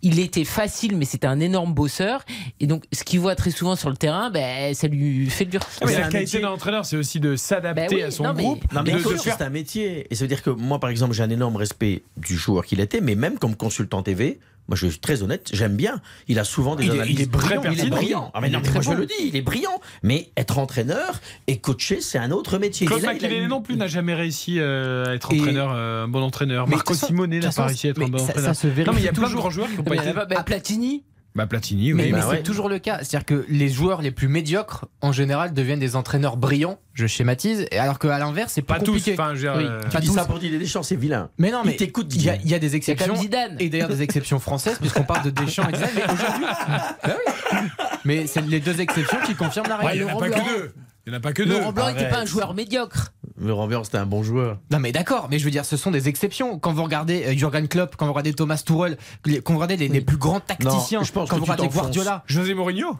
[0.01, 2.23] il était facile, mais c'était un énorme bosseur.
[2.59, 5.61] Et donc, ce qu'il voit très souvent sur le terrain, ben, ça lui fait dur.
[5.81, 8.33] Ah, mais la qualité d'un entraîneur, c'est aussi de s'adapter Bah oui, à son non,
[8.33, 8.63] mais- groupe.
[8.73, 10.07] Non, mais de- de coach, faire- c'est un métier.
[10.09, 12.79] Et ça veut dire que moi, par exemple, j'ai un énorme respect du joueur qu'il
[12.79, 14.22] était, mais même comme consultant TV,
[14.69, 15.99] moi, je suis très honnête, j'aime bien.
[16.29, 18.31] Il a souvent des Il est- analyses il est il est brillant.
[18.33, 19.81] Ah, mais non, Il est mais moi, très je le dis, il est brillant.
[20.03, 22.87] Mais être entraîneur et coacher, c'est un autre métier.
[22.87, 26.21] Claude Makélélé non plus n'a jamais réussi euh, à être Et- entraîneur, euh, un bon
[26.23, 26.67] entraîneur.
[26.67, 28.55] Marco de toute façon- Simone de n'a pas réussi à être un bon ça- entraîneur.
[28.55, 29.41] ça se vérifie non, mais il y a plein de toujours.
[29.41, 30.13] grands joueurs qui n'ont pas il y en été.
[30.13, 31.03] bah, Platini.
[31.35, 32.11] Bah Platini, Mais, oui.
[32.11, 32.43] mais Bah c'est ouais.
[32.43, 32.99] toujours le cas.
[32.99, 36.77] C'est-à-dire que les joueurs les plus médiocres, en général, deviennent des entraîneurs brillants.
[36.93, 37.65] Je schématise.
[37.71, 39.13] Et alors qu'à l'inverse, c'est pas Pas tous, compliqué.
[39.13, 40.13] enfin, je dire, Oui, euh, pas Tu dis tous.
[40.13, 41.29] ça pour Didier Deschamps, c'est vilain.
[41.39, 43.15] Mais non, Il mais il y, a- il y a des exceptions.
[43.15, 43.55] Zidane.
[43.59, 45.89] Et d'ailleurs des exceptions françaises, puisqu'on parle de Deschamps et Zidane.
[45.95, 46.45] Mais aujourd'hui,
[47.03, 47.15] Bah
[47.53, 47.57] oui.
[48.05, 50.01] mais c'est les deux exceptions qui confirment la Ouais, règle.
[50.03, 50.73] il n'y en a pas que deux.
[51.05, 51.49] Il n'y en a pas que deux.
[51.57, 53.11] Laurent Blanc n'était pas un joueur médiocre.
[53.37, 54.57] Blanc, c'était un bon joueur.
[54.71, 56.59] Non mais d'accord, mais je veux dire, ce sont des exceptions.
[56.59, 58.97] Quand vous regardez euh, Jurgen Klopp, quand vous regardez Thomas Tuchel,
[59.43, 61.67] quand vous regardez les, les plus grands tacticiens, je pense quand que vous regardez.
[61.67, 62.97] Guardiola, José Mourinho?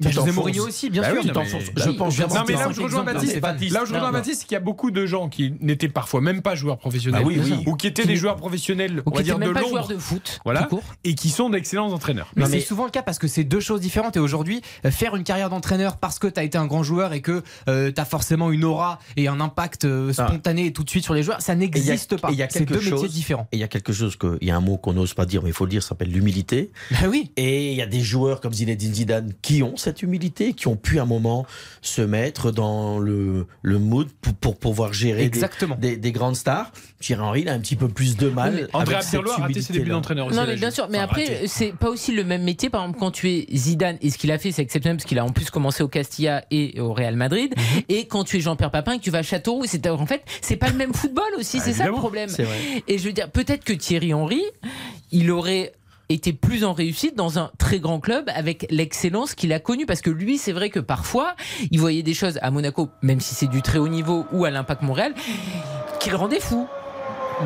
[0.00, 0.32] Bah, Tu José.
[0.32, 1.20] Mourinho aussi, bien Bah sûr.
[1.22, 3.40] oui, non, mais- Je pense de Non, mais là où je rejoins Baptiste,
[3.72, 6.20] là où je rejoins Baptiste, c'est qu'il y a beaucoup de gens qui n'étaient parfois
[6.20, 7.64] même pas joueurs professionnels, Bah oui, oui.
[7.66, 9.82] ou qui étaient des joueurs professionnels, Ou on qui va dire de même pas joueur
[9.82, 10.40] l'ombre, de foot.
[10.44, 10.84] voilà, tout court.
[11.04, 12.30] et qui sont d'excellents entraîneurs.
[12.36, 14.16] Mais c'est mais- souvent le cas parce que c'est deux choses différentes.
[14.16, 17.12] Et aujourd'hui, euh, faire une carrière d'entraîneur parce que tu as été un grand joueur
[17.12, 20.28] et que tu as forcément une aura et un impact euh, Ah.
[20.28, 22.30] spontané et tout de suite sur les joueurs, ça n'existe pas.
[22.30, 23.46] et il y a C'est deux métiers différents.
[23.52, 25.26] Et il y a quelque chose que, il y a un mot qu'on n'ose pas
[25.26, 26.70] dire, mais il faut le dire, ça s'appelle l'humilité.
[26.90, 27.32] Bah oui.
[27.36, 30.76] Et il y a des joueurs comme Zinedine Zidane qui ont cette humilité, qui ont
[30.76, 31.46] pu à un moment
[31.82, 35.76] se mettre dans le, le mood pour, pour pouvoir gérer des, Exactement.
[35.80, 36.72] des, des grandes stars.
[37.00, 38.54] Thierry Henry, il a un petit peu plus de mal.
[38.54, 40.36] Oui, André cette Pirlo a raté ses débuts d'entraîneur aussi.
[40.36, 40.86] Non, mais bien sûr.
[40.90, 42.68] Mais Enfin, après, c'est pas aussi le même métier.
[42.68, 45.18] Par exemple, quand tu es Zidane, et ce qu'il a fait, c'est exceptionnel parce qu'il
[45.18, 47.54] a en plus commencé au Castilla et au Real Madrid.
[47.56, 47.82] Mhm.
[47.88, 50.22] Et quand tu es Jean-Pierre Papin et que tu vas à Châteauroux, c'est en fait,
[50.42, 51.56] c'est pas le même football aussi.
[51.60, 52.28] Ah, c'est ça le problème.
[52.86, 54.42] Et je veux dire, peut-être que Thierry Henry,
[55.10, 55.72] il aurait
[56.14, 60.00] été plus en réussite dans un très grand club avec l'excellence qu'il a connue parce
[60.00, 61.34] que lui c'est vrai que parfois
[61.70, 64.50] il voyait des choses à Monaco même si c'est du très haut niveau ou à
[64.50, 65.14] l'Impact Montréal
[66.00, 66.66] qui le rendaient fou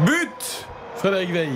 [0.05, 1.51] But Frédéric Veil.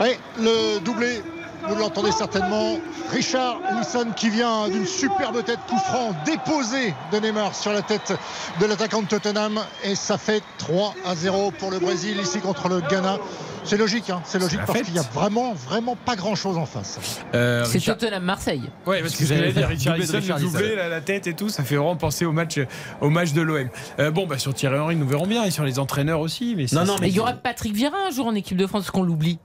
[0.00, 1.22] Oui, le doublé,
[1.68, 2.76] vous l'entendez certainement.
[3.10, 8.12] Richard Lisson qui vient d'une superbe tête coup franc déposé de Neymar sur la tête
[8.60, 9.60] de l'attaquant de Tottenham.
[9.84, 13.18] Et ça fait 3 à 0 pour le Brésil ici contre le Ghana.
[13.64, 16.66] C'est logique, hein, c'est logique parce qu'il n'y a vraiment, vraiment pas grand chose en
[16.66, 17.20] face.
[17.34, 21.00] Euh, c'est Richard- Tottenham Marseille Ouais, parce que j'allais dire Richard le doublé, la, la
[21.00, 22.58] tête et tout, ça fait vraiment penser au match,
[23.00, 23.68] au match de l'OM.
[24.00, 26.54] Euh, bon, bah sur Thierry Henry, nous verrons bien, et sur les entraîneurs aussi.
[26.56, 28.90] Mais Non, non, mais il y aura Patrick Vieira un jour en équipe de France
[28.90, 29.38] qu'on l'oublie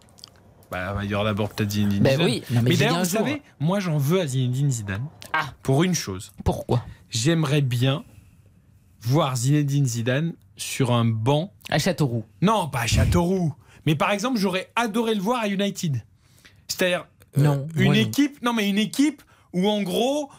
[0.71, 2.25] Bah, il y aura d'abord peut-être Zinedine Ben Zidane.
[2.25, 3.19] oui, non, mais mais d'ailleurs, vous jour.
[3.19, 5.05] savez, moi j'en veux à Zinedine Zidane.
[5.33, 5.45] Ah.
[5.61, 6.31] Pour une chose.
[6.43, 6.83] pourquoi?
[7.09, 8.03] J'aimerais bien
[9.01, 11.53] voir Zinedine Zidane sur un banc.
[11.69, 13.53] à Châteauroux Non, pas à Châteauroux.
[13.87, 16.03] Mais par exemple, j'aurais adoré le voir à United.
[16.67, 17.07] C'est-à-dire
[17.37, 17.93] euh, une non.
[17.93, 19.23] équipe, non mais une équipe
[19.53, 20.29] où en gros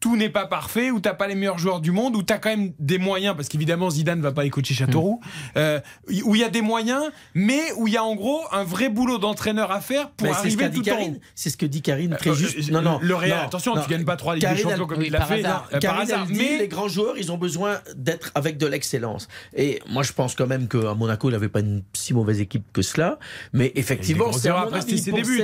[0.00, 2.50] tout n'est pas parfait, où t'as pas les meilleurs joueurs du monde, où t'as quand
[2.50, 5.58] même des moyens, parce qu'évidemment Zidane va pas aller coacher Châteauroux, Hmm.
[5.58, 5.80] euh,
[6.24, 7.02] où il y a des moyens,
[7.34, 10.32] mais où il y a en gros un vrai boulot d'entraîneur à faire pour ce
[10.40, 11.14] arriver dit tout en.
[11.34, 12.56] C'est ce que dit Karine très Euh, juste.
[12.70, 12.98] euh, Non, non.
[13.02, 13.82] Le Real, non, attention, non.
[13.82, 15.68] tu gagnes pas trois Ligues des Champions comme oui, il l'a fait hasard.
[15.82, 16.26] par hasard.
[16.26, 19.26] dit, Mais les grands joueurs, ils ont besoin d'être avec de l'excellence.
[19.56, 22.64] Et moi, je pense quand même qu'à Monaco, il n'avait pas une si mauvaise équipe
[22.72, 23.18] que cela.
[23.52, 25.42] Mais effectivement, c'est après, ses débuts.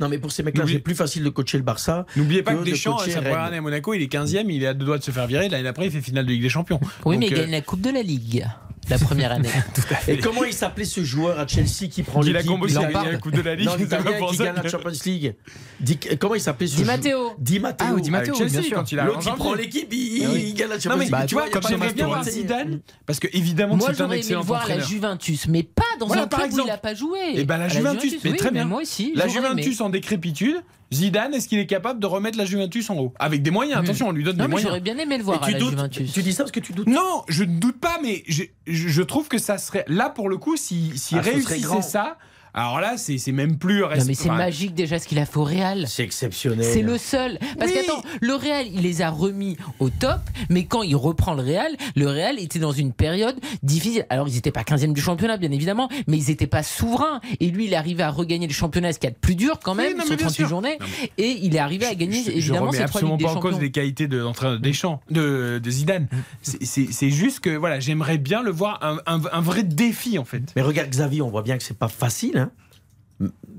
[0.00, 2.04] Non, mais pour ces mecs-là, c'est plus facile de coacher le Barça.
[2.16, 3.44] N'oubliez pas que, de Deschamps, sa première Rennes.
[3.46, 5.48] année à Monaco, il est 15e, il est à deux doigts de se faire virer.
[5.48, 6.80] L'année d'après, il fait finale de Ligue des Champions.
[7.04, 8.46] oui Donc, mais il euh, gagne la Coupe de la Ligue
[8.88, 9.48] la première année
[10.06, 13.18] Et comment il s'appelait ce joueur à Chelsea qui prend l'équipe aussi a gagné la
[13.18, 13.66] Coupe de la Ligue.
[13.66, 15.34] Non, qui gagne la Champions League.
[15.80, 17.34] Di- comment il s'appelait ce Di joueur Matteo.
[17.36, 17.86] Di Matteo.
[17.90, 18.76] Ah, oui, Di Matteo, Avec Chelsea, bien sûr.
[18.76, 19.42] quand il a L'autre qui arrangé.
[19.42, 20.44] prend l'équipe, il, Ah oui.
[20.50, 21.10] il gagne la Non Champions mais League.
[21.12, 22.22] bah, tu vois, il y a comme pas j'aimerais bien voir.
[22.24, 24.88] Zidane, parce que évidemment moi c'est un j'aurais aimé le excellent voir la entraîneur.
[24.88, 27.64] Juventus mais pas dans Voilà, un club où il a pas joué Et ben la
[27.64, 28.66] À Juventus, mais très bien.
[28.66, 29.48] moi aussi La j'aurais.
[29.48, 30.62] Juventus en décrépitude.
[30.92, 34.08] Zidane, est-ce qu'il est capable de remettre la Juventus en haut Avec des moyens, attention,
[34.08, 34.68] on lui donne non des mais moyens.
[34.70, 36.60] j'aurais bien aimé le voir à tu la doutes Juventus Tu dis ça parce que
[36.60, 39.84] tu doutes Non, je ne doute pas, mais je, je- je trouve que ça serait.
[39.88, 42.18] Là, pour le coup, s'il si, s'il Ah, réussissait ça,
[42.56, 43.82] Alors là, c'est même plus.
[43.82, 45.84] Non, mais c'est magique déjà ce qu'il a fait au Real.
[45.86, 46.64] C'est exceptionnel.
[46.64, 47.38] C'est le seul.
[47.58, 47.76] Parce Oui.
[47.78, 51.76] qu'attends, le Real, il les a remis au top, mais quand il reprend le Real,
[51.94, 54.06] le Real était dans une période difficile.
[54.08, 57.20] Alors, ils n'étaient pas 15e du championnat, bien évidemment, mais ils n'étaient pas souverains.
[57.40, 59.34] Et lui, il est arrivé à regagner le championnat, ce qu'il y a de plus
[59.36, 60.48] dur quand même, Oui, non, sur bien 38 sûr.
[60.48, 60.78] journées.
[61.18, 63.32] Et il est arrivé à gagner, Je- je évidemment, remets ces trois absolument des pas
[63.32, 66.08] en cause les qualités de l'entraîneur Deschamps, de, de Zidane.
[66.42, 70.24] C'est- C'est juste que voilà, j'aimerais bien le voir un, un- un vrai défi en
[70.24, 70.42] fait.
[70.56, 72.38] Mais regarde Xavi, on voit bien que c'est pas facile.
[72.38, 72.45] Hein.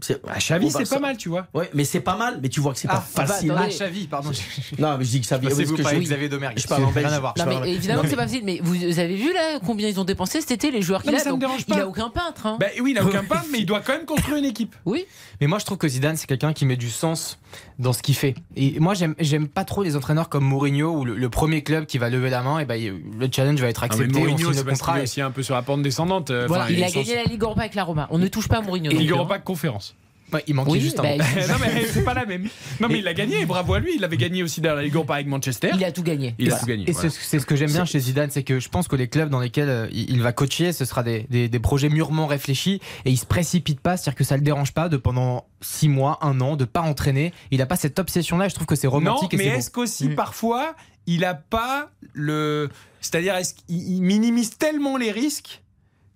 [0.02, 1.48] C'est- À on va c'est pas mal, tu vois.
[1.54, 3.54] Ouais, mais c'est pas mal, mais tu vois que c'est Ah, pas facile.
[3.58, 4.32] Ah, Xavi, pardon.
[4.78, 5.50] Non, mais je dis que ça vient.
[5.50, 6.58] Passez-vous parce que par je- Xavier Domergue.
[6.60, 7.34] Je parle en Rien à voir.
[7.38, 8.42] Non, évidemment Non, que c'est pas facile.
[8.44, 11.18] Mais vous avez vu là combien ils ont dépensé cet été, les joueurs qu'il Non,
[11.18, 12.46] mais a Il a aucun peintre.
[12.46, 12.58] Hein.
[12.60, 14.76] Bah oui, il a aucun peintre, mais il doit quand même construire une équipe.
[14.86, 15.06] Oui.
[15.42, 17.40] Mais moi, je trouve que Zidane, c'est quelqu'un qui met du sens
[17.80, 18.36] dans ce qu'il fait.
[18.56, 21.98] Et moi, j'aime, pas trop les entraîneurs comme Mourinho, où le, le premier club qui
[21.98, 24.18] va lever la main, et ben, le challenge va être Ah, mais accepté.
[24.18, 26.32] on Mourinho, c'est le parce qu'il est aussi un peu sur la pente descendante.
[26.32, 28.08] euh, Voilà, enfin, il a gagné la Ligue Europa avec la Roma.
[28.12, 28.92] On ne touche pas à Mourinho.
[28.92, 29.16] Et Ligue hein.
[29.18, 29.96] Europa conférence.
[30.34, 31.10] Ouais, il manquait Oui, juste un bah,
[31.48, 32.50] non mais c'est pas la même.
[32.82, 33.94] Non mais il l'a gagné, bravo à lui.
[33.96, 35.70] Il avait gagné aussi dans la Ligue Europa avec Manchester.
[35.74, 36.36] Il a tout gagné.
[36.38, 36.60] Il a Voilà.
[36.62, 36.90] tout gagné.
[36.90, 37.10] Et voilà.
[37.10, 39.30] c'est c'est ce que j'aime bien chez Zidane, c'est que je pense que les clubs
[39.30, 43.12] dans lesquels euh, il va coacher, ce sera des, des- des projets mûrement réfléchis et
[43.12, 46.42] il se précipite pas, c'est-à-dire que ça le dérange pas de pendant six mois, un
[46.42, 47.32] an, de pas entraîner.
[47.52, 48.50] Il a pas cette obsession-là.
[48.50, 49.32] Je trouve que c'est romantique.
[49.34, 50.16] Non, et mais est-ce qu'aussi Mm.
[50.16, 50.76] parfois
[51.10, 52.70] il a pas le,
[53.00, 55.62] c'est-à-dire est-ce qu'il il minimise tellement les risques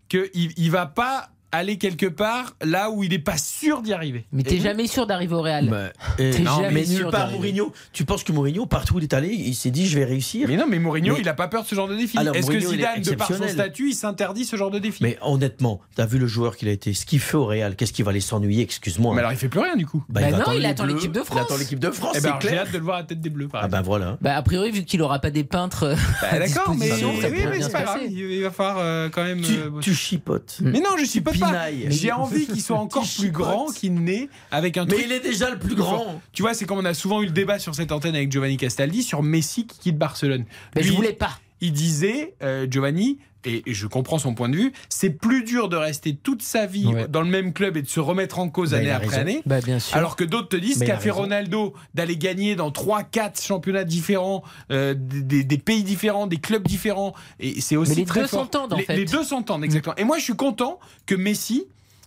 [0.09, 4.25] qu'il il va pas aller quelque part là où il est pas sûr d'y arriver.
[4.31, 5.67] Mais t'es jamais sûr d'arriver au Real.
[5.69, 7.31] Bah, T'es non, jamais mais sûr nulle part.
[7.31, 7.71] Mourinho.
[7.93, 10.47] Tu penses que Mourinho, partout où il est allé, il s'est dit je vais réussir.
[10.47, 12.17] Mais non, mais Mourinho, Mais- il a pas peur de ce genre de défi.
[12.17, 15.03] Est-ce que il est Zidane, de par son statut, il s'interdit ce genre de défi?
[15.03, 17.93] Mais honnêtement, t'as vu le joueur qu'il a été, ce qu'il fait au Real, qu'est-ce
[17.93, 19.13] qu'il va aller s'ennuyer, excuse-moi.
[19.13, 20.03] Mais alors il fait plus rien du coup.
[20.09, 21.41] Bah, Bah va non, il attend l'équipe de Il France.
[21.41, 23.29] attend l'équipe de France, Eh ben, j'ai hâte de le voir à la tête des
[23.29, 23.47] Bleus.
[23.47, 24.17] par Ah ben voilà.
[24.21, 25.83] Bah, a priori, vu qu'il aura pas des peintres.
[25.83, 27.99] euh, Bah, D'accord, mais, c'est pas grave.
[28.09, 29.41] Il il va falloir euh, quand même.
[29.41, 30.57] Tu, euh, tu chipotes.
[30.61, 31.69] Mais non, je suis pas.
[31.89, 35.05] J'ai envie qu'il soit encore plus grand, qu'il n'est avec un Mais truc.
[35.05, 36.21] il est déjà le plus grand.
[36.33, 38.57] Tu vois, c'est comme on a souvent eu le débat sur cette antenne avec Giovanni
[38.57, 40.45] Castaldi sur Messi qui quitte Barcelone.
[40.75, 41.39] Mais je Lui, voulais pas.
[41.59, 45.75] Il disait, euh, Giovanni, et je comprends son point de vue, c'est plus dur de
[45.77, 47.07] rester toute sa vie Ouais.
[47.07, 49.21] dans le même club et de se remettre en cause Bah, année après raison.
[49.21, 49.41] année.
[49.45, 49.95] Bah, bien sûr.
[49.97, 51.23] Alors que d'autres te disent qu'a fait raison.
[51.23, 57.13] Ronaldo d'aller gagner dans 3-4 championnats différents, euh, des, pays différents, des clubs différents.
[57.39, 58.41] Et c'est aussi Mais les très deux fort.
[58.41, 58.95] s'entendent, en les, fait.
[58.95, 59.95] les deux s'entendent, exactement.
[59.97, 61.65] Et moi, je suis content que Messi.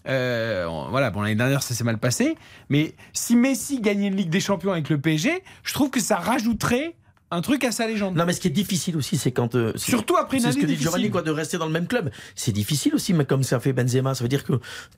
[0.08, 2.36] euh, voilà, bon, l'année dernière, ça s'est mal passé.
[2.68, 6.16] Mais si Messi gagnait une Ligue des Champions avec le PSG, je trouve que ça
[6.16, 6.94] rajouterait
[7.30, 8.14] un truc à sa légende.
[8.16, 9.54] Non, mais ce qui est difficile aussi, c'est quand.
[9.56, 10.90] euh, Surtout après une C'est ce année que dit difficile.
[10.92, 12.10] Giovanni, quoi, de rester dans le même club.
[12.36, 14.52] C'est difficile aussi, mais comme ça fait Benzema, ça veut dire que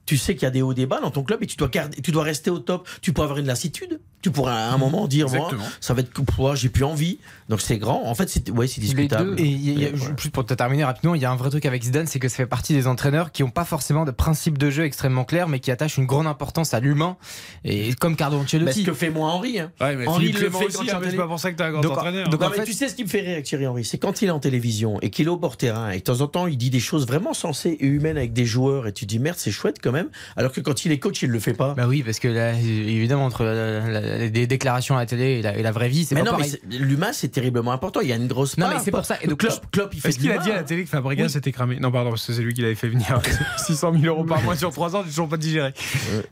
[0.05, 1.57] tu sais qu'il y a des hauts et des bas dans ton club et tu
[1.57, 2.89] dois, garder, tu dois rester au top.
[3.01, 4.01] Tu pourras avoir une lassitude.
[4.23, 5.65] Tu pourras à un moment dire, moi, Exactement.
[5.81, 7.19] ça va être, ouais, j'ai plus envie.
[7.49, 8.03] Donc c'est grand.
[8.07, 9.39] En fait, c'est ouais, c'est discutable.
[9.41, 11.31] Et il y a- il y a- juste pour te terminer rapidement, il y a
[11.31, 13.65] un vrai truc avec Zidane, c'est que ça fait partie des entraîneurs qui n'ont pas
[13.65, 17.17] forcément de principe de jeu extrêmement clair, mais qui attachent une grande importance à l'humain.
[17.65, 18.85] Et comme Carlo Bah, ce Ancelotti.
[18.85, 19.61] que fait moi Henri.
[19.61, 19.71] Hein.
[19.81, 21.57] Ouais, mais Henri Philippe le Clément fait aussi, hein, mais c'est pas pour ça que
[21.57, 21.93] t'es un grand Donc,
[22.23, 22.29] entraîneur.
[22.31, 23.85] donc, en en fait, fait- tu sais ce qui me fait rire avec Thierry Henry,
[23.85, 26.21] c'est quand il est en télévision et qu'il est au bord terrain et de temps
[26.21, 29.05] en temps il dit des choses vraiment sensées et humaines avec des joueurs et tu
[29.07, 31.39] te dis merde c'est chouette quand même, alors que quand il est coach il le
[31.41, 31.75] fait pas.
[31.75, 35.57] Bah oui, parce que là, évidemment, entre la- des déclarations à la télé et la,
[35.57, 36.59] et la vraie vie, c'est mais pas non, mais pareil.
[36.71, 38.01] c'est- l'humain c'est terriblement important.
[38.01, 38.77] Il y a une grosse Non, part.
[38.77, 39.17] mais c'est pour ça.
[39.23, 41.31] Et donc, Klopp, Klopp, il fait Est-ce qu'il a dit à la télé que Fabregas
[41.31, 43.21] s'était cramé Non, pardon, parce que c'est lui qui l'avait fait venir.
[43.67, 45.73] 600 000 euros par mois sur 3 ans, j'ai toujours pas digéré.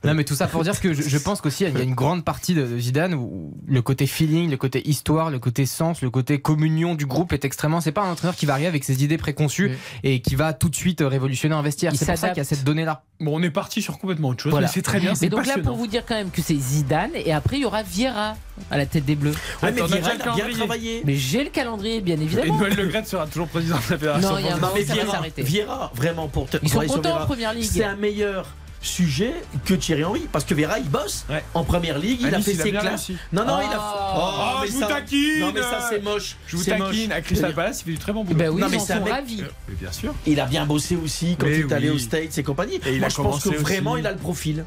[0.05, 1.95] Non, mais tout ça pour dire que je, je pense qu'aussi il y a une
[1.95, 5.67] grande partie de, de Zidane où le côté feeling, le côté histoire, le côté
[6.03, 7.81] le côté communion du groupe est extrêmement.
[7.81, 9.73] C'est pas un entraîneur qui va arriver avec ses idées préconçues
[10.03, 11.93] et qui va tout de suite révolutionner un vestiaire.
[11.93, 13.03] Il C'est pour ça qu'il y a cette donnée-là.
[13.21, 14.67] Bon, on est parti sur complètement autre chose, Voilà.
[14.67, 16.57] mais c'est très bien, Mais c'est donc là, pour vous dire quand même que c'est
[16.57, 18.37] Zidane, et après, il y aura Vieira
[18.71, 19.35] à la tête des Bleus.
[19.63, 21.03] Ouais, mais Attends, on a Vieira, a bien travaillé.
[21.05, 22.59] Mais j'ai le calendrier, bien Et évidemment.
[22.59, 24.31] Noël Le Graët sera toujours président de la fédération.
[24.31, 25.43] Non, il y a un moment, mais ça va Vieira, s'arrêter.
[25.43, 27.65] Vieira, vraiment pour te Ils sont contents en première ligue.
[27.65, 28.47] C'est un meilleur
[28.85, 31.43] sujet que Thierry Henry parce que Vieira il bosse Ouais.
[31.55, 33.11] en première ligue, il a fait il ses classes.
[33.33, 33.65] Non non, Oh.
[33.69, 36.37] il a Oh, mais je vous taquine Non mais ça c'est moche.
[36.47, 36.79] Je vous moche.
[36.91, 37.13] taquine.
[37.13, 38.39] À Crystal Palace, il fait du très bon boulot.
[38.39, 39.43] Ben oui, Non, ils mais en sont ravis.
[39.69, 40.15] Mais bien sûr.
[40.27, 42.77] Il a bien bossé aussi quand Mais il est allé aux States et compagnie.
[42.87, 44.03] Et il Moi a je pense que vraiment aussi.
[44.03, 44.65] il a le profil.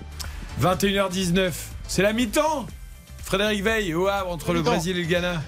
[0.62, 1.52] 21h19,
[1.88, 2.66] c'est la mi-temps.
[3.24, 4.62] Frédéric Veil au Havre entre le.
[4.62, 5.42] Brésil et le Ghana.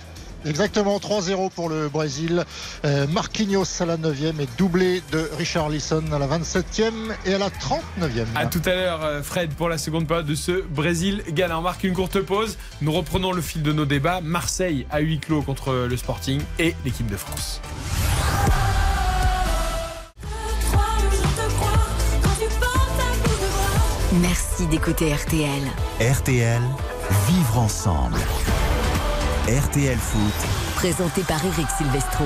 [0.46, 2.46] Exactement, 3-0 pour le Brésil.
[2.86, 6.94] Euh, Marquinhos à la 9e et doublé de Richard Lisson à la 27e
[7.26, 8.26] et à la 39e.
[8.36, 11.60] À tout à l'heure, euh, Fred, pour la seconde période de ce Brésil-Ghana.
[11.60, 12.58] On marque une courte pause.
[12.82, 14.22] Nous reprenons le fil de nos débats.
[14.22, 17.62] Marseille à huis clos contre le Sporting et l'équipe de France.
[24.22, 25.62] Merci d'écouter RTL.
[26.02, 26.62] RTL,
[27.28, 28.18] vivre ensemble.
[29.50, 32.26] RTL Foot, Présenté par Eric Silvestro.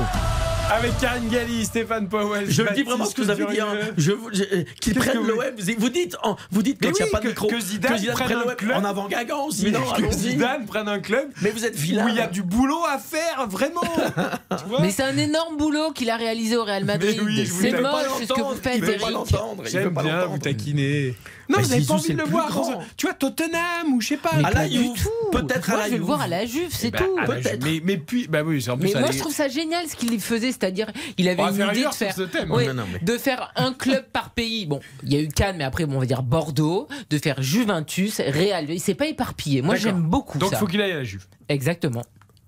[0.70, 2.50] Avec Karine Galli, Stéphane Powell.
[2.52, 3.60] Je dis vraiment ce que vous avez dit.
[3.62, 3.76] hein.
[3.98, 5.44] Je vous- je- euh, Qu'ils prennent que l'OM.
[5.78, 7.48] Vous dites, en- vous dites Mais quand il n'y a oui, pas de que- micro.
[7.48, 8.78] que Zidane prenne un l'OM club.
[8.78, 9.52] en avant Guingamp.
[9.52, 10.12] Sinon, que.
[10.12, 11.30] Zidane prenne un club.
[11.42, 12.06] Mais vous êtes vilain.
[12.06, 13.82] Où il y a du boulot à faire, vraiment.
[14.58, 17.16] Tu vois Mais c'est un énorme boulot qu'il a réalisé au Real Madrid.
[17.18, 19.28] Mais oui, je c'est moche ce que vous faites, il veut pas Eric.
[19.66, 21.16] J'aime bien vous taquiner.
[21.50, 22.48] Non, Mais vous n'avez Zizou, pas envie de le voir.
[22.50, 22.84] grand.
[22.96, 24.30] Tu vois, Tottenham ou je sais pas.
[24.30, 24.94] À la Pas du Juve.
[25.04, 25.30] tout.
[25.32, 26.06] Peut-être à la je vais le Juve.
[26.06, 27.18] voir à la Juve, c'est Bah, tout.
[27.18, 27.44] à la Juve.
[27.44, 27.64] Peut-être.
[27.66, 28.94] Mais, mais puis, bah oui, c'est en plus.
[28.94, 30.88] Mais moi, je trouve ça génial ce qu'il faisait, c'est-à-dire,
[31.18, 32.50] il avait une idée de faire, ce thème.
[32.52, 34.66] Oui, Non, non, mais- de faire un club par pays.
[34.66, 37.42] Bon, il y a eu Cannes, mais après, bon, on va dire Bordeaux, de faire
[37.42, 38.70] Juventus, Real.
[38.70, 39.62] Il s'est pas éparpillé.
[39.62, 40.58] Moi, j'aime beaucoup Donc, ça.
[40.58, 41.26] faut qu'il aille à la Juve.
[41.50, 42.04] Exactement.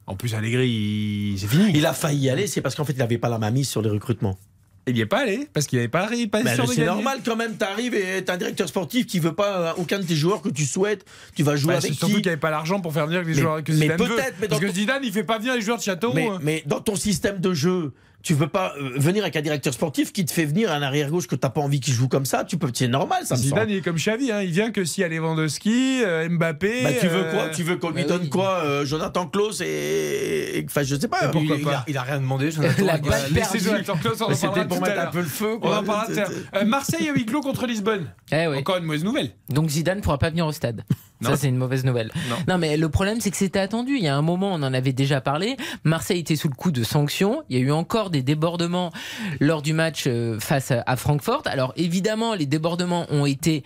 [0.08, 1.72] En plus, Allegri, il- c'est fini.
[1.74, 3.68] Il a failli y aller, c'est parce qu'en fait, il n'avait pas la main mise
[3.68, 4.38] sur les recrutements.
[4.88, 7.20] Il n'y est pas allé parce qu'il n'avait pas, pas Mais sûr de c'est normal
[7.26, 10.16] quand même, t'arrives et t'as un directeur sportif qui veut pas euh, aucun de tes
[10.16, 11.06] joueurs que tu souhaites.
[11.36, 13.22] Tu vas jouer c'est avec surtout qui qu'il n'y avait pas l'argent pour faire venir
[13.24, 15.78] les Mais- joueurs que Zidane peut-être, Parce que Zidane, il fait pas venir les joueurs
[15.78, 16.14] de Château.
[16.14, 16.40] mais, hein.
[16.44, 17.94] mais dans ton système de jeu,
[18.26, 21.12] tu veux pas euh, venir avec un directeur sportif qui te fait venir un arrière
[21.12, 22.44] gauche que t'as pas envie qu'il joue comme ça.
[22.44, 23.72] Tu peux, c'est normal, ça me Zidane, semble.
[23.72, 24.42] il est comme Xavi, hein.
[24.42, 26.82] il vient que si y a Lewandowski, euh, Mbappé.
[26.84, 27.50] Bah, tu veux euh, quoi?
[27.50, 28.30] Tu veux qu'on lui bah donne oui.
[28.30, 31.28] quoi euh, Jonathan Klaus et, enfin je sais pas.
[31.28, 31.70] pourquoi il, pas?
[31.70, 32.50] il a, il a rien demandé.
[32.50, 32.74] Jonathan.
[32.84, 33.60] La Il a- balle Laissez perdue.
[33.60, 35.58] Jonathan Klaus, on en Mais parlera C'était pour tout à mettre un peu le feu.
[35.62, 38.08] On en parlera à Marseille a huis clos contre Lisbonne.
[38.32, 38.58] Eh oui.
[38.58, 39.30] Encore une mauvaise nouvelle.
[39.50, 40.84] Donc Zidane pourra pas venir au stade.
[41.22, 41.30] Non.
[41.30, 42.12] Ça c'est une mauvaise nouvelle.
[42.48, 42.58] Non.
[42.58, 43.96] mais le problème c'est que c'était attendu.
[43.98, 45.56] Il y a un moment on en avait déjà parlé.
[45.86, 47.44] Marseille était sous le coup de sanctions.
[47.50, 48.92] Il y a eu encore des débordements
[49.40, 51.44] lors du match euh, face à- Francfort.
[51.46, 53.64] Alors évidemment les débordements ont été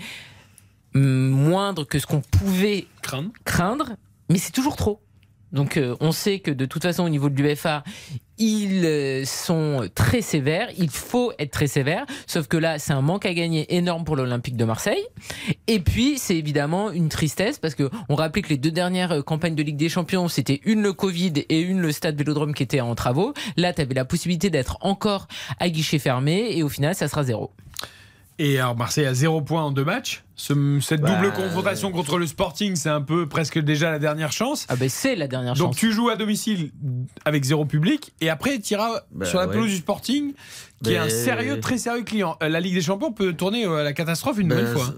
[0.96, 3.30] hum, moindres que ce qu'on pouvait Craindre.
[3.46, 3.90] craindre,
[4.30, 5.02] mais c'est toujours trop.
[5.52, 7.84] Donc euh, on sait que de toute façon au niveau de l'UFA,
[8.38, 13.02] ils euh, sont très sévères, il faut être très sévère, sauf que là c'est un
[13.02, 15.04] manque à gagner énorme pour l'Olympique de Marseille.
[15.68, 19.22] Et puis c'est évidemment une tristesse parce que on rappelait que les deux dernières euh,
[19.22, 22.64] campagnes de Ligue des Champions, c'était une le Covid et une le stade Vélodrome qui
[22.64, 23.34] était en travaux.
[23.58, 25.28] Là tu avais la possibilité d'être encore
[25.60, 27.52] à guichet fermé et au final ça sera zéro.
[28.42, 30.24] Et alors Marseille a zéro point en deux matchs.
[30.38, 34.32] Ce- cette Bah, double confrontation contre le Sporting, c'est un peu presque déjà la dernière
[34.32, 34.66] chance.
[34.70, 35.76] Ah ben c'est la dernière Donc chance.
[35.76, 36.72] tu joues à domicile
[37.26, 39.52] avec zéro public et après tu iras Bah, sur la ouais.
[39.54, 40.34] pelouse du Sporting
[40.82, 42.38] qui est un sérieux, très sérieux client.
[42.42, 44.94] Euh, La Ligue des Champions peut tourner euh, à la catastrophe une Ben, nouvelle fois.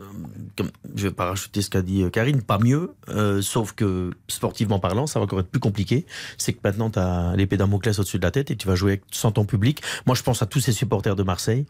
[0.96, 4.78] je vais pas rajouter ce qu'a dit euh, Karine, pas mieux, euh, sauf que sportivement
[4.78, 6.06] parlant, ça va encore être plus compliqué.
[6.38, 9.02] C'est que maintenant, tu as l'épée Damoclès au-dessus de la tête et tu vas jouer
[9.10, 9.82] sans ton public.
[10.06, 11.66] Moi, je pense à tous ces supporters de Marseille,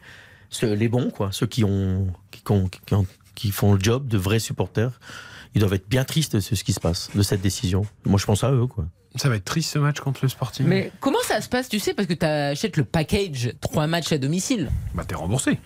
[0.52, 4.18] ceux- les bons, quoi, ceux qui, ont, qui, qui ont- qui font le job de
[4.20, 5.00] vrais supporters.
[5.56, 7.86] Ils doivent être bien tristes de ce qui se passe, de cette décision.
[8.06, 8.86] Moi, je pense à eux, quoi.
[9.16, 10.66] Ça va être triste ce match contre le Sporting.
[10.66, 14.14] Mais comment ça se passe, tu sais, parce que tu achètes le package trois matchs
[14.14, 14.72] à domicile.
[14.96, 15.58] Bah t'es remboursé.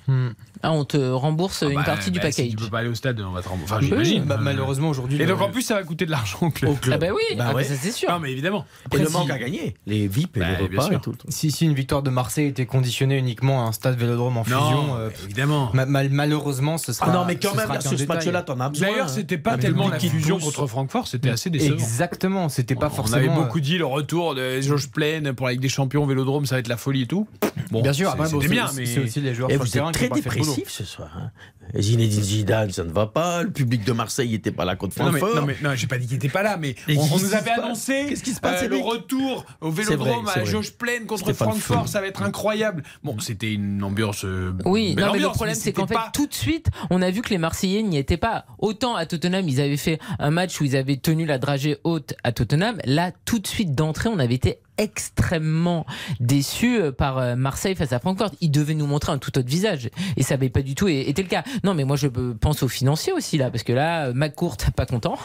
[0.63, 2.45] Ah, on te rembourse une bah, partie du bah, package.
[2.45, 3.73] Si tu peux pas aller au stade, on va te rembourser.
[3.73, 4.23] Enfin, Oui, j'imagine.
[4.23, 5.17] Bah, malheureusement aujourd'hui.
[5.17, 6.71] Et le- donc en plus ça va coûter de l'argent au club.
[6.71, 6.95] Au club.
[6.95, 7.63] Ah bah oui, Bah ah bah ouais.
[7.63, 8.09] ça c'est sûr.
[8.09, 8.65] Non mais évidemment.
[8.65, 11.13] Et Après, le si- manque à gagner, les VIP et Bah, les repas et tout.
[11.29, 14.59] Si, si une victoire de Marseille était conditionnée uniquement à un stade Vélodrome en fusion,
[14.87, 15.69] Non, euh, évidemment.
[15.73, 17.11] ma- mal- malheureusement ce sera.
[17.11, 18.87] Ah non, mais quand même, sur ce match-là, t'en as besoin.
[18.87, 19.09] D'ailleurs, hein.
[19.13, 21.73] c'était pas tellement la fusion contre Francfort, c'était assez décevant.
[21.75, 23.34] Exactement, c'était pas forcément.
[23.35, 26.55] Euh, beaucoup dit le retour de Jauge pleine pour la Ligue des Champions, Vélodrome, ça
[26.55, 27.27] va être la folie et tout.
[27.71, 29.91] Bon, Bien sûr, c'est- bon, bien, mais c'est aussi les joueurs Et vous êtes qui
[29.91, 31.09] très dépressif ce soir.
[31.17, 31.31] Hein.
[31.77, 33.43] Zinedine Zidane, ça ne va pas.
[33.43, 35.41] Le public de Marseille n'était pas là contre Non mais, Francfort.
[35.41, 38.05] non, mais non, j'ai pas dit qu'il était pas là, mais on, nous avait annoncé
[38.07, 41.87] Qu'est-ce qui se passe, euh, le retour au Vélodrome vrai, à jauge pleine contre Francfort,
[41.87, 42.83] ça va être incroyable.
[43.03, 44.23] Bon, c'était une ambiance.
[44.25, 47.21] euh, Oui, non, mais le problème, c'est qu'en fait, tout de suite, on a vu
[47.21, 48.45] que les Marseillais n'y étaient pas.
[48.59, 52.13] Autant à Tottenham, ils avaient fait un match où ils avaient tenu la dragée haute
[52.23, 52.77] à Tottenham.
[52.85, 55.85] Là, tout de suite d'entrée, on avait été extrêmement
[56.19, 58.31] déçus euh, par euh, Marseille face à Francfort.
[58.41, 59.89] Ils devaient nous montrer un tout autre visage.
[60.17, 61.43] Et ça n'avait pas du tout été le cas.
[61.63, 64.85] Non, mais moi, je euh, pense aux financiers aussi, là, parce que là, McCourt, pas
[64.85, 65.17] content.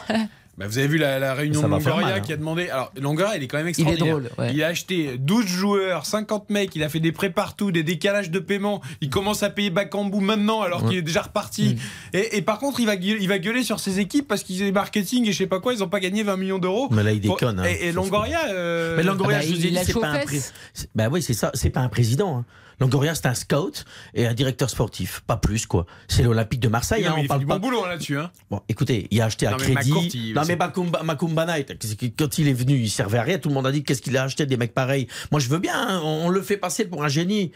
[0.61, 2.19] Bah, vous avez vu la, la réunion Ça de Longoria mal, hein.
[2.21, 2.69] qui a demandé.
[2.69, 4.13] Alors, Longoria, il est quand même Il est extraordinaire.
[4.19, 4.29] drôle.
[4.37, 4.53] ouais.
[4.53, 8.29] Il a acheté 12 joueurs, 50 mecs, il a fait des prêts partout, des décalages
[8.31, 8.81] de paiement.
[9.01, 11.75] Il commence à payer Bakambu maintenant alors qu'il est déjà reparti.
[12.13, 12.17] Mm.
[12.17, 14.63] Et, et par contre, il va, gueuler, il va gueuler sur ses équipes parce qu'ils
[14.63, 16.87] ont marketing et je sais pas quoi, ils ont pas gagné 20 millions d'euros.
[16.91, 17.59] Mais là, il déconne.
[17.59, 17.63] hein.
[17.65, 18.39] Et, et Longoria.
[18.51, 20.19] euh, Mais Longoria, Ah bah, je vous ai il dit, c'est pas un.
[20.95, 22.37] Bah oui, c'est ça, c'est pas un président.
[22.39, 22.45] hein.
[22.81, 25.85] Longoria, c'est un scout et un directeur sportif, pas plus quoi.
[26.07, 27.03] C'est l'Olympique de Marseille.
[27.03, 27.59] non, hein, on il fait du pas.
[27.59, 28.17] bon boulot hein, là-dessus.
[28.17, 28.31] Hein.
[28.49, 30.09] Bon, écoutez, il a acheté à Non, mais crédit.
[30.13, 31.73] Il- non mais Makumba Knight,
[32.17, 33.37] quand il est venu, il servait à rien.
[33.37, 35.07] Tout le monde a dit qu'est-ce qu'il a acheté des mecs pareils.
[35.31, 35.73] Moi, je veux bien.
[35.75, 37.51] hein, on le fait passer pour un génie.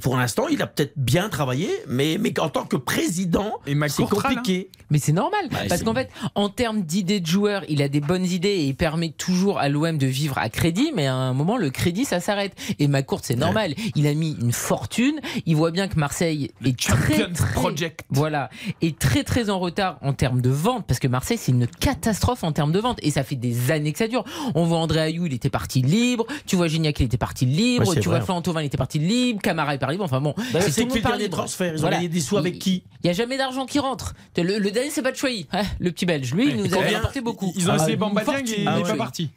[0.00, 3.54] Pour l'instant, il a peut-être bien travaillé, mais, mais en tant que président,
[3.88, 4.70] c'est compliqué.
[4.90, 8.00] Mais c'est normal, Bah, parce qu'en fait, en termes d'idées de joueurs, il a des
[8.00, 11.32] bonnes idées et il permet toujours à l'OM de vivre à crédit, mais à un
[11.32, 12.52] moment, le crédit, ça s'arrête.
[12.78, 13.74] Et McCourt, c'est normal.
[13.96, 15.20] Il a mis une fortune.
[15.44, 18.48] Il voit bien que Marseille est très, très, voilà,
[18.82, 22.44] est très, très en retard en termes de vente, parce que Marseille, c'est une catastrophe
[22.44, 22.98] en termes de vente.
[23.02, 24.22] Et ça fait des années que ça dure.
[24.54, 26.24] On voit André Ayou, il était parti libre.
[26.46, 27.88] Tu vois Gignac, il était parti libre.
[27.88, 28.18] Ouais, tu vrai.
[28.18, 29.40] vois Florent Thauvin, il était parti libre.
[29.56, 30.04] Camara est libre.
[30.04, 31.36] Enfin bon, D'ailleurs, c'est tout le qui monde dernier libre.
[31.38, 34.14] transfert Ils ont gagné des sous avec qui Il n'y a jamais d'argent qui rentre.
[34.36, 36.32] Le, le dernier, c'est pas de Chouai, hein, le petit belge.
[36.34, 37.52] Lui, il nous a Combien rapporté beaucoup.
[37.56, 38.22] Ils ont Ah, essayé Bamba.
[38.22, 38.90] Dieng et il Ah n'est ouais.
[38.90, 39.30] pas parti.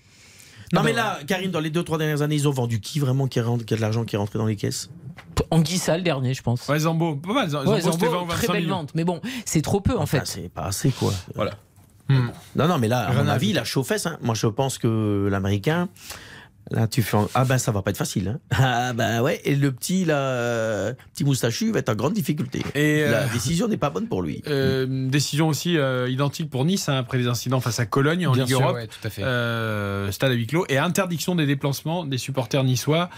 [0.72, 3.28] Non, mais là, Karine, dans les deux, trois dernières années, ils ont vendu qui vraiment
[3.28, 4.90] qui, a de l'argent qui est rentré dans les caisses?
[5.52, 6.68] Anguissa, le dernier, je pense.
[6.68, 7.50] Ouais, Zambo, pas mal.
[7.50, 8.76] Zambo, Ouais, Zambo, 20 ou 25 très belle millions.
[8.76, 8.92] vente.
[8.94, 10.22] Mais bon, c'est trop peu en fait.
[10.26, 11.14] C'est pas assez, quoi.
[11.36, 11.52] Voilà.
[12.56, 14.18] Non, non, mais là, à Rien mon avis, il a chauffé ça.
[14.22, 15.90] Moi, je pense que l'Américain,
[16.72, 17.18] là, tu fais.
[17.34, 18.28] Ah, ben, ça va pas être facile.
[18.30, 18.40] Hein.
[18.62, 19.42] Ah, ben, ouais.
[19.46, 22.62] Et le petit, là, euh, petit moustachu va être en grande difficulté.
[22.76, 24.42] Et, La euh, décision n'est pas bonne pour lui.
[24.48, 28.32] Euh, décision aussi euh, identique pour Nice hein, après les incidents face à Cologne en
[28.34, 28.76] Bien Ligue sûr, Europe.
[28.76, 29.24] ouais, tout à fait.
[29.24, 33.10] Euh, stade à huis clos et interdiction des déplacements des supporters niçois.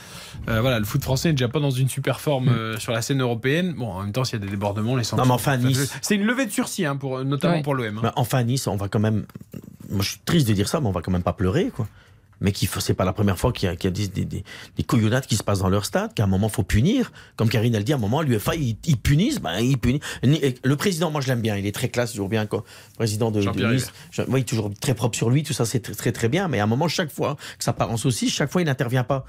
[0.49, 3.01] Euh, voilà, le foot français n'est déjà pas dans une super forme euh, sur la
[3.01, 3.73] scène européenne.
[3.77, 5.17] Bon, en même temps, s'il y a des débordements, les sanctions.
[5.25, 7.61] Non, mais enfin, Nice- C'est une levée de sursis, hein, pour, notamment Ouais.
[7.63, 7.97] pour l'OM.
[7.97, 8.01] hein.
[8.03, 9.25] Bah, enfin, Nice, on va quand même.
[9.89, 11.87] Moi, je suis triste de dire ça, mais on va quand même pas pleurer, quoi.
[12.41, 14.26] Mais faut- c'est pas la première fois qu'il y a, qu'il y a des, des,
[14.26, 14.43] des,
[14.76, 17.11] des couillonnades qui se passent dans leur stade, qu'à un moment, faut punir.
[17.38, 20.01] Comme Karine, elle dit, à un moment, l'UEFA, ils, ils punissent, ben, ils punissent.
[20.23, 22.63] Le président, moi, je l'aime bien, il est très classe, toujours bien, quoi.
[22.97, 23.91] Président de, de Nice.
[24.11, 26.47] Je- Oui, toujours très propre sur lui, tout ça, c'est très, très, très bien.
[26.47, 29.03] Mais à un moment, chaque fois que ça part en saucisse, chaque fois, il n'intervient
[29.03, 29.26] pas.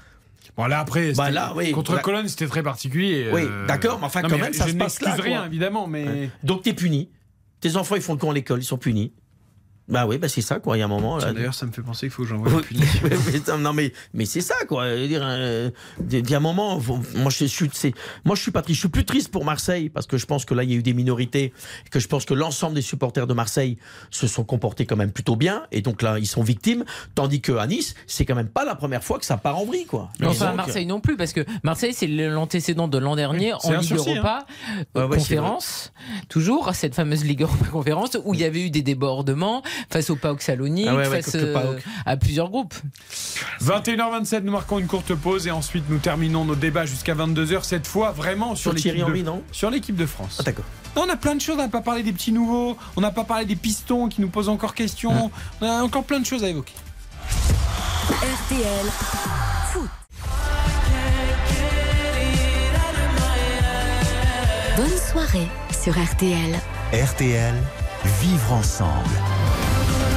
[0.57, 1.71] Bon, là, après, Bah, là, oui.
[1.71, 3.29] contre Là- Cologne, c'était très particulier.
[3.33, 5.13] Oui, euh, d'accord, mais enfin, non, quand même, ça se passe là.
[5.15, 5.47] rien, quoi.
[5.47, 6.29] évidemment, mais.
[6.43, 7.09] Donc, t'es puni.
[7.61, 9.13] Tes enfants, ils font le con à l'école, ils sont punis.
[9.89, 10.77] Bah oui, bah c'est ça, quoi.
[10.77, 11.17] Il y a un moment.
[11.17, 12.99] là- Tiens, D'ailleurs, ça me fait penser qu'il faut que j'envoie une Oui, punition.
[13.57, 14.87] mais, non mais mais c'est ça quoi.
[14.95, 15.69] Je veux dire, euh,
[16.09, 17.69] il y a un moment, faut- moi je suis,
[18.23, 18.75] moi je suis pas triste.
[18.75, 20.77] Je suis plus triste pour Marseille parce que je pense que là il y a
[20.77, 21.53] eu des minorités,
[21.85, 23.77] et que je pense que l'ensemble des supporters de Marseille
[24.09, 26.85] se sont comportés quand même plutôt bien et donc là ils sont victimes.
[27.15, 29.65] Tandis que à Nice, c'est quand même pas la première fois que ça part en
[29.65, 30.09] vrille quoi.
[30.23, 33.57] Enfin, à Donc, Marseille non plus, parce que Marseille, c'est l'antécédent de l'an dernier en
[33.71, 33.95] Ligue hein.
[33.97, 34.45] Europa,
[34.95, 35.91] euh, ouais, c'est conférence,
[36.29, 40.15] toujours, cette fameuse Ligue Europa conférence, où il y avait eu des débordements face au
[40.15, 41.83] PAOK Salonique, Ah ouais, ouais, face euh, PAOK.
[42.05, 42.73] à plusieurs groupes.
[43.61, 47.63] 21h27, nous marquons une courte pause et ensuite nous terminons nos débats jusqu'à 22h.
[47.63, 50.37] Cette fois, vraiment sur l'équipe de, Henry, non sur l'équipe de France.
[50.39, 50.65] Ah, d'accord.
[50.95, 51.55] Non, on a plein de choses.
[51.57, 52.77] On n'a pas parlé des petits nouveaux.
[52.95, 55.31] On n'a pas parlé des pistons qui nous posent encore question.
[55.61, 56.73] On a encore plein de choses à évoquer.
[58.09, 58.85] RTL
[59.71, 59.89] Foot.
[64.77, 65.47] Bonne soirée
[65.83, 66.59] sur RTL.
[66.93, 67.55] RTL,
[68.21, 69.09] vivre ensemble.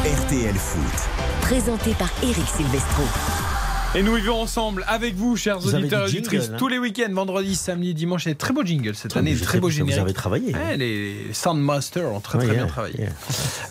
[0.06, 1.08] RTL Foot.
[1.40, 3.02] Présenté par Eric Silvestro.
[3.96, 6.78] Et nous vivons ensemble avec vous, chers Vous auditeurs et auditrices, jingle, hein tous les
[6.78, 8.26] week-ends, vendredi, samedi, dimanche.
[8.26, 10.54] Des très beaux jingles cette année, très sais beaux que vous avez travaillé.
[10.54, 10.58] hein.
[10.58, 12.98] Ouais, les Soundmasters ont très très bien yeah, travaillé.
[12.98, 13.08] yeah.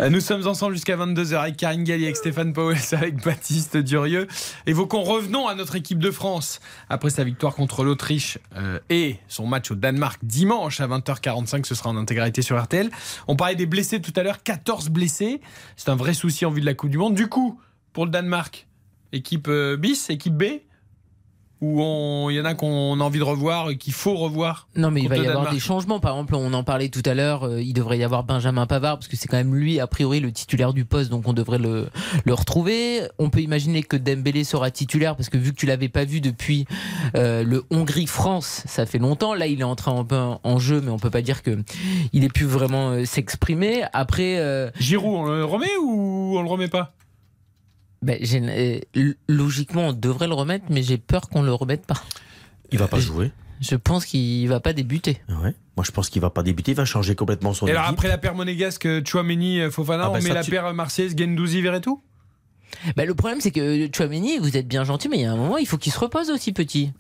[0.02, 4.28] Euh, Nous sommes ensemble jusqu'à 22h avec Karine Galli, avec Stéphane Powell, avec Baptiste Durieux.
[4.66, 9.46] Évoquons, revenons à notre équipe de France après sa victoire contre l'Autriche euh, et son
[9.46, 11.66] match au Danemark dimanche à 20h45.
[11.66, 12.90] Ce sera en intégralité sur RTL.
[13.28, 15.40] On parlait des blessés tout à l'heure, 14 blessés.
[15.78, 17.14] C'est un vrai souci en vue de la Coupe du Monde.
[17.14, 17.60] Du coup,
[17.94, 18.66] pour le Danemark,
[19.16, 20.44] équipe euh, bis, équipe B
[21.62, 24.68] ou on- il y en a qu'on a envie de revoir et qu'il faut revoir
[24.76, 26.02] Non, mais il va y avoir des changements.
[26.02, 28.98] Par exemple, on en parlait tout à l'heure, euh, il devrait y avoir Benjamin Pavard,
[29.00, 31.58] parce que c'est quand même lui, a priori, le titulaire du poste, donc on devrait
[31.58, 31.88] le,
[32.26, 33.04] le retrouver.
[33.20, 36.20] On peut imaginer que Dembélé sera titulaire, parce que vu que tu l'avais pas vu
[36.20, 36.66] depuis
[37.16, 39.34] euh, le Hongrie-France, ça fait longtemps.
[39.34, 41.58] Là, il est entré un peu en jeu, mais on peut pas dire que
[42.12, 43.86] il ait pu vraiment euh, s'exprimer.
[43.94, 44.40] Après.
[44.40, 46.94] euh, Giroud, on le remet ou on le remet pas?
[48.06, 52.02] Ben, j'ai- euh, logiquement, on devrait le remettre, mais j'ai peur qu'on le remette pas.
[52.72, 53.32] Il va pas jouer.
[53.62, 55.22] Je pense qu'il va pas débuter.
[55.30, 55.54] Ouais.
[55.78, 57.94] Moi je pense qu'il va pas débuter, il va changer complètement son Et alors équipe.
[57.98, 60.74] après la paire monégasque, Chouameni, euh, Fofana, Ah bah on met ça, la tu- paire
[60.74, 62.02] Marseillaise, Gendouzi, Verretou
[62.96, 65.36] Bah, le problème, c'est que Chouameni, vous êtes bien gentil, mais il y a un
[65.38, 66.92] moment, il faut qu'il se repose aussi, petit.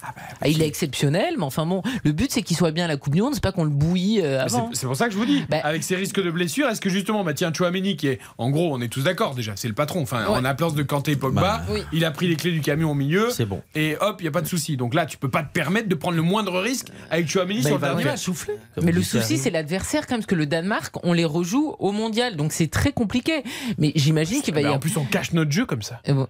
[0.41, 2.97] Ah, il est exceptionnel, mais enfin bon, le but, c'est qu'il soit bien à la
[2.97, 4.69] Coupe du Monde, c'est pas qu'on le bouillit euh, avant.
[4.73, 6.89] C'est pour ça que je vous dis, Bah- avec ces risques de blessure, est-ce que
[6.89, 9.73] justement, bah tiens, Chouameni qui est, en gros, on est tous d'accord déjà, c'est le
[9.73, 10.01] patron.
[10.01, 10.37] Enfin, Ouais.
[10.41, 11.81] on a place de Kanté et Pogba, Bah, oui.
[11.93, 13.61] il a pris les clés du camion au milieu, C'est bon.
[13.75, 14.77] et hop, il y a pas de souci.
[14.77, 17.69] Donc là, tu peux pas te permettre de prendre le moindre risque avec Chouameni Bah,
[17.69, 18.19] sur le va dernier match.
[18.21, 18.55] souffler.
[18.81, 21.91] Mais le souci, c'est l'adversaire, quand même, parce que le Danemark, on les rejoue au
[21.91, 23.43] mondial, donc c'est très compliqué.
[23.77, 24.79] Mais j'imagine qu'il va y Bah, en avoir.
[24.79, 26.01] plus, on cache notre jeu comme ça.
[26.07, 26.27] non,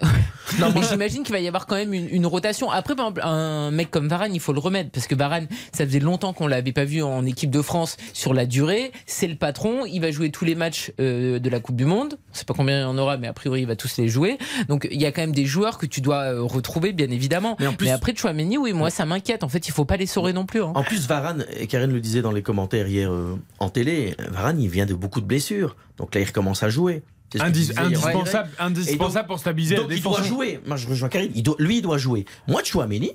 [0.73, 2.71] mais j'imagine qu'il va y avoir quand même une, une, rotation.
[2.71, 5.85] Après, par exemple, un mec comme Varane, il faut le remettre parce que Varane, ça
[5.85, 8.91] faisait longtemps qu'on l'avait pas vu en équipe de France sur la durée.
[9.05, 12.17] C'est le patron, il va jouer tous les matchs euh, de la Coupe du Monde.
[12.33, 14.07] Je sais pas combien il y en aura, mais a priori, il va tous les
[14.07, 14.37] jouer.
[14.67, 17.55] Donc, il y a quand même des joueurs que tu dois euh, retrouver, bien évidemment.
[17.59, 19.43] Mais, en plus, mais après, Chouameni, oui, moi, ça m'inquiète.
[19.43, 20.61] En fait, il faut pas les saurer non plus.
[20.61, 20.71] Hein.
[20.75, 24.61] En plus, Varane, et Karine le disait dans les commentaires hier euh, en télé, Varane,
[24.61, 25.75] il vient de beaucoup de blessures.
[25.97, 27.03] Donc là, il recommence à jouer.
[27.39, 30.59] Indis indispensable, indispensable pour stabiliser donc, la il doit jouer.
[30.65, 31.31] Moi, je rejoins Karine.
[31.35, 32.25] Il doit, lui, il doit jouer.
[32.47, 33.11] Moi, Chouameni,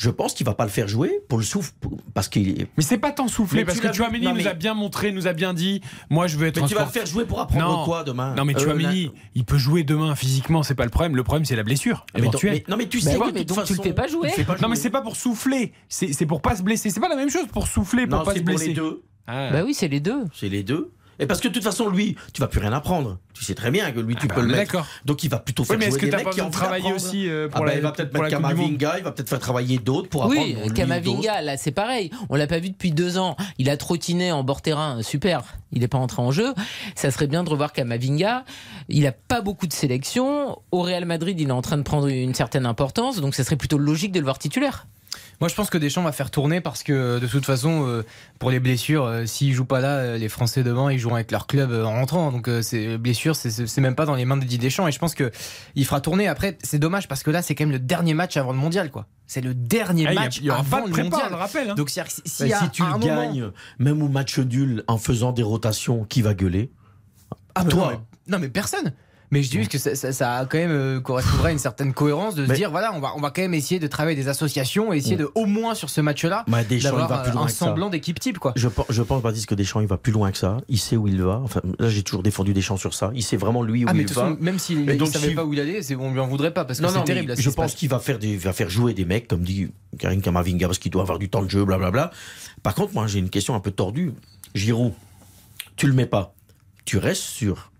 [0.00, 1.72] je pense qu'il va pas le faire jouer pour le souffle
[2.14, 4.32] parce qu'il mais c'est pas tant soufflé parce que Chouameni mais...
[4.32, 6.86] nous a bien montré nous a bien dit moi je veux être mais tu vas
[6.86, 7.84] le faire jouer pour apprendre non.
[7.84, 11.16] quoi demain non mais Chouameni euh, il peut jouer demain physiquement c'est pas le problème.
[11.16, 12.54] Le problème c'est la blessure mais éventuelle.
[12.54, 14.30] mais, non mais tu sais bah oui, mais donc façon, tu le fais pas jouer,
[14.30, 14.56] pas jouer.
[14.62, 15.74] non mais c'est pas pour souffler.
[15.90, 16.88] C'est pour pas se blesser.
[16.88, 18.72] C'est pas la même chose pour souffler pour non, pas se blesser.
[18.72, 19.02] pour les deux.
[19.26, 19.50] Ah.
[19.52, 20.24] bah oui c'est les deux.
[20.32, 23.18] C'est les deux et parce que de toute façon, lui, tu vas plus rien apprendre.
[23.34, 24.84] Tu sais très bien que lui, tu ah bah, peux le mettre.
[25.04, 26.92] Donc il va plutôt faire oui, mais jouer est-ce que des mecs qui ont travaillé
[26.92, 29.78] aussi euh, pour ah la, Il va peut-être mettre Kamavinga, il va peut-être faire travailler
[29.78, 30.74] d'autres pour oui, apprendre.
[30.74, 32.10] Kamavinga, là, c'est pareil.
[32.28, 33.36] On l'a pas vu depuis deux ans.
[33.58, 35.42] Il a trottiné en bord terrain, super.
[35.72, 36.54] Il n'est pas entré en jeu.
[36.96, 38.44] Ça serait bien de revoir Kamavinga.
[38.88, 40.58] Il a pas beaucoup de sélection.
[40.72, 43.56] Au Real Madrid, il est en train de prendre une certaine importance, donc ça serait
[43.56, 44.86] plutôt logique de le voir titulaire.
[45.40, 48.04] Moi, je pense que Deschamps va faire tourner parce que de toute façon, euh,
[48.38, 51.30] pour les blessures, euh, s'ils jouent pas là, euh, les Français devant, ils joueront avec
[51.30, 52.30] leur club en rentrant.
[52.30, 54.86] Donc, ces blessures, c'est même pas dans les mains de Didier Deschamps.
[54.86, 55.30] Et je pense que
[55.74, 56.28] il fera tourner.
[56.28, 58.90] Après, c'est dommage parce que là, c'est quand même le dernier match avant le mondial,
[58.90, 59.06] quoi.
[59.26, 61.28] C'est le dernier ah, match il y a, il y avant pas de le prépa,
[61.30, 61.70] le rappelle.
[61.70, 61.74] Hein.
[61.74, 63.52] Donc, si, si, bah, si tu le gagnes, moment...
[63.78, 66.70] même au match nul, en faisant des rotations, qui va gueuler?
[67.54, 67.84] Ah, toi.
[67.84, 67.98] Non mais,
[68.32, 68.92] non, mais personne.
[69.32, 72.44] Mais je dis que ça, ça, quand même euh, correspondrait à une certaine cohérence de
[72.44, 74.92] se Mais- dire voilà on va on va quand même essayer de travailler des associations
[74.92, 78.38] et essayer de au moins sur ce match-là Bah, d'avoir euh, un semblant d'équipe type
[78.38, 78.52] quoi.
[78.56, 80.56] Je, je pense, Baptiste, que Deschamps, il va plus loin que ça.
[80.68, 81.40] Il sait où il va.
[81.44, 83.12] Enfin, là, j'ai toujours défendu Deschamps sur ça.
[83.14, 84.14] Il sait vraiment lui où Ah mais il va.
[84.14, 86.64] façon, même s'il ne savait si- pas où il allait, on lui en voudrait pas
[86.64, 87.28] parce que non, c'est terrible.
[87.28, 90.22] là, je pense qu'il va faire des, va faire jouer des mecs comme dit Karim
[90.22, 92.10] Kamavinga parce qu'il doit avoir du temps de jeu, blablabla.
[92.64, 94.12] Par contre, moi, j'ai une question un peu tordue.
[94.56, 94.92] Giroud,
[95.76, 96.34] tu le mets pas.
[96.84, 97.70] Tu restes sur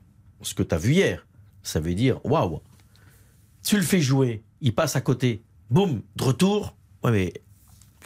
[0.43, 1.27] ce que tu as vu hier.
[1.71, 2.59] Ça veut dire, waouh.
[3.63, 5.45] Tu le fais jouer, il passe à côté.
[5.71, 6.77] Boum, de retour.
[7.05, 7.33] Ouais, mais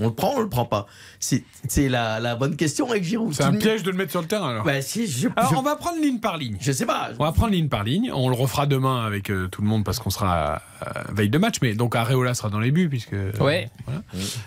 [0.00, 0.86] on le prend, on le prend pas?
[1.20, 3.32] C'est c'est la, la bonne question avec Giroud.
[3.34, 4.64] C'est un piège de le mettre sur le terrain alors.
[4.64, 6.56] Bah, si, je, Alors, je- on va prendre ligne par ligne.
[6.60, 7.10] je sais pas.
[7.18, 8.10] On va prendre ligne par ligne.
[8.12, 11.38] On le refera demain avec euh, tout le monde parce qu'on sera euh, veille de
[11.38, 11.56] match.
[11.62, 13.12] Mais donc Areola sera dans les buts puisque.
[13.12, 13.70] euh, Ouais.
[13.86, 14.02] voilà.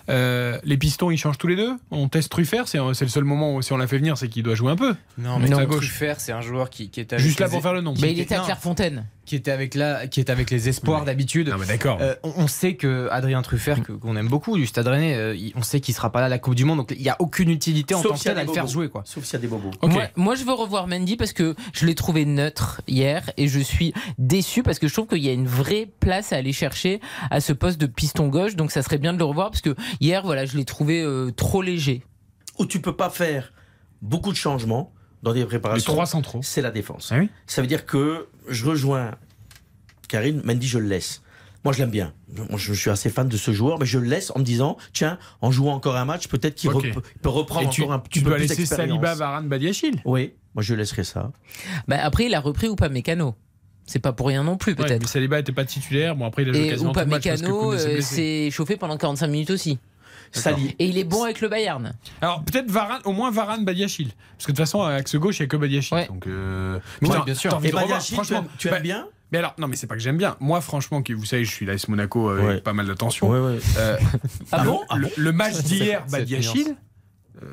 [0.10, 1.72] Euh, les pistons, ils changent tous les deux?
[1.92, 2.68] On teste Truffert.
[2.68, 4.72] C'est c'est le seul moment où si on l'a fait venir, c'est qu'il doit jouer
[4.72, 4.96] un peu.
[5.18, 5.88] Non, mais à non, gauche.
[5.88, 8.00] Truffert, c'est un joueur qui, qui est avec Juste là pour faire le nombre.
[8.02, 8.40] Mais il était à.
[8.42, 9.06] Clairefontaine.
[9.28, 11.54] Qui était avec la, qui est avec les espoirs d'habitude.
[11.68, 12.00] D'accord.
[12.02, 15.36] Euh, on, on sait que Adrien Truffert, que- qu'on aime beaucoup du Stade Rennais, euh,
[15.56, 17.16] on sait qu'il sera pas là à la Coupe du Monde, donc il y a
[17.20, 18.74] aucune utilité en Sauf tant que s'il y a tel à des le faire bobos.
[18.74, 19.04] jouer quoi.
[19.06, 19.72] Sauf s'il y a des bobos.
[19.82, 19.92] Ok.
[19.92, 23.60] Moi, moi, je veux revoir Mendy parce que je l'ai trouvé neutre hier et je
[23.60, 27.02] suis déçu parce que je trouve qu'il y a une vraie place à aller chercher
[27.30, 28.56] à ce poste de piston gauche.
[28.56, 31.32] Donc ça serait bien de le revoir parce que hier, voilà, je l'ai trouvé euh,
[31.32, 32.04] trop léger.
[32.60, 33.52] Où tu peux pas faire
[34.02, 34.94] beaucoup de changements
[35.24, 35.92] dans des Les préparations.
[35.92, 36.40] trois centraux.
[36.44, 37.10] c'est la défense.
[37.12, 39.12] Ah oui Ça veut dire que je rejoins
[40.08, 41.22] Karine, Mendy, je le laisse.
[41.64, 42.14] Moi, je l'aime bien.
[42.50, 44.78] Moi, je suis assez fan de ce joueur, mais je le laisse en me disant,
[44.94, 48.20] tiens, en jouant encore un match, peut-être qu'il peut reprendre tu, encore un tu petit
[48.22, 49.02] peu dois plus laisser d'expérience.
[49.02, 49.96] Saliba, Varane, Badiachil.
[50.06, 51.32] Oui, moi, je laisserai ça.
[51.88, 53.36] Bah, après, il a repris ou pas Mécano.
[53.86, 55.08] C'est pas pour rien non plus, Ouais, mais peut-être.
[55.08, 56.14] Saliba n'était pas titulaire.
[56.16, 58.50] Bon après il a joué quasiment ou tout pas le match Mécano s'est euh, s'est
[58.52, 59.80] chauffé pendant 45 minutes aussi.
[60.32, 60.76] Sali.
[60.80, 61.94] Et il est bon avec le Bayern.
[62.22, 64.10] Alors peut-être Varane, au moins Varane, Badiachil.
[64.38, 65.96] Parce que de toute façon, à l'axe gauche, il n'y a que Badiachil.
[65.96, 66.08] Ouais.
[66.08, 66.80] Donc, euh...
[67.02, 67.60] Oui, t'as- bien sûr.
[67.64, 68.38] Et Badiachil, tu franchement.
[68.40, 69.08] aimes, tu Bah, aimes bien?
[69.32, 70.38] Mais alors, non, mais c'est pas que j'aime bien.
[70.40, 72.50] Moi, franchement, qui, vous savez, je suis l'AS Monaco euh, Ouais.
[72.52, 73.30] avec pas mal d'attention.
[73.30, 73.60] Ouais, ouais.
[73.78, 73.98] Euh,
[74.52, 74.82] Ah le, bon?
[75.18, 76.76] le- match d'hier, Badiachil,
[77.44, 77.48] euh,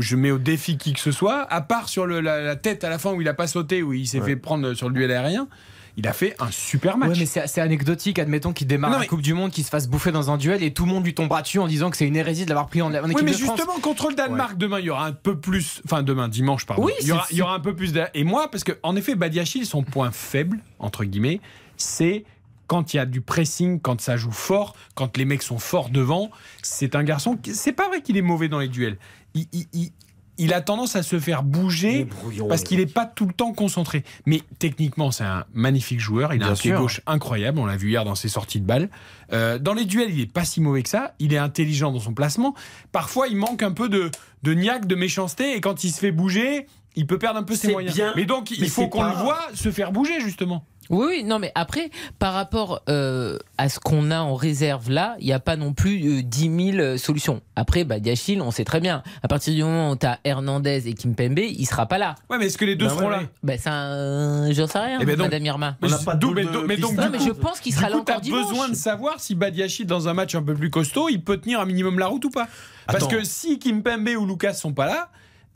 [0.00, 2.84] je mets au défi qui que ce soit, à part sur le- la, la tête
[2.84, 4.26] à la fin où il a pas sauté, où il s'est Ouais.
[4.26, 5.48] fait prendre sur le duel aérien,
[5.96, 7.10] il a fait un super match.
[7.18, 9.88] Ouais, mais c'est anecdotique, admettons qu'il démarre Non, la Coupe du Monde, qu'il se fasse
[9.88, 12.06] bouffer dans un duel et tout le monde lui tombera dessus en disant que c'est
[12.06, 13.56] une hérésie de l'avoir pris en, en équipe Oui, mais de France.
[13.58, 15.80] justement, contre le Danemark, demain, il y aura un peu plus.
[15.86, 16.84] Enfin, demain, dimanche, pardon.
[16.84, 17.92] Oui, il, y aura, il y aura un peu plus.
[17.92, 21.40] d'a- Et moi, parce que, en effet, Badiachil, son point faible, entre guillemets,
[21.78, 22.24] c'est
[22.66, 25.88] quand il y a du pressing, quand ça joue fort, quand les mecs sont forts
[25.88, 26.30] devant.
[26.62, 27.36] C'est un garçon.
[27.36, 28.98] qui- C'est pas vrai qu'il est mauvais dans les duels.
[29.34, 29.92] Il, il-
[30.38, 32.06] il- a tendance à se faire bouger.
[32.48, 34.04] Parce qu'il n'est pas tout le temps concentré.
[34.26, 36.32] Mais techniquement, c'est un magnifique joueur.
[36.34, 37.58] Il a Bien un pied gauche incroyable.
[37.58, 38.88] On l'a vu hier dans ses sorties de balles.
[39.32, 41.14] Euh, dans les duels, il est pas si mauvais que ça.
[41.18, 42.54] Il est intelligent dans son placement.
[42.92, 44.10] Parfois, il manque un peu de,
[44.42, 45.56] de niaque, de méchanceté.
[45.56, 47.94] Et quand il se fait bouger, il peut perdre un peu ses moyens.
[47.94, 50.64] bien, mais donc, il mais faut qu'on pas- le voit se faire bouger, justement.
[50.90, 55.16] Oui, oui, non, mais après, par rapport euh, à ce qu'on a en réserve là,
[55.20, 57.40] il n'y a pas non plus euh, 10 000 euh, solutions.
[57.56, 59.02] Après, bah, Diachil, on sait très bien.
[59.22, 62.14] À partir du moment où tu as Hernandez et Kimpembe, il sera pas là.
[62.30, 63.22] Ouais, mais est-ce que les deux Bah, seront ouais, là.
[63.42, 65.76] Bah, ça, euh, j'en sais rien, Eh ben donc- Madame Irma.
[65.82, 68.48] Mais d'où- mais d'où- mais donc, Non, mais je pense qu'il sera là encore dimanche.
[68.50, 71.60] besoin de savoir si Badiachil, dans un match un peu plus costaud, il peut tenir
[71.60, 72.46] un minimum la route ou pas.
[72.86, 73.08] Parce Attends.
[73.08, 75.08] que si Kimpembe ou Lucas sont pas là,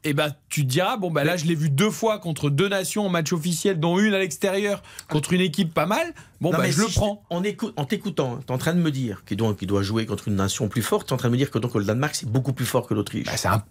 [0.04, 2.68] eh ben, tu te diras, bon, bah là, je l'ai vu deux fois contre deux
[2.68, 6.14] nations en match officiel, dont une à l'extérieur, contre une équipe pas mal.
[6.40, 7.22] Bon, Non, mais je le prends.
[7.28, 10.06] En, écou- en t'écoutant, tu es en train de me dire qu'il doit, doit jouer
[10.06, 11.06] contre une nation plus forte.
[11.06, 12.86] Tu es en train de me dire que donc, le Danemark, c'est beaucoup plus fort
[12.86, 13.26] que l'Autriche.
[13.36, 13.62] c'est un,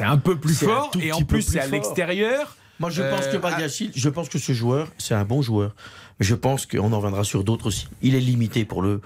[0.00, 2.56] un peu plus fort, et en plus, c'est à l'extérieur.
[2.78, 5.74] Moi, je Euh, pense que Badiachil, je pense que ce joueur, c'est un bon joueur.
[6.18, 7.88] Mais je pense qu'on en reviendra sur d'autres aussi.
[8.02, 9.00] Il est limité pour le.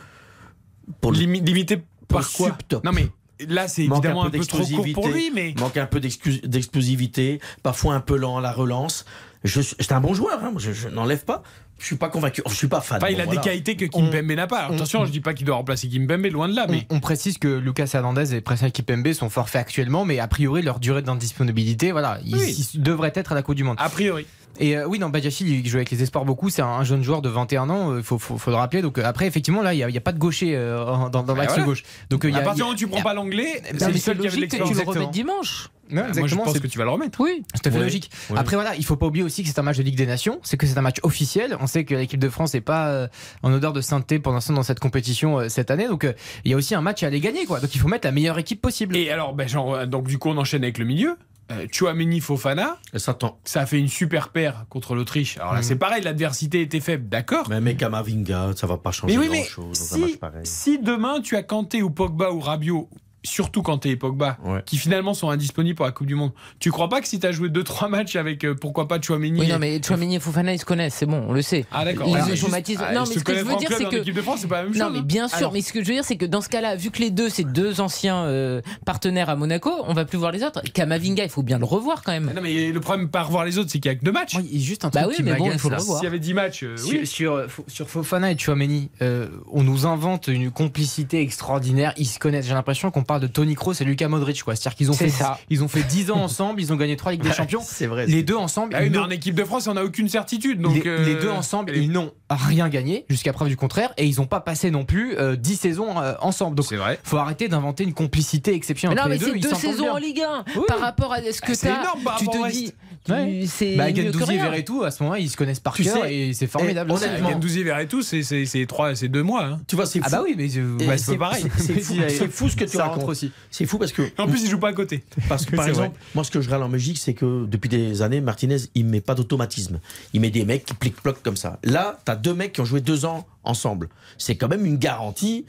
[1.00, 2.56] Pour le- Limi- limité par le quoi.
[2.84, 3.08] Non, mais
[3.48, 5.54] là, c'est Manque évidemment un peu, trop court d'explosivité, pour lui, mais.
[5.58, 9.04] Manque un peu d'explosivité, parfois un peu lent à la relance.
[9.44, 11.42] C'est un bon joueur, hein, je, je n'enlève pas.
[11.78, 12.98] Je suis pas convaincu, je suis pas fan.
[12.98, 13.40] Enfin, il Bon, a voilà.
[13.40, 14.66] des qualités que Kimpembe n'a pas.
[14.66, 16.86] Attention, je dis pas qu'il doit remplacer Kimpembe, loin de là, mais.
[16.88, 20.62] On, on précise que Lucas Hernandez et Presnel Kipembe sont forfaits actuellement, mais a priori
[20.62, 22.68] leur durée d'indisponibilité, voilà, ils, Oui.
[22.74, 23.76] ils devraient être à la Coupe du Monde.
[23.80, 24.24] A priori.
[24.60, 26.48] Et euh, oui, non, Badiachil, il joue avec les espoirs beaucoup.
[26.50, 28.82] C'est un, un jeune joueur de 21 ans, il faut, faut, faut le rappeler.
[28.82, 31.22] Donc euh, après, effectivement, là, il n'y a, a pas de gaucher euh, dans, dans
[31.24, 31.64] Bah, l'axe voilà.
[31.66, 31.82] gauche.
[32.10, 32.96] Donc euh, il y à a- partir il y a- du moment où tu prends
[32.96, 35.68] il y a- pas l'anglais, Non, c'est le seul qui avait tu le remettes dimanche.
[35.90, 37.20] Bah, moi, je pense c'est- que tu vas le remettre.
[37.20, 37.42] Oui.
[37.54, 38.10] C'est tout à fait logique.
[38.34, 40.40] Après voilà, il faut pas oublier aussi que c'est un match de Ligue des Nations,
[40.42, 41.56] c'est que c'est un match officiel.
[41.60, 43.08] On sait que l'équipe de France n'est pas euh,
[43.42, 46.12] en odeur de sainteté pour l'instant dans cette compétition euh, cette année, donc euh,
[46.44, 47.60] il y a aussi un match à aller gagner quoi.
[47.60, 48.96] Donc il faut mettre la meilleure équipe possible.
[48.96, 51.16] Et alors, ben, genre, euh, donc du coup, on enchaîne avec le milieu.
[51.50, 53.16] Euh, Chouameni Fofana, ça,
[53.54, 55.36] a fait une super paire contre l'Autriche.
[55.38, 55.64] Alors là, Mhm.
[55.64, 57.46] c'est pareil, l'adversité était faible, d'accord.
[57.50, 60.46] Mais mec, Kamavinga, ça va pas changer Mais mais grand-chose dans un match si, pareil.
[60.46, 62.88] si demain tu as Kanté ou Pogba ou Rabiot,
[63.24, 64.36] surtout Kanté et Pogba,
[64.66, 67.26] qui finalement sont indisponibles pour la Coupe du Monde, tu crois pas que si tu
[67.26, 70.52] as joué 2-3 matchs avec euh, pourquoi pas Chouameni Oui, non, mais Chouameni et Fofana,
[70.52, 71.64] ils se connaissent, c'est bon, on le sait.
[71.72, 72.06] Ah d'accord.
[72.08, 72.78] Ils Ah, se juste- traumatisent.
[72.86, 73.96] ah, non, mais ce que je veux dire, c'est que.
[73.96, 75.04] équipe de France, c'est pas la même Non, chose, mais hein.
[75.04, 76.90] bien sûr, Alors- mais ce que je veux dire, c'est que dans ce cas-là, vu
[76.90, 80.42] que les deux, c'est deux anciens euh, partenaires à Monaco, on va plus voir les
[80.42, 80.60] autres.
[80.72, 82.30] Kamavinga, il faut bien le revoir quand même.
[82.34, 84.36] Non mais le problème pas revoir les autres, c'est qu'il y a que deux matchs.
[84.52, 85.98] juste un Bah truc oui, qui mais bon, il faut le revoir.
[85.98, 87.06] S'il y avait 10 matchs, euh, Sur, oui.
[87.06, 91.92] sur, sur Fofana et Chouameni, on nous invente une complicité extraordinaire.
[91.96, 92.46] Ils se connaissent.
[92.46, 94.42] J'ai l'impression qu'on parle de Tony Kroos et Luka Modric.
[94.42, 94.56] quoi.
[94.56, 95.38] C'est-à-dire qu'ils ont fait, ça.
[95.50, 96.60] ils ont fait 10 ans ensemble.
[96.60, 97.62] Ils ont gagné 3 Ligues des Champions.
[97.64, 98.06] C'est vrai.
[98.06, 98.74] Les deux ensemble.
[98.76, 100.60] Ah en équipe de France, on n'a aucune certitude.
[100.60, 103.56] Donc, les, euh, les deux ensemble, et les- ils n'ont rien gagné jusqu'à preuve du
[103.56, 106.56] contraire et ils n'ont pas passé non plus euh, 10 saisons euh, ensemble.
[106.56, 106.98] Donc, c'est vrai.
[107.04, 109.30] Faut arrêter d'inventer une complicité Mais exceptionnelle non, entre mais les deux.
[109.32, 109.92] c'est ils deux s'entendent saisons bien.
[109.92, 110.44] en Ligue 1.
[110.56, 110.62] Oui.
[110.68, 112.72] Par rapport à ce que Ah, tu te dis,
[113.08, 113.44] Ouais.
[113.46, 114.38] c'est Bah, Gendouzi et.
[114.38, 116.90] Verretou, à ce moment-là, ils se connaissent par Tu cœur sais, et c'est formidable.
[116.92, 117.04] aussi.
[117.04, 119.44] honnêtement, Gendouzi et tout, c'est c'est c'est trois, c'est deux mois.
[119.44, 119.60] hein.
[119.68, 120.04] Tu vois, c'est fou.
[120.08, 121.44] Ah bah oui, mais Et bah, c'est pareil.
[121.58, 123.08] C'est fou, c'est fou ce que tu Ça racontes.
[123.08, 123.30] aussi.
[123.50, 124.02] C'est fou parce que.
[124.18, 125.04] En plus, il joue pas à côté.
[125.28, 128.00] Parce que par exemple, moi ce que je râle en Belgique, c'est que depuis des
[128.02, 129.80] années, Martinez, il met pas d'automatisme.
[130.14, 131.58] Il met des mecs qui pliquent-ploquent comme ça.
[131.64, 133.88] Là, tu as deux mecs qui ont joué deux ans ensemble.
[134.16, 135.44] C'est quand même une garantie,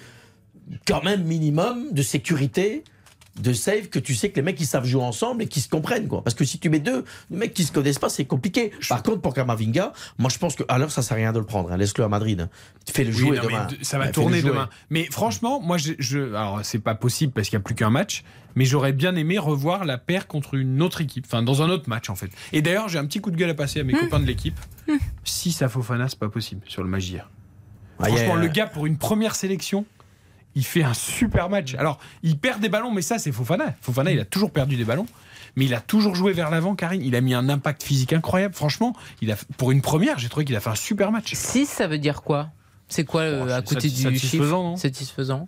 [0.87, 2.83] quand même minimum de sécurité,
[3.41, 5.67] de save, que tu sais que les mecs ils savent jouer ensemble et qu'ils se
[5.69, 6.07] comprennent.
[6.07, 6.23] quoi.
[6.23, 8.71] Parce que si tu mets deux mecs qui se connaissent pas, c'est compliqué.
[8.87, 11.45] Par contre, pour Kamavinga, moi je pense que l'heure, ça sert à rien de le
[11.45, 11.71] prendre.
[11.71, 11.77] hein.
[11.77, 12.39] Laisse-le à Madrid.
[12.41, 12.49] hein.
[12.91, 13.65] Fais-le Oui, jouer non, demain.
[13.65, 14.69] de- ça va tourner demain.
[14.89, 17.89] Mais franchement, moi, je, je- alors c'est pas possible parce qu'il y a plus qu'un
[17.89, 18.23] match.
[18.57, 21.89] Mais j'aurais bien aimé revoir la paire contre une autre équipe, enfin dans un autre
[21.89, 22.29] match en fait.
[22.53, 24.57] Et d'ailleurs, j'ai un petit coup de gueule à passer à mes copains de l'équipe.
[25.25, 26.89] Si ça Fofana, c'est pas possible sur le.
[27.99, 29.85] Ah, a- Franchement, le gars pour une première sélection,
[30.55, 31.75] il fait un super match.
[31.75, 33.73] Alors, il perd des ballons, mais ça, c'est Fofana.
[33.81, 35.05] Fofana, il a toujours perdu des ballons,
[35.55, 37.01] mais il a toujours joué vers l'avant, Karine.
[37.03, 38.55] Il a mis un impact physique incroyable.
[38.55, 41.33] Franchement, il a, pour une première, j'ai trouvé qu'il a fait un super match.
[41.33, 42.49] 6, ça veut dire quoi?
[42.87, 44.81] C'est quoi euh, à côté satis- du satisfaisant, chiffre?
[44.81, 45.47] Satisfaisant.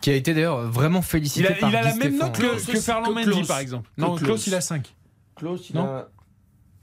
[0.00, 2.72] Qui a été d'ailleurs vraiment félicité Il a, par il a la même note que,
[2.72, 3.90] que Ferland Mendy, par exemple.
[3.98, 4.22] Non, Klaus.
[4.22, 4.94] Klaus, il a 5.
[5.36, 5.84] Klaus, il Non.
[5.84, 6.08] a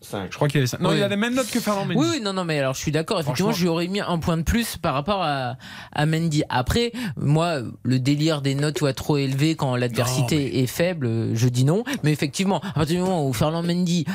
[0.02, 0.28] 5.
[0.32, 0.80] Je crois qu'il a 5.
[0.80, 0.98] Non, Oui.
[0.98, 1.99] il a la même note que Ferland Mendy.
[1.99, 3.19] Oui, oui, non, non, mais alors je suis d'accord.
[3.19, 5.56] Effectivement, je lui aurais mis un point de plus par rapport à,
[5.91, 6.44] à Mendy.
[6.49, 11.64] Après, moi, le délire des notes soit trop élevé quand l'adversité est faible, je dis
[11.64, 11.84] non.
[12.03, 14.06] Mais effectivement, à partir du moment où Ferland Mendy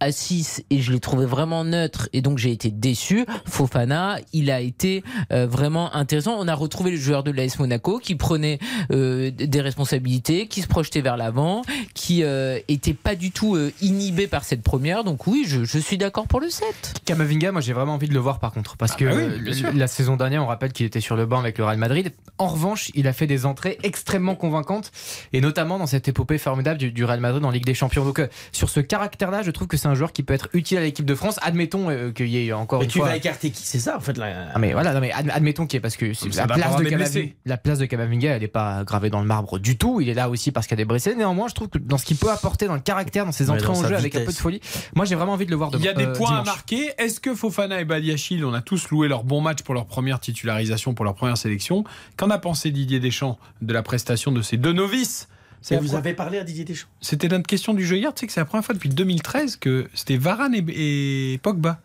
[0.00, 3.26] à 6 et je l'ai trouvé vraiment neutre et donc j'ai été déçu.
[3.46, 5.02] Fofana, il a été
[5.32, 6.36] euh, vraiment intéressant.
[6.38, 8.58] On a retrouvé le joueur de l'AS Monaco qui prenait
[8.92, 11.62] euh, des responsabilités, qui se projetait vers l'avant,
[11.94, 15.04] qui euh, était pas du tout euh, inhibé par cette première.
[15.04, 17.02] Donc oui, je, je suis d'accord pour le 7.
[17.04, 18.76] Kamavinga, moi j'ai vraiment envie de le voir par contre.
[18.76, 21.58] Parce que bah oui, la saison dernière, on rappelle qu'il était sur le banc avec
[21.58, 22.12] le Real Madrid.
[22.38, 24.90] En revanche, il a fait des entrées extrêmement convaincantes.
[25.32, 28.04] Et notamment dans cette épopée formidable du, du Real Madrid en Ligue des Champions.
[28.04, 30.78] Donc euh, sur ce caractère-là, je trouve que c'est un joueur qui peut être utile
[30.78, 31.38] à l'équipe de France.
[31.42, 33.08] Admettons euh, qu'il y ait encore Mais une tu fois.
[33.08, 34.16] vas écarter qui C'est ça, en fait.
[34.16, 34.46] Là.
[34.54, 36.54] Ah, mais voilà, non, mais ad- admettons qu'il y ait parce que c'est- ça la
[36.54, 39.76] place, de Kamavinga, la place de Kamavinga, elle n'est pas gravée dans le marbre du
[39.76, 40.00] tout.
[40.00, 41.14] Il est là aussi parce qu'il y a des blessés.
[41.14, 43.56] Néanmoins, je trouve que dans ce qu'il peut apporter, dans le caractère, dans ses Ouais,
[43.56, 44.60] entrées dans en jeu avec un peu de folie,
[44.94, 45.82] moi j'ai vraiment envie de le voir demain.
[45.82, 46.46] Il y a des euh, points à dimanche.
[46.46, 46.90] marquer.
[46.98, 50.18] Est-ce que Fofana et Badiachil, on a tous loué leur bon match pour leur première
[50.20, 51.84] titularisation, pour leur première sélection?
[52.16, 55.28] Qu'en a pensé Didier Deschamps de la prestation de ces deux novices?
[55.70, 58.12] Et vous avez parlé à Didier Deschamps C'était notre question du jeu hier.
[58.12, 61.80] Tu sais que c'est la première fois depuis 2013 que c'était Varane et, et Pogba.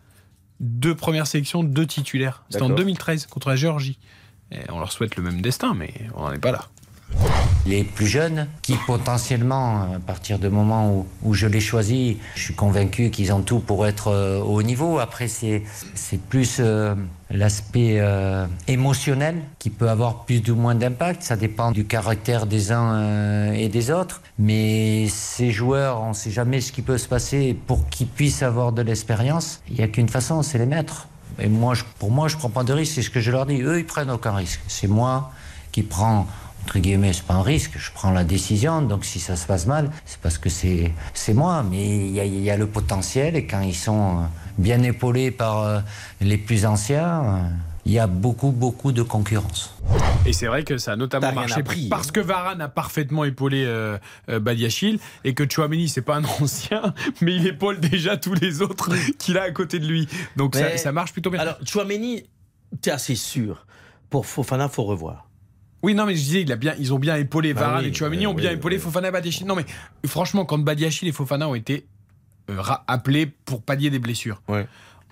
[0.60, 2.44] Deux premières sélections, deux titulaires.
[2.50, 2.84] C'était en D'accord.
[2.84, 3.98] 2013 contre la Géorgie.
[4.52, 6.66] Et on leur souhaite le même destin, mais on n'en est pas là.
[7.66, 12.54] Les plus jeunes, qui potentiellement, à partir du moment où, je les choisis, je suis
[12.54, 14.98] convaincu qu'ils ont tout pour être euh, au niveau.
[14.98, 15.62] Après, c'est
[16.28, 16.94] plus euh,
[17.30, 21.22] l'aspect euh, émotionnel qui peut avoir plus ou moins d'impact.
[21.22, 24.22] Ça dépend du caractère des uns euh, et des autres.
[24.38, 27.56] Mais ces joueurs, on ne sait jamais ce qui peut se passer.
[27.66, 31.08] Pour qu'ils puissent avoir de l'expérience, il n'y a qu'une façon, c'est les mettre.
[31.38, 32.94] Et moi, pour moi, je prends pas de risque.
[32.94, 33.60] C'est ce que je leur dis.
[33.62, 34.60] Eux, ils prennent aucun risque.
[34.66, 35.30] C'est moi
[35.72, 36.26] qui prends
[36.64, 39.66] entre guillemets, c'est pas un risque, je prends la décision, donc si ça se passe
[39.66, 42.66] mal, c'est parce que c'est c'est moi, mais il y a, il y a le
[42.66, 44.22] potentiel et quand ils sont euh,
[44.58, 45.80] bien épaulés par euh,
[46.20, 47.48] les plus anciens, euh,
[47.86, 49.74] il y a beaucoup, beaucoup de concurrence.
[50.26, 53.64] Et c'est vrai que ça a notamment marché appris, parce que Varane a parfaitement épaulé
[53.64, 58.34] euh, euh, Badiachil et que Chouameni c'est pas un ancien, mais il épaule déjà tous
[58.34, 60.08] les autres qu'il a à côté de lui.
[60.36, 61.40] Donc ça, ça marche plutôt bien.
[61.40, 62.24] Alors, Chouameni,
[62.82, 63.66] tu es assez sûr.
[64.10, 65.29] Pour Fofana, faut revoir.
[65.82, 67.90] Oui, non, mais je disais, il a bien, ils ont bien épaulé Bah Varane oui,
[67.90, 68.82] et Chouameni oui, ont bien épaulé oui.
[68.82, 69.46] Fofana et Badiachil.
[69.46, 69.64] Non, mais
[70.06, 71.86] franchement, quand Badiachil et Fofana ont été
[72.50, 74.66] euh, appelés pour pallier des blessures, Ouais.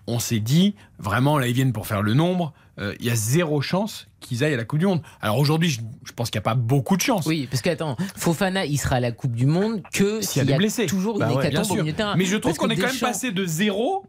[0.06, 2.52] on s'est dit, vraiment, là, ils viennent pour faire le nombre.
[2.80, 5.00] euh, Il y a zéro chance qu'ils aillent à la Coupe du Monde.
[5.20, 7.24] Alors aujourd'hui, je, je pense qu'il n'y a pas beaucoup de chance.
[7.26, 10.44] Oui, parce qu'attends, Fofana, il sera à la Coupe du Monde que S'il y a
[10.44, 10.86] des y a blessés.
[10.86, 11.82] toujours Bah une ouais, bien hécatombe au sûr.
[11.84, 12.14] milieu de terrain.
[12.16, 14.04] Mais je trouve qu'on est quand même passé de zéro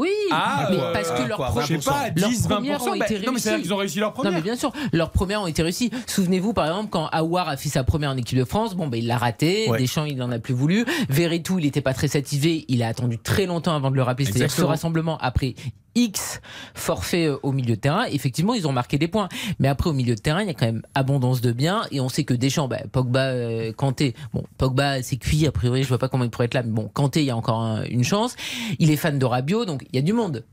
[0.00, 2.48] Oui, à, mais euh, parce que leurs quoi, pro- je sais pas, leurs 10, 20%.
[2.48, 3.62] premières ont bah, été non, mais réussies.
[3.62, 5.90] qu'ils ont réussi leur Non mais bien sûr, leurs premières ont été réussies.
[6.06, 8.96] Souvenez-vous par exemple quand Awar a fait sa première en équipe de France, bon ben
[8.96, 9.78] il l'a raté, Ouais.
[9.78, 13.18] Deschamps il en a plus voulu, Verretou il n'était pas très satisfait, il a attendu
[13.18, 15.54] très longtemps avant de le rappeler, c'est-à-dire ce rassemblement après
[15.94, 16.40] X
[16.74, 19.28] forfait euh, au milieu de terrain, effectivement ils ont marqué des points,
[19.58, 22.00] mais après au milieu de terrain il y a quand même abondance de biens et
[22.00, 25.88] on sait que Deschamps, bah, Pogba, euh, Kanté, bon Pogba c'est cuit a priori, je
[25.88, 27.84] vois pas comment il pourrait être là, mais bon Kanté il y a encore un-
[27.84, 28.36] une chance,
[28.78, 30.44] il est fan de Rabiot donc il y a du monde.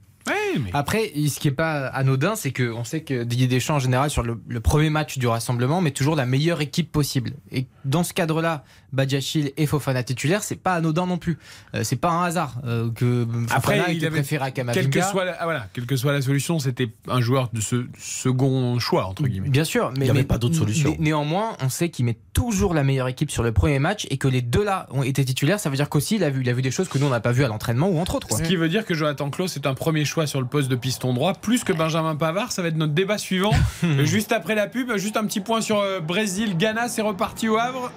[0.63, 3.79] Mais- Après, ce qui est pas anodin, c'est que on sait que Didier Deschamps en
[3.79, 7.31] général sur le, le premier match du rassemblement met toujours la meilleure équipe possible.
[7.51, 11.37] Et dans ce cadre-là, Badiachil et Fofana titulaires, c'est pas anodin non plus.
[11.75, 14.81] Euh, c'est pas un hasard euh, que Fofana Après, ait il avait préféré à Kamavinga.
[14.89, 17.61] quelle que soit la, ah, voilà, quelle que soit la solution, c'était un joueur de
[17.61, 19.49] ce second choix entre guillemets.
[19.49, 20.89] Bien sûr, mais Il y avait mais- pas d'autre solution.
[20.91, 24.17] né- néanmoins, on sait qu'il met toujours la meilleure équipe sur le premier match et
[24.17, 25.59] que les deux là ont été titulaires.
[25.59, 27.09] Ça veut dire qu'aussi il a vu, il a vu des choses que nous on
[27.09, 28.27] n'a pas vu à l'entraînement ou entre autres.
[28.27, 28.37] quoi.
[28.37, 30.75] Ce qui veut dire que Jonathan Klaus est un premier choix sur le poste de
[30.75, 32.51] piston droit, plus que Benjamin Pavard.
[32.51, 33.51] Ça va être notre débat suivant.
[33.99, 36.57] juste après la pub, juste un petit point sur euh, Brésil.
[36.57, 37.91] Ghana, c'est reparti au Havre.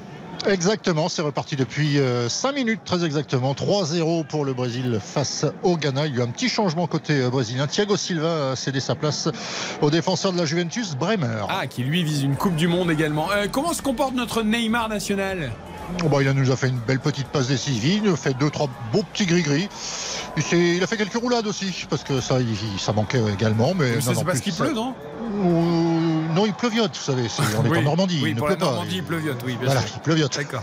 [0.48, 1.98] Exactement, c'est reparti depuis
[2.28, 3.52] 5 minutes très exactement.
[3.52, 6.06] 3-0 pour le Brésil face au Ghana.
[6.06, 7.66] Il y a eu un petit changement côté euh, brésilien.
[7.68, 9.28] Thiago Silva a cédé sa place
[9.80, 11.46] au défenseur de la Juventus, Bremer.
[11.48, 13.30] Ah, qui lui vise une Coupe du Monde également.
[13.30, 15.52] Euh, comment se comporte notre Neymar national?
[16.00, 19.02] Il nous a fait une belle petite passe décisive, il a fait deux trois beaux
[19.12, 19.68] petits gris-gris.
[20.36, 23.74] Il, a fait quelques roulades aussi, parce que ça, il- ça manquait également.
[23.74, 24.94] Mais Mais non, c'est parce qu'il pleut, non
[26.34, 27.28] Non, il pleuviote, vous savez.
[27.58, 28.20] On est Oui, en Normandie.
[28.22, 28.64] Oui, il ne pleut la pas.
[28.66, 29.90] Normandie, il pleuviote, oui, bien Voilà, sûr.
[29.96, 30.34] il pleuviote.
[30.36, 30.62] D'accord.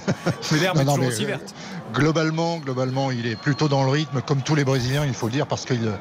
[0.52, 1.54] Mais l'herbe est non, toujours aussi euh, verte.
[1.94, 5.32] Globalement, globalement, il est plutôt dans le rythme, comme tous les Brésiliens, il faut le
[5.32, 5.92] dire, parce qu'ils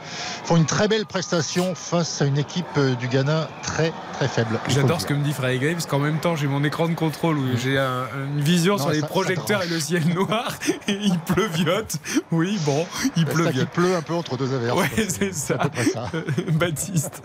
[0.44, 4.60] font une très belle prestation face à une équipe euh, du Ghana très très faible.
[4.69, 6.89] il J'adore ce que me dit Frédéric Gray, parce qu'en même temps, j'ai mon écran
[6.89, 8.05] de contrôle où j'ai un-
[8.35, 10.52] une vision Non, sur les ça- ça projecteurs et le ciel noir,
[10.89, 11.97] et il pleuviote.
[12.32, 12.86] Oui, bon,
[13.16, 13.70] il pleuviote.
[13.70, 14.77] pleut un peu entre deux averses.
[14.78, 15.55] Ouais, c'est ça.
[15.55, 16.10] à peu près ça.
[16.52, 17.23] Baptiste.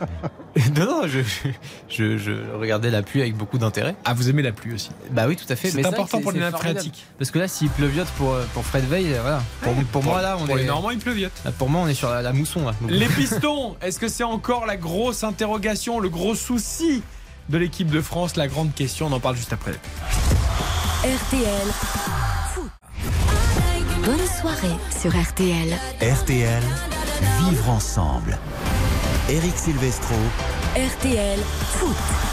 [0.78, 1.20] non, non, je,
[1.90, 3.96] je, je regardais la pluie avec beaucoup d'intérêt.
[4.06, 5.70] Ah, vous aimez la pluie aussi Bah oui, tout à fait.
[5.70, 7.06] C'est important pour les nappes phréatiques.
[7.18, 9.42] Parce que là, s'il pleuviote pour, euh, pour Fred Veil, voilà.
[9.62, 10.62] Pour, pour moi, là, on pour est.
[10.62, 11.32] les Normands, il pleuviote.
[11.58, 12.66] Pour moi, on est sur la, la mousson.
[12.66, 12.74] Là.
[12.88, 17.02] Les pistons, est-ce que c'est encore la grosse interrogation, le gros souci
[17.50, 19.74] de l'équipe de France La grande question, on en parle juste après.
[21.04, 21.68] RTL.
[22.54, 22.70] Foot.
[24.06, 25.74] Bonne soirée sur RTL.
[26.02, 26.64] RTL,
[27.40, 28.38] vivre ensemble.
[29.30, 30.16] Eric Silvestro,
[30.76, 31.40] RTL
[31.74, 32.33] Foot.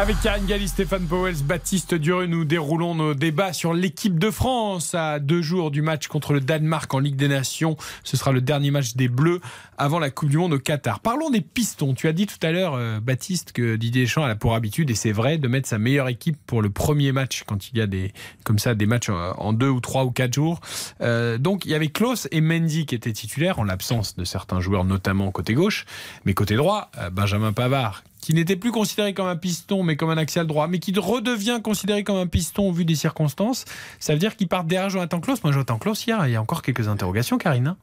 [0.00, 4.94] Avec Karine Galli, Stéphane Powell, Baptiste Dureux, nous déroulons nos débats sur l'équipe de France
[4.94, 7.76] à deux jours du match contre le Danemark en Ligue des Nations.
[8.04, 9.40] Ce sera le dernier match des Bleus
[9.76, 11.00] avant la Coupe du Monde au Qatar.
[11.00, 11.94] Parlons des pistons.
[11.94, 14.94] Tu as dit tout à l'heure, euh, Baptiste, que Didier Deschamps a pour habitude, et
[14.94, 17.88] c'est vrai, de mettre sa meilleure équipe pour le premier match quand il y a
[17.88, 18.12] des
[18.44, 20.60] comme ça des matchs en- en deux ou trois ou quatre jours.
[21.00, 24.60] Euh, donc il y avait Klaus et Mendy qui étaient titulaires en l'absence de certains
[24.60, 25.86] joueurs, notamment côté gauche,
[26.24, 30.10] mais côté droit, euh, Benjamin Pavard qui n'était plus considéré comme un piston mais comme
[30.10, 33.64] un axial droit, mais qui redevient considéré comme un piston au vu des circonstances,
[33.98, 35.42] ça veut dire qu'il part derrière Jonathan Klaus.
[35.42, 37.76] Moi, Jonathan Klaus, hier, il y a encore quelques interrogations, Karine.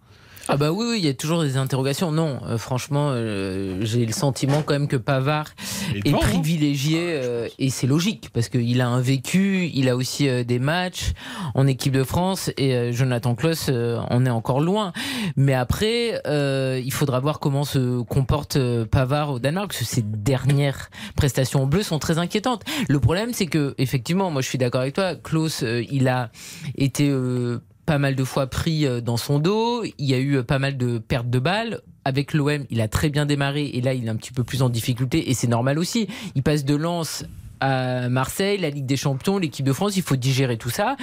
[0.48, 2.12] Ah bah oui, oui, il y a toujours des interrogations.
[2.12, 5.48] Non, euh, franchement, euh, j'ai le sentiment quand même que Pavard
[5.94, 6.18] est hein.
[6.22, 10.60] privilégié euh, et c'est logique parce qu'il a un vécu, il a aussi euh, des
[10.60, 11.14] matchs
[11.56, 14.94] en équipe de France et euh, Jonathan Klaus euh, en est encore loin.
[15.36, 20.04] Mais après, euh, il faudra voir comment se comporte Pavard au Danemark parce que ses
[20.04, 22.64] dernières prestations en bleu sont très inquiétantes.
[22.88, 26.30] Le problème, c'est que effectivement, moi je suis d'accord avec toi, Klaus, il a
[26.78, 29.84] été euh, pas mal de fois pris euh, dans son dos.
[29.84, 31.82] Il y a eu euh, pas mal de pertes de balles.
[32.04, 34.62] Avec l'OM, il a très bien démarré et là, il est un petit peu plus
[34.62, 36.08] en difficulté et c'est normal aussi.
[36.36, 37.26] Il passe de Lens
[37.62, 40.98] à Marseille, la Ligue des Champions, l'équipe de France, il faut digérer tout ça.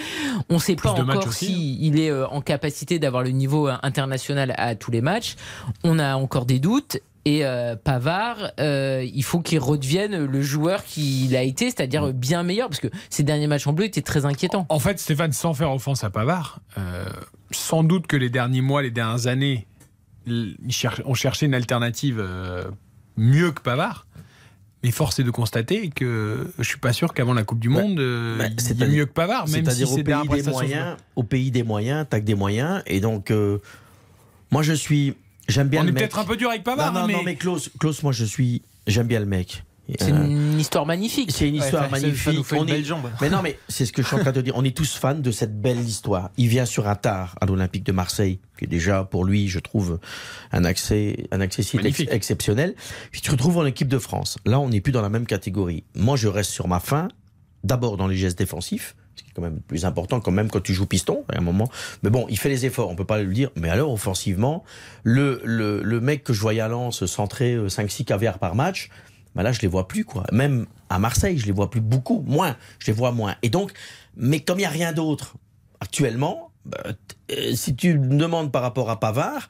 [0.49, 3.69] On ne sait pas encore aussi, si il est euh, en capacité d'avoir le niveau
[3.83, 5.37] international à tous les matchs.
[5.83, 6.99] On a encore des doutes.
[7.25, 12.43] Et euh, Pavard, euh, il faut qu'il redevienne le joueur qu'il a été, c'est-à-dire bien
[12.43, 14.67] meilleur, parce que ses derniers matchs en bleu étaient très inquiétants.
[14.69, 17.05] En fait, Stéphane, sans faire offense à Pavard, euh,
[17.53, 19.67] sans doute que les derniers mois, les dernières années,
[20.27, 22.19] l- ils cher- ont cherché une alternative
[23.17, 24.07] mieux que Pavard.
[24.83, 28.01] Mais force est de constater que je suis pas sûr qu'avant la Coupe du Monde,
[28.01, 30.43] euh, il y ait c'est-à-dire- mieux que Pavard, même si C'est-à-dire c'est au, des pays
[30.43, 32.83] des moyens, au pays des moyens, que des moyens.
[32.87, 33.59] Et donc, euh,
[34.51, 35.15] moi, je suis.
[35.53, 36.03] J'aime bien On le est mec.
[36.03, 38.25] peut-être un peu dur avec Pavard, Non, non, non, mais- mais Klaus, Klaus, moi, je
[38.25, 38.63] suis.
[38.87, 39.65] J'aime bien le mec.
[39.99, 41.31] C'est Euh, une histoire magnifique.
[41.33, 42.35] C'est une histoire magnifique.
[42.39, 43.11] nous fait une On est- belle jambe.
[43.21, 44.55] Mais non, mais c'est ce que je suis en train de dire.
[44.57, 46.31] On est tous fans de cette belle histoire.
[46.39, 49.59] Il vient sur un tard à l'Olympique de Marseille, qui est déjà pour lui, je
[49.59, 49.99] trouve,
[50.53, 52.75] un accès, un accessible ex- exceptionnel.
[53.11, 54.39] Puis tu te retrouves en équipe de France.
[54.47, 55.85] Là, on n'est plus dans la même catégorie.
[55.97, 57.09] Moi, je reste sur ma fin.
[57.65, 58.95] D'abord dans les gestes défensifs.
[59.15, 61.41] Ce qui est quand même plus important quand même quand tu joues piston à un
[61.41, 61.71] moment.
[62.03, 63.51] Mais bon, il fait les efforts, on peut pas le dire.
[63.57, 64.65] Mais alors offensivement,
[65.03, 68.89] le, le, le mec que je voyais à Lens centrer 5-6 caviar par match,
[69.35, 70.25] bah là je les vois plus quoi.
[70.33, 72.57] Même à Marseille, je les vois plus beaucoup, moins.
[72.79, 73.37] Je les vois moins.
[73.43, 73.73] Et donc,
[74.17, 75.35] mais comme il y a rien d'autre
[75.81, 76.79] actuellement, bah,
[77.33, 79.49] euh, si tu me demandes par rapport à Pavard,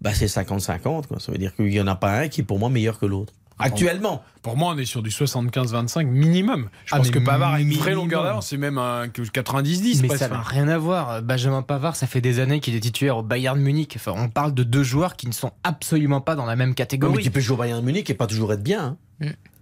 [0.00, 1.20] bah c'est 50-50 quoi.
[1.20, 3.06] Ça veut dire qu'il y en a pas un qui est pour moi meilleur que
[3.06, 3.32] l'autre.
[3.60, 4.22] Actuellement.
[4.42, 6.68] Pour moi, on est sur du 75-25 minimum.
[6.86, 7.94] Je Ah, pense que Pavard a une vraie minimum.
[8.04, 10.00] longueur d'avance, c'est même un que 90-10.
[10.02, 11.20] Mais ça n'a rien à voir.
[11.22, 13.92] Benjamin Pavard, ça fait des années qu'il est titulaire au Bayern Munich.
[13.96, 16.74] Enfin, on parle de deux joueurs qui ne sont absolument pas dans la même Oui,
[16.74, 17.14] catégorie.
[17.16, 18.82] mais tu peux jouer au Bayern Munich et pas toujours être bien.
[18.84, 18.96] hein.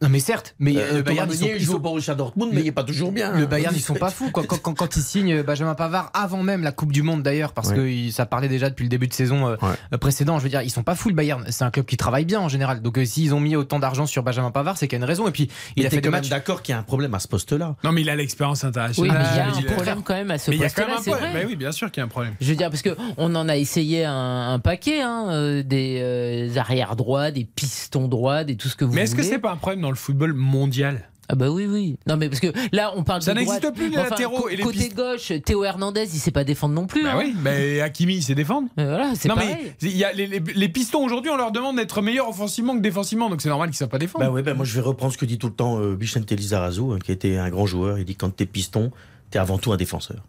[0.00, 1.78] Non, mais certes, mais Euh, le Bayern, Thomas ils sont- Meunier, ils il joue sont-
[1.78, 3.32] au Borussia Dortmund, mais il est pas toujours bien.
[3.32, 3.46] Le hein.
[3.46, 4.30] Bayern, ils sont pas fous.
[4.32, 7.52] Quand, quand, quand, quand ils signent Benjamin Pavard avant même la Coupe du Monde d'ailleurs,
[7.52, 8.06] parce Ouais.
[8.06, 9.56] que ça parlait déjà depuis le début de saison euh,
[9.92, 10.38] euh, précédent.
[10.38, 11.44] Je veux dire, ils sont pas fous le Bayern.
[11.50, 12.80] C'est un club qui travaille bien en général.
[12.80, 15.08] Donc euh, s'ils ont mis autant d'argent sur Benjamin Pavard, c'est qu'il y a une
[15.08, 15.26] raison.
[15.26, 16.28] Et puis il Il a fait même matchs.
[16.28, 17.74] d'accord qu'il y a un problème à ce poste-là.
[17.82, 19.16] Non, mais il a l'expérience Oui, internationale.
[19.18, 20.82] mais il y a un problème quand même à ce Mais il y a quand
[20.86, 21.30] même poste-là, un c'est problème.
[21.32, 21.40] vrai.
[21.42, 22.34] Mais oui, bien sûr qu'il y a un problème.
[22.40, 25.98] Je veux dire, parce que on en a essayé un, un paquet, hein, euh, des
[26.00, 29.28] euh, arrières droits, des pistons droits, des tout ce que vous Mais est-ce que voulez.
[29.32, 31.96] c'est pas un problème dans le football mondial Ah bah oui, oui.
[32.06, 34.56] Non mais parce que là, on parle Ça de n'existe plus, les Enfin, latéraux et
[34.56, 34.94] les Côté pistes.
[34.96, 37.02] gauche, Théo Hernandez, il sait pas défendre non plus.
[37.02, 37.18] Bah hein.
[37.18, 38.68] oui, mais Hakimi, il sait défendre.
[38.76, 39.56] Mais voilà, c'est non, pareil.
[39.60, 42.74] mais il y a les, les- les pistons aujourd'hui, on leur demande d'être meilleurs offensivement
[42.76, 44.24] que défensivement, donc c'est normal qu'ils ne savent pas défendre.
[44.24, 46.30] Bah oui, bah moi je vais reprendre ce que dit tout le temps euh, Vicente
[46.30, 47.98] Lizarazu, hein, qui était un grand joueur.
[47.98, 48.90] Il dit quand t'es piston,
[49.30, 50.24] t'es avant tout un défenseur.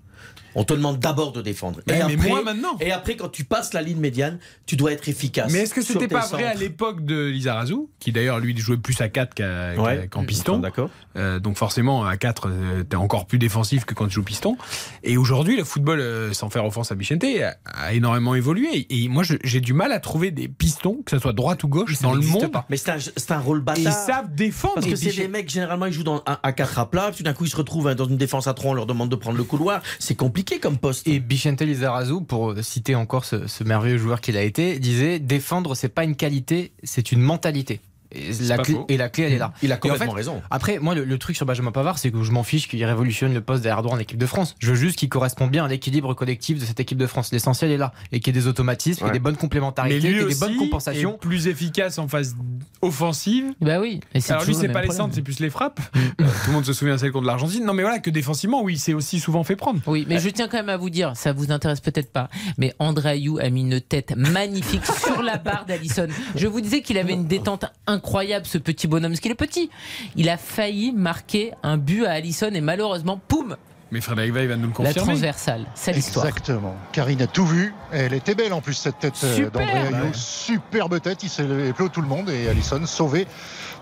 [0.56, 1.80] On te demande d'abord de défendre.
[1.88, 2.78] Ouais, mais moi, maintenant.
[2.80, 5.52] Et après, quand tu passes la ligne médiane, tu dois être efficace.
[5.52, 9.00] Mais est-ce que c'était pas vrai à l'époque de Lizarazu, qui d'ailleurs lui jouait plus
[9.02, 10.08] à 4 qu'à- qu'à- Ouais.
[10.10, 10.90] qu'en piston D'accord.
[11.18, 14.58] Euh, donc forcément à 4 euh, t'es encore plus défensif que quand tu joues piston.
[15.04, 18.68] Et aujourd'hui le football, euh, sans faire offense à Bichente, a, a énormément évolué.
[18.74, 21.64] Et, et moi je- j'ai du mal à trouver des pistons, que ce soit droite
[21.64, 22.50] ou gauche, dans le monde.
[22.70, 23.84] Mais c'est un, c'est un rôle Et bâtard.
[23.84, 24.76] ils savent défendre.
[24.76, 27.10] Parce Et que c'est Bichente- des mecs, généralement, ils jouent dans à 4 à plat,
[27.10, 28.86] puis tout d'un coup, ils se retrouvent hein, dans une défense à 3, on leur
[28.86, 29.82] demande de prendre le couloir.
[30.00, 31.08] C'est compliqué comme poste.
[31.08, 35.76] Et Bichente Lizarazu, pour citer encore ce, ce merveilleux joueur qu'il a été, disait défendre,
[35.76, 37.80] c'est pas une qualité, c'est une mentalité.
[38.12, 39.54] Et la, clé, et la clé, elle est là.
[39.62, 40.42] Il a Et en complètement fait, raison.
[40.50, 43.34] Après, moi, le, le truc sur Benjamin Pavard, c'est que je m'en fiche qu'il révolutionne
[43.34, 44.56] le poste derrière droit en équipe de France.
[44.60, 47.32] Je veux juste qu'il correspond bien à l'équilibre collectif de cette équipe de France.
[47.32, 47.94] L'essentiel est là.
[48.12, 49.12] Et qu'il y ait des automatismes, Ouais.
[49.12, 51.16] des bonnes complémentarités, ait des bonnes compensations.
[51.16, 52.36] est plus efficace en phase
[52.82, 53.54] offensive.
[53.62, 54.00] Bah oui.
[54.14, 55.80] Et Alors lui c'est pas les centres, c'est plus les frappes.
[55.96, 57.66] Euh, Tout le monde se souvient de celle contre l'Argentine.
[57.66, 59.80] Non mais voilà que défensivement, oui, c'est aussi souvent fait prendre.
[59.88, 62.74] Oui, mais je tiens quand même à vous dire, ça vous intéresse peut-être pas, mais
[62.80, 66.08] André Ayou a mis une tête magnifique sur la barre d'Alisson.
[66.36, 67.99] Je vous disais qu'il avait une détente incroyable.
[68.00, 69.70] Incroyable ce petit bonhomme, ce qu'il est petit.
[70.16, 73.58] Il a failli marquer un but à Allison et malheureusement, poum,
[73.92, 75.08] Mais Frédéric Veil va nous le la confirmer.
[75.12, 75.66] transversale.
[75.76, 76.26] C'est l'histoire.
[76.28, 76.76] Exactement.
[76.92, 77.74] Karine a tout vu.
[77.92, 79.52] Elle était belle en plus, cette tête euh, Super.
[79.52, 79.96] d'André Ayou.
[80.06, 80.12] Ouais.
[80.14, 81.24] Superbe tête.
[81.24, 83.28] Il s'est éplot tout le monde et Allison sauvé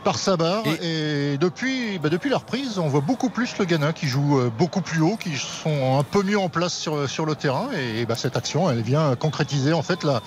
[0.08, 0.64] par sa barre.
[0.82, 4.50] Et, depuis, bah, depuis la reprise, on voit beaucoup plus le Ghana qui joue euh,
[4.50, 7.68] beaucoup plus haut, qui sont un peu mieux en place sur, sur le terrain.
[7.78, 10.22] Et, bah, cette action, elle vient concrétiser en fait la,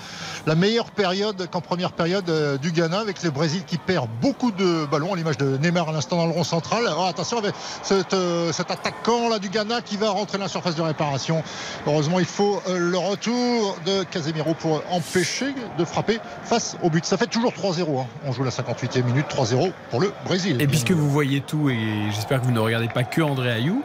[0.44, 4.50] la meilleure période qu'en première période euh, du Ghana avec le Brésil qui perd beaucoup
[4.50, 6.86] de ballons à l'image de Neymar à l'instant dans le rond central.
[6.86, 10.50] Alors, attention avec cet, euh, cet attaquant là du Ghana qui va rentrer dans la
[10.50, 11.42] surface de réparation.
[11.86, 17.06] Heureusement, il faut le retour de Casemiro pour empêcher de frapper face au but.
[17.06, 17.98] Ça fait toujours 3-0.
[17.98, 18.06] hein.
[18.26, 20.56] On joue la 58e minute, 3-0 pour le Brésil.
[20.60, 21.78] Et puisque vous voyez tout, et
[22.12, 23.82] j'espère que vous ne regardez pas que André Ayou,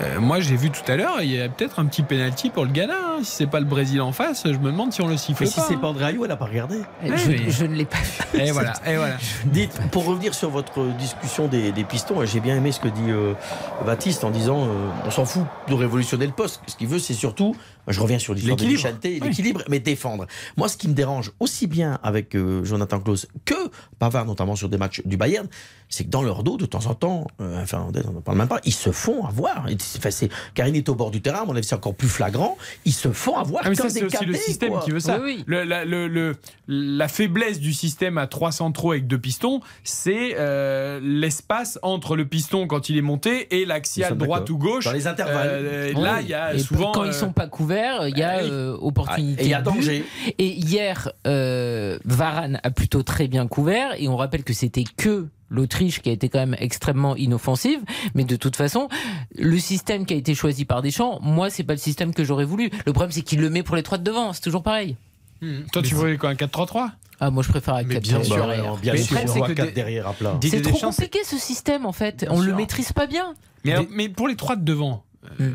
[0.00, 2.66] euh, moi j'ai vu tout à l'heure, il y a peut-être un petit penalty pour
[2.66, 2.92] le Ghana.
[2.94, 3.18] hein.
[3.22, 5.48] Si c'est pas le Brésil en face, je me demande si on le siffle Mais
[5.48, 5.62] si pas.
[5.66, 5.78] c'est hein.
[5.78, 6.76] pas André Ayou, elle n'a pas regardé.
[7.02, 7.96] Je, mais- je ne l'ai pas
[8.34, 8.38] vu.
[8.40, 9.16] Et voilà, et voilà.
[9.46, 13.10] Dites, pour revenir sur votre discussion des, des pistons, j'ai bien aimé ce que dit
[13.10, 13.32] euh,
[13.86, 14.68] Baptiste en disant euh,
[15.06, 16.60] on s'en fout de révolutionner le poste.
[16.66, 17.56] Ce qu'il veut, c'est surtout,
[17.88, 18.88] je reviens sur l'histoire de L'équilibre.
[19.04, 19.20] Oui.
[19.28, 20.26] l'équilibre, mais défendre.
[20.56, 23.54] Moi, ce qui me dérange aussi bien avec euh, Jonathan Klaus que
[23.98, 25.46] Pavard, notamment sur des matchs du Bayern,
[25.90, 28.48] c'est que dans leur dos, de temps en temps, euh, enfin, on n'en parle même
[28.48, 29.66] pas, ils se font avoir.
[29.96, 32.58] Enfin, c'est, Karine est au bord du terrain, à mon avis, c'est encore plus flagrant.
[32.84, 34.80] Ils se font avoir Ah, mais comme ça, c'est des le système quoi.
[34.82, 35.18] qui veut ça.
[35.18, 35.44] Oui, oui.
[35.46, 36.36] Le- la, le- le-
[36.66, 42.26] la faiblesse du système à 3 centraux avec deux pistons, c'est euh, l'espace entre le
[42.26, 44.84] piston quand il est monté et l'axial droite ou gauche.
[44.84, 45.48] Dans les intervalles.
[45.50, 46.92] Euh, là, il y a Et souvent.
[46.92, 47.77] quand ils euh, sont pas couverts,
[48.08, 49.42] il y a ah euh, Ah, opportunité.
[49.42, 50.04] Et il y a danger.
[50.38, 53.94] Et hier, euh, Varane a plutôt très bien couvert.
[53.98, 57.80] Et on rappelle que c'était que l'Autriche qui a été quand même extrêmement inoffensive.
[58.14, 58.88] Mais de toute façon,
[59.36, 62.44] le système qui a été choisi par Deschamps, moi, c'est pas le système que j'aurais
[62.44, 62.70] voulu.
[62.86, 64.32] Le problème, c'est qu'il le met pour les trois de devant.
[64.32, 64.96] C'est toujours pareil.
[65.40, 65.60] Hmm.
[65.72, 66.90] Toi, tu voulais quoi, un 4-3-3
[67.20, 68.64] Ah, moi, je préfère avec Mais quatre bien derrière.
[68.64, 70.38] sûr, bien Mais sûr, c'est voit que quatre des- derrière à plat.
[70.42, 72.20] C'est trop compliqué ce système en fait.
[72.20, 73.34] Bien on le maîtrise pas bien.
[73.90, 75.04] mais pour les trois de devant.
[75.40, 75.50] Euh,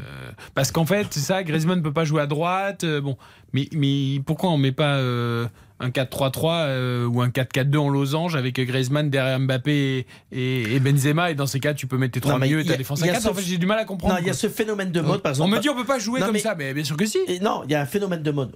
[0.55, 2.83] Parce qu'en fait, c'est ça, Griezmann ne peut pas jouer à droite.
[2.83, 3.17] euh, bon,
[3.53, 5.47] mais, mais pourquoi on met pas euh,
[5.79, 10.79] un 4-3-3 euh, ou un 4-4-2 en losange avec Griezmann derrière Mbappé et, et- et
[10.79, 11.31] Benzema?
[11.31, 13.05] Et dans ces cas, tu peux mettre tes trois milieux et ta a- défense à
[13.05, 13.23] y a 4.
[13.23, 14.15] ce- En fait, j'ai du mal à comprendre.
[14.15, 15.49] Non, il y a ce phénomène de mode, par exemple.
[15.51, 17.05] on me dit on peut pas jouer Non, comme mais- ça, mais bien sûr que
[17.05, 17.19] si.
[17.27, 18.55] Et non, il y a un phénomène de mode.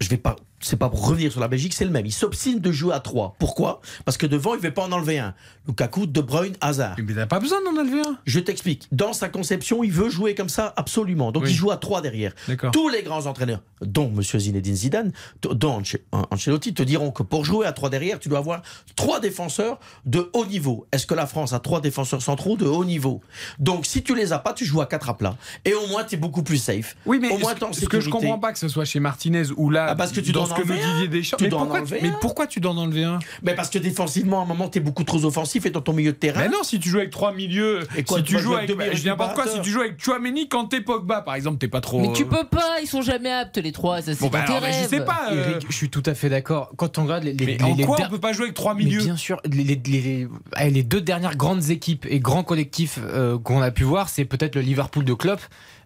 [0.00, 2.06] Je vais pas, c'est pas pour revenir sur la Belgique, c'est le même.
[2.06, 3.36] Il s'obstine de jouer à 3.
[3.38, 3.80] Pourquoi?
[4.04, 5.34] Parce que devant, il ne veut pas en enlever un.
[5.68, 6.96] Lukaku, De Bruyne, Hazard.
[7.04, 8.16] Mais t'as pas besoin d'en enlever un.
[8.24, 8.86] Je t'explique.
[8.92, 11.32] Dans sa conception, il veut jouer comme ça absolument.
[11.32, 11.50] Donc Oui.
[11.50, 12.32] il joue à 3 derrière.
[12.72, 14.22] Tous les grands entraîneurs, dont M.
[14.22, 15.12] Zinedine Zidane,
[15.42, 15.82] dont
[16.30, 18.62] Ancelotti, te diront que pour jouer à 3 derrière, tu dois avoir
[18.94, 20.86] trois défenseurs de haut niveau.
[20.92, 23.20] Est-ce que la France a trois défenseurs centraux de haut niveau?
[23.58, 25.36] Donc si tu les as pas, tu joues à 4 à plat.
[25.64, 26.96] Et au moins, tu es beaucoup plus safe.
[27.06, 29.00] Oui, mais au moins, ce, en ce que je comprends pas que ce soit chez
[29.00, 30.74] Martinez ou là, Ah, parce que tu dans dois ce que nous.
[30.76, 31.36] Didier Deschamps.
[31.40, 32.12] Mais pourquoi, enlever mais un.
[32.20, 33.18] pourquoi tu dois en enlever un?
[33.42, 35.92] Mais parce que défensivement, à un moment, tu es beaucoup trop offensif et dans ton
[35.92, 36.40] milieu de terrain.
[36.42, 39.00] Mais non, si tu joues avec trois milieux, Et quoi, si tu joues avec, je
[39.00, 41.80] dis n'importe quoi, si tu joues avec Chouameni quand t'es Pogba, par exemple, t'es pas
[41.80, 42.00] trop.
[42.00, 44.02] Mais tu peux pas, ils sont jamais aptes les trois.
[44.02, 45.28] Ça, c'est Bon, bah dans alors, mais je sais pas.
[45.32, 46.72] euh, Eric, je suis tout à fait d'accord.
[46.76, 48.44] Quand on regarde les, les, Mais les- en les quoi der- on peut pas jouer
[48.44, 52.06] avec trois Mais milieux bien sûr, les, les- les- allez, les deux dernières grandes équipes
[52.08, 55.40] et grands collectifs euh, qu'on a pu voir, c'est peut-être le Liverpool de Klopp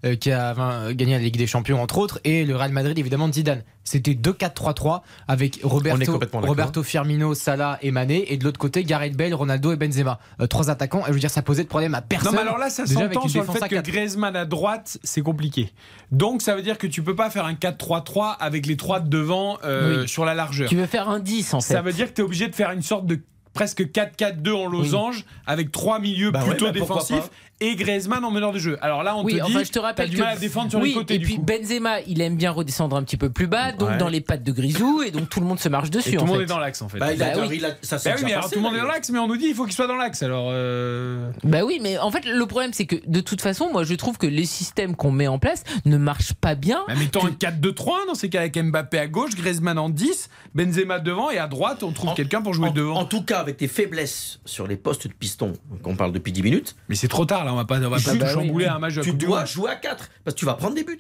[0.04, 2.98] euh, qui a vain- gagné la Ligue des Champions entre autres, et le Real Madrid
[2.98, 3.62] évidemment de Zidane.
[3.84, 6.20] C'était 2-4-3-3 avec Roberto.
[6.34, 10.18] Roberto Firmino, Salah et Mané, et de l'autre côté Gareth Bale, Ronaldo et Benzema.
[10.40, 12.32] Euh, trois attaquants, et je veux dire ça posait de problème à personne.
[12.32, 13.80] Non, mais alors là, ça s'entend sur le fait que.
[13.90, 15.72] Griezmann à droite, c'est compliqué.
[16.12, 19.08] Donc, ça veut dire que tu peux pas faire un 4-3-3 avec les trois de
[19.08, 20.08] devant euh, Oui.
[20.08, 20.68] sur la largeur.
[20.68, 21.74] Tu veux faire un 10 en fait.
[21.74, 23.20] Ça veut dire que tu es obligé de faire une sorte de
[23.52, 27.28] presque 4-4-2 en losange avec trois milieux Bah ouais, plutôt bah défensifs.
[27.60, 28.78] Et Griezmann en meneur de jeu.
[28.80, 30.70] Alors là, on oui, te dit, enfin, je te rappelle du que mal à défendre
[30.70, 31.42] sur oui, les côtés et du puis coup.
[31.42, 33.98] Benzema, il aime bien redescendre un petit peu plus bas, donc Ouais.
[33.98, 36.10] dans les pattes de Grisou, et donc tout le monde se marche dessus.
[36.10, 36.42] Et tout le monde fait.
[36.44, 36.98] est dans l'axe en fait.
[36.98, 37.56] Bah, il a- Bah oui.
[37.58, 39.18] il a- ça Bah oui, mais alors passé, tout le monde est dans l'axe, mais
[39.18, 40.22] on nous dit il faut qu'il soit dans l'axe.
[40.22, 43.84] Alors, euh, Bah oui, mais en fait, le problème, c'est que de toute façon, moi,
[43.84, 46.82] je trouve que les systèmes qu'on met en place ne marchent pas bien.
[46.88, 50.98] bah, mettons un 4-2-3 dans ces cas avec Mbappé à gauche, Griezmann en 10, Benzema
[50.98, 52.96] devant et à droite on trouve quelqu'un pour jouer en, devant.
[52.96, 56.42] en tout cas, avec tes faiblesses sur les postes de piston, qu'on parle depuis 10
[56.42, 58.32] minutes, Mais c'est trop tard là, on va pas, on va pas tout bah oui.
[58.34, 60.46] chambouler un match de la tu Coupe du dois jouer à 4 parce que tu
[60.46, 60.98] vas prendre des buts.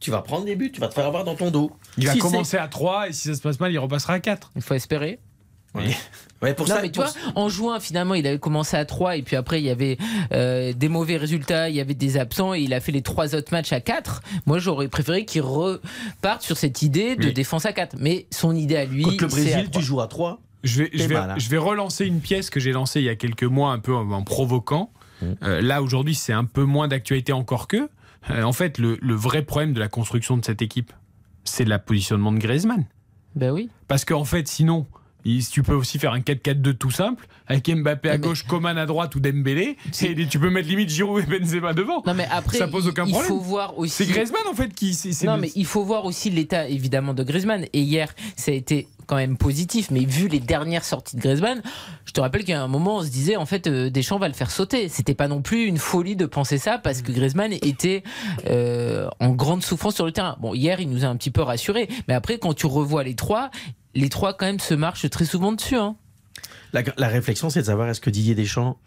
[0.00, 1.72] Tu vas prendre des buts, tu vas te faire avoir dans ton dos.
[1.98, 4.20] Il va Si commencer à 3 et si ça se passe mal, il repassera à
[4.20, 4.52] 4.
[4.56, 5.18] Il faut espérer.
[6.42, 8.84] Ouais, pour non, ça, mais tu pour- vois, en juin, finalement, il avait commencé à
[8.86, 9.98] 3 et puis après, il y avait
[10.32, 13.34] euh, des mauvais résultats, il y avait des absents et il a fait les trois
[13.34, 14.22] autres matchs à 4.
[14.46, 17.32] Moi, j'aurais préféré qu'il reparte sur cette idée de Oui.
[17.34, 17.96] défense à 4.
[18.00, 20.40] Mais son idée à lui, contre le Brésil, tu joues à 3.
[20.64, 21.34] Je vais, je, vais, mal, hein.
[21.38, 23.94] je vais relancer une pièce que j'ai lancée il y a quelques mois, un peu
[23.94, 24.90] en, en provoquant.
[25.42, 27.88] Euh, là, aujourd'hui, c'est un peu moins d'actualité encore que.
[28.30, 30.92] Euh, en fait, le, le vrai problème de la construction de cette équipe,
[31.44, 32.86] c'est le positionnement de Griezmann.
[33.34, 33.70] Bah oui.
[33.88, 34.86] Parce qu'en fait, sinon,
[35.24, 39.14] Tu peux aussi faire un 4-4-2 tout simple, avec Mbappé à gauche, Coman à droite
[39.14, 39.76] ou Dembélé.
[40.02, 42.02] Et tu peux mettre limite Giroud et Benzema devant.
[42.06, 43.28] Non mais après, ça pose aucun il problème.
[43.28, 44.04] faut voir aussi.
[44.04, 44.96] C'est Griezmann en fait qui.
[45.24, 47.64] Non le- mais il faut voir aussi l'état évidemment de Griezmann.
[47.72, 49.90] Et hier, ça a été quand même positif.
[49.90, 51.60] Mais vu les dernières sorties de Griezmann,
[52.06, 54.34] je te rappelle qu'à un moment, on se disait en fait euh, Deschamps va le
[54.34, 54.88] faire sauter.
[54.88, 58.02] C'était pas non plus une folie de penser ça parce que Griezmann était
[58.46, 60.36] euh, en grande souffrance sur le terrain.
[60.40, 61.88] Bon, hier, il nous a un petit peu rassuré.
[62.08, 63.50] Mais après, quand tu revois les trois,
[63.94, 65.76] les trois quand même se marchent très souvent dessus.
[65.76, 65.96] Hein.
[66.72, 68.78] La, la réflexion, c'est de savoir est-ce que Didier Deschamps,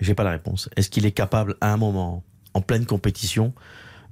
[0.00, 2.24] j'ai pas la réponse, est-ce qu'il est capable à un moment,
[2.54, 3.52] en pleine compétition,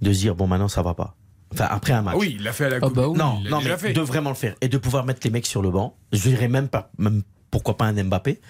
[0.03, 1.17] de se dire bon maintenant ça va pas?
[1.53, 2.15] Enfin après un match.
[2.17, 2.97] Ah oui, il l'a fait à la Coupe.
[2.97, 3.93] non, il l'a non, mais fait.
[3.93, 5.97] de vraiment le faire et de pouvoir mettre les mecs sur le banc.
[6.13, 8.41] Je dirais même pas, même pourquoi pas un Mbappé.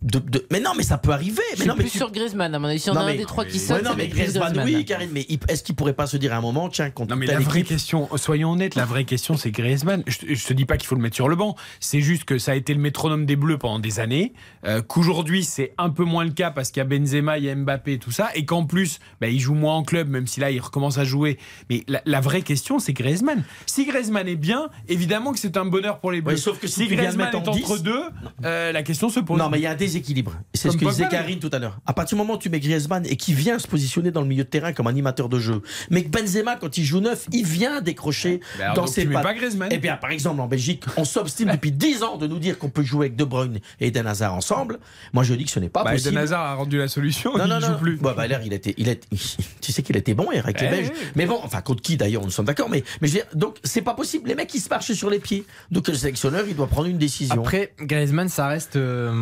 [0.00, 1.42] De- de- mais non, mais ça peut arriver.
[1.54, 2.54] Je Mais suis non, mais plus tu- sur Griezmann.
[2.54, 3.90] À mon avis, s'il y en a Non, un des trois qui Ouais, saute, non,
[3.96, 4.76] mais plus Griezmann, Griezmann.
[4.78, 7.16] oui, Karine, mais est-ce qu'il pourrait pas se dire à un moment, tiens, contre Non
[7.16, 10.04] mais la vraie question, soyons honnêtes, la vraie question c'est Griezmann.
[10.06, 12.38] Je, je te dis pas qu'il faut le mettre sur le banc, c'est juste que
[12.38, 14.34] ça a été le métronome des Bleus pendant des années,
[14.64, 17.50] euh, qu'aujourd'hui c'est un peu moins le cas parce qu'il y a Benzema, il y
[17.50, 20.28] a Mbappé et tout ça, et qu'en plus bah, il joue moins en club, même
[20.28, 21.38] si là il recommence à jouer.
[21.70, 23.42] Mais la, la vraie question c'est Griezmann.
[23.66, 26.34] Si Griezmann est bien, évidemment que c'est un bonheur pour les Bleus.
[26.34, 28.02] Ouais, sauf que si si Griezmann est en entre 10, deux,
[28.44, 29.38] euh, la question se pose.
[29.38, 30.32] Non, mais il y a un déséquilibre.
[30.54, 31.78] C'est ce que disait Karine tout à l'heure.
[31.86, 34.26] À partir du moment où tu mets Griezmann et qui vient se positionner dans le
[34.26, 37.44] milieu de terrain comme animateur de jeu, mais que Benzema, quand il joue neuf, il
[37.46, 38.40] vient décrocher
[38.74, 39.22] dans ses pattes.
[39.22, 42.38] pas Griezmann Eh bien, par exemple, en Belgique, on s'obstine depuis 10 ans de nous
[42.38, 44.78] dire qu'on peut jouer avec De Bruyne et Eden Hazard ensemble.
[45.12, 46.08] Moi, je dis que ce n'est pas Bah, possible.
[46.10, 47.78] Eden Hazard a rendu la solution, Non, il non, joue non.
[47.78, 47.96] plus.
[47.96, 49.00] Bah, bah, il était, il est,
[49.60, 50.90] tu sais qu'il était bon hier avec les Eh Belges.
[50.92, 51.00] oui.
[51.16, 52.68] Mais bon, enfin, contre qui d'ailleurs, nous sommes d'accord.
[52.68, 54.28] Mais, mais je veux dire, donc, c'est pas possible.
[54.28, 55.44] Les mecs, ils se marchent sur les pieds.
[55.70, 57.40] Donc, le sélectionneur, il doit prendre une décision.
[57.40, 59.14] Après, Griezmann, ça reste euh, un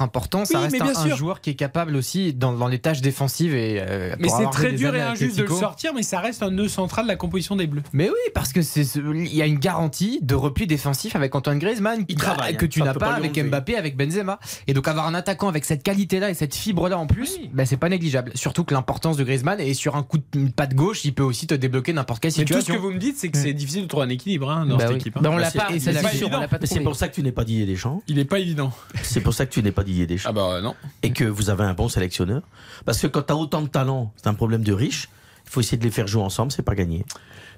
[0.00, 0.44] important.
[0.46, 1.16] Ça Oui, reste mais un, bien un sûr.
[1.16, 3.54] joueur qui est capable aussi dans, dans les tâches défensives.
[3.54, 6.50] Et, euh, Mais c'est très dur et injuste de le sortir, mais ça reste un
[6.50, 7.82] nœud central de la composition des Bleus.
[7.92, 12.04] Mais oui, parce que il y a une garantie de repli défensif avec Antoine Griezmann
[12.08, 12.68] Il travaille, que hein.
[12.68, 13.36] tu n'as pas pas avec.
[13.38, 14.38] Mbappé, avec Benzema.
[14.68, 17.76] Et donc avoir un attaquant avec cette qualité-là et cette fibre-là en plus, ben, c'est
[17.76, 18.30] pas négligeable.
[18.34, 21.46] Surtout que l'importance de Griezmann est sur un coup de patte gauche, il peut aussi
[21.46, 22.74] te débloquer n'importe quelle Mais tout ce situation.
[22.74, 24.82] que vous me dites, c'est que c'est difficile de trouver un équilibre hein, dans Bah
[24.84, 24.96] cette oui.
[25.00, 25.16] équipe.
[25.16, 25.20] hein.
[25.22, 27.66] Bah, on l'a c'est- pas- et c'est pas pour ça que tu n'es pas Didier
[27.66, 28.02] Deschamps.
[28.08, 28.72] Il n'est pas évident.
[29.02, 30.30] C'est pour ça que tu n'es pas Didier Deschamps.
[30.30, 30.74] Ah bah non.
[31.02, 32.42] Et que vous avez un bon sélectionneur.
[32.84, 35.08] Parce que quand tu as autant de talent, c'est un problème de riche.
[35.46, 37.04] Il faut essayer de les faire jouer ensemble, c'est pas gagné.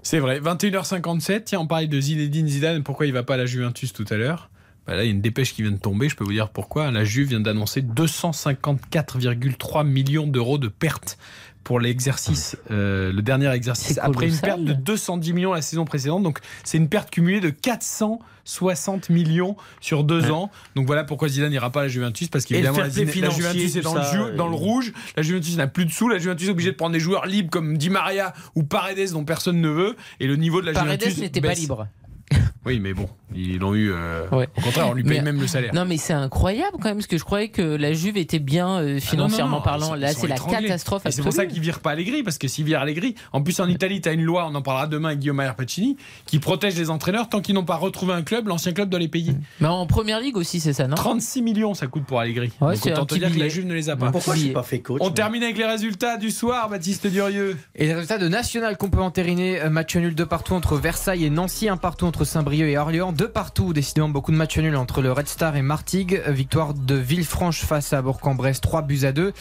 [0.02, 0.40] C'est vrai.
[0.40, 1.44] 21h57.
[1.44, 2.82] Tiens, on parlait de Zinedine Zidane.
[2.82, 4.50] Pourquoi il va pas à la Juventus tout à l'heure?
[4.86, 6.08] Bah Là, il y a une dépêche qui vient de tomber.
[6.08, 6.90] Je peux vous dire pourquoi.
[6.90, 11.18] La Juve vient d'annoncer 254,3 millions d'euros de pertes
[11.64, 16.22] pour l'exercice, euh, le dernier exercice, après une perte de 210 millions la saison précédente.
[16.22, 20.30] Donc, c'est une perte cumulée de 460 millions sur deux Ouais.
[20.30, 20.50] ans.
[20.76, 22.28] Donc, voilà pourquoi Zidane n'ira pas à la Juventus.
[22.28, 24.92] Parce qu'évidemment, la, la financier, Juventus est dans, le, jeu- dans le euh, rouge.
[25.16, 26.08] La Juventus n'a plus de sous.
[26.08, 29.24] La Juventus est obligée de prendre des joueurs libres comme Di Maria ou Paredes dont
[29.24, 29.96] personne ne veut.
[30.20, 31.88] Et le niveau de la Paredes Juventus n'était pas libre.
[32.66, 33.92] Oui, mais bon, ils l'ont eu.
[33.92, 34.48] euh, Ouais.
[34.56, 35.74] Au contraire, on lui paye Mais- même le salaire.
[35.74, 38.78] Non, mais c'est incroyable quand même, parce que je croyais que la Juve était bien
[38.80, 39.94] euh, Ah non, financièrement non, non, parlant.
[39.94, 40.62] Là, c'est la étranglés.
[40.62, 41.52] catastrophe Et C'est pour ça absolue.
[41.54, 44.12] qu'ils virent pas Allegri, parce que s'ils virent Allegri, en plus en Italie, tu as
[44.12, 45.96] une loi, on en parlera demain avec Guillaume Pacini,
[46.26, 49.08] qui protège les entraîneurs tant qu'ils n'ont pas retrouvé un club, l'ancien club doit les
[49.08, 49.32] payer.
[49.60, 52.50] Mais en première ligue aussi, c'est ça, non 36 millions ça coûte pour Allegri.
[52.60, 53.48] Ouais, Donc c'est autant te dire que la.
[53.48, 54.10] Juve ne les a pas.
[54.10, 57.56] Pourquoi je n'ai pas fait coach On termine avec les résultats du soir, Baptiste Durieux.
[57.74, 61.24] Et les résultats de National qu'on peut entériner, euh, match nul de partout entre Versailles
[61.24, 64.76] et Nancy, un partout entre Saint-Brieuc et Orléans, deux partout, décidément beaucoup de matchs nuls
[64.76, 69.04] entre le Red Star et Martigues, Euh, victoire de Villefranche face à Bourg-en-Bresse, 3 buts
[69.04, 69.32] à 2,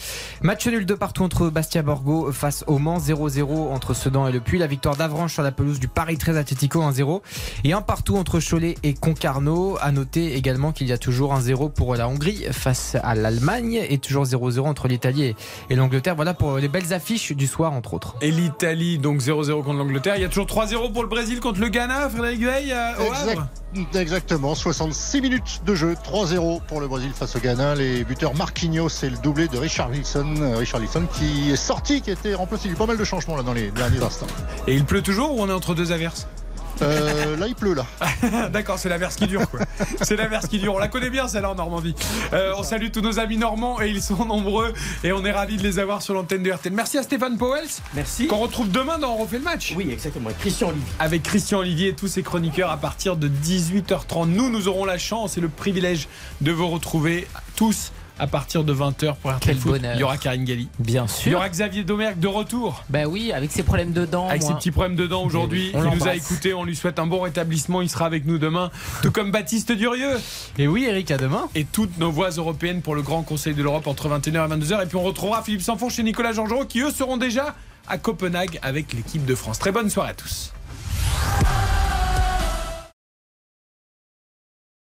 [0.42, 4.58] match nul de partout entre Bastia-Borgo face au Mans, 0-0 entre Sedan et le Puy,
[4.58, 7.22] la victoire d'Avranches sur la pelouse du Paris 13 Atletico, 1-0,
[7.64, 11.40] et un partout entre Cholet et Concarneau, à noter également qu'il y a toujours un
[11.40, 15.36] 0 pour la Hongrie face à l'Allemagne, et toujours 0-0 entre l'Italie et-
[15.70, 18.16] et l'Angleterre, voilà pour les belles affiches du soir entre autres.
[18.20, 20.16] Et l'Italie, donc 0-0 contre l'Angleterre.
[20.16, 23.03] Il y a toujours 3-0 pour le Brésil contre le Ghana, Frédéric Veil, au
[23.94, 27.74] Exactement, 66 minutes de jeu, 3-0 pour le Brésil face au Ghana.
[27.74, 30.34] Les buteurs Marquinhos et le doublé de Richard Wilson.
[30.38, 30.80] Euh, Richard
[31.18, 32.64] qui est sorti, qui a été remplacé.
[32.64, 34.26] Il y a eu pas mal de changements dans les derniers instants.
[34.66, 36.28] Et il pleut toujours ou on est entre deux averses?
[36.82, 37.86] Euh, là, il pleut là.
[38.50, 39.60] D'accord, c'est l'averse qui dure quoi.
[40.02, 40.74] C'est l'averse qui dure.
[40.74, 41.94] On la connaît bien celle-là en Normandie.
[42.32, 44.72] Euh, on salue tous nos amis normands et ils sont nombreux
[45.02, 46.72] et on est ravis de les avoir sur l'antenne de RTL.
[46.72, 47.68] Merci à Stéphane Powels.
[47.94, 48.26] Merci.
[48.26, 49.72] Qu'on retrouve demain dans On refait le match.
[49.76, 50.28] Oui, exactement.
[50.28, 50.92] avec Christian Olivier.
[50.98, 54.28] Avec Christian Olivier et tous ses chroniqueurs à partir de 18h30.
[54.28, 56.08] Nous, nous aurons la chance et le privilège
[56.40, 57.26] de vous retrouver
[57.56, 59.72] tous à partir de 20h pour RTL Quel Foot.
[59.72, 59.94] bonheur.
[59.96, 60.68] Il y aura Karine Galli.
[60.78, 61.36] Bien Il y sûr.
[61.38, 62.84] aura Xavier Domergue de retour.
[62.88, 64.28] Bah oui, avec ses problèmes de dents.
[64.28, 64.50] Avec moi.
[64.52, 67.06] ses petits problèmes de dents aujourd'hui, On il nous a écoutés, on lui souhaite un
[67.06, 68.70] bon rétablissement, il sera avec nous demain,
[69.02, 70.18] tout comme Baptiste Durieux.
[70.58, 71.48] Et oui, Eric, à demain.
[71.54, 74.82] Et toutes nos voix européennes pour le Grand Conseil de l'Europe entre 21h et 22h.
[74.82, 77.54] Et puis on retrouvera Philippe Sanfourche et Nicolas Georgerot qui eux seront déjà
[77.88, 79.58] à Copenhague avec l'équipe de France.
[79.58, 80.52] Très bonne soirée à tous.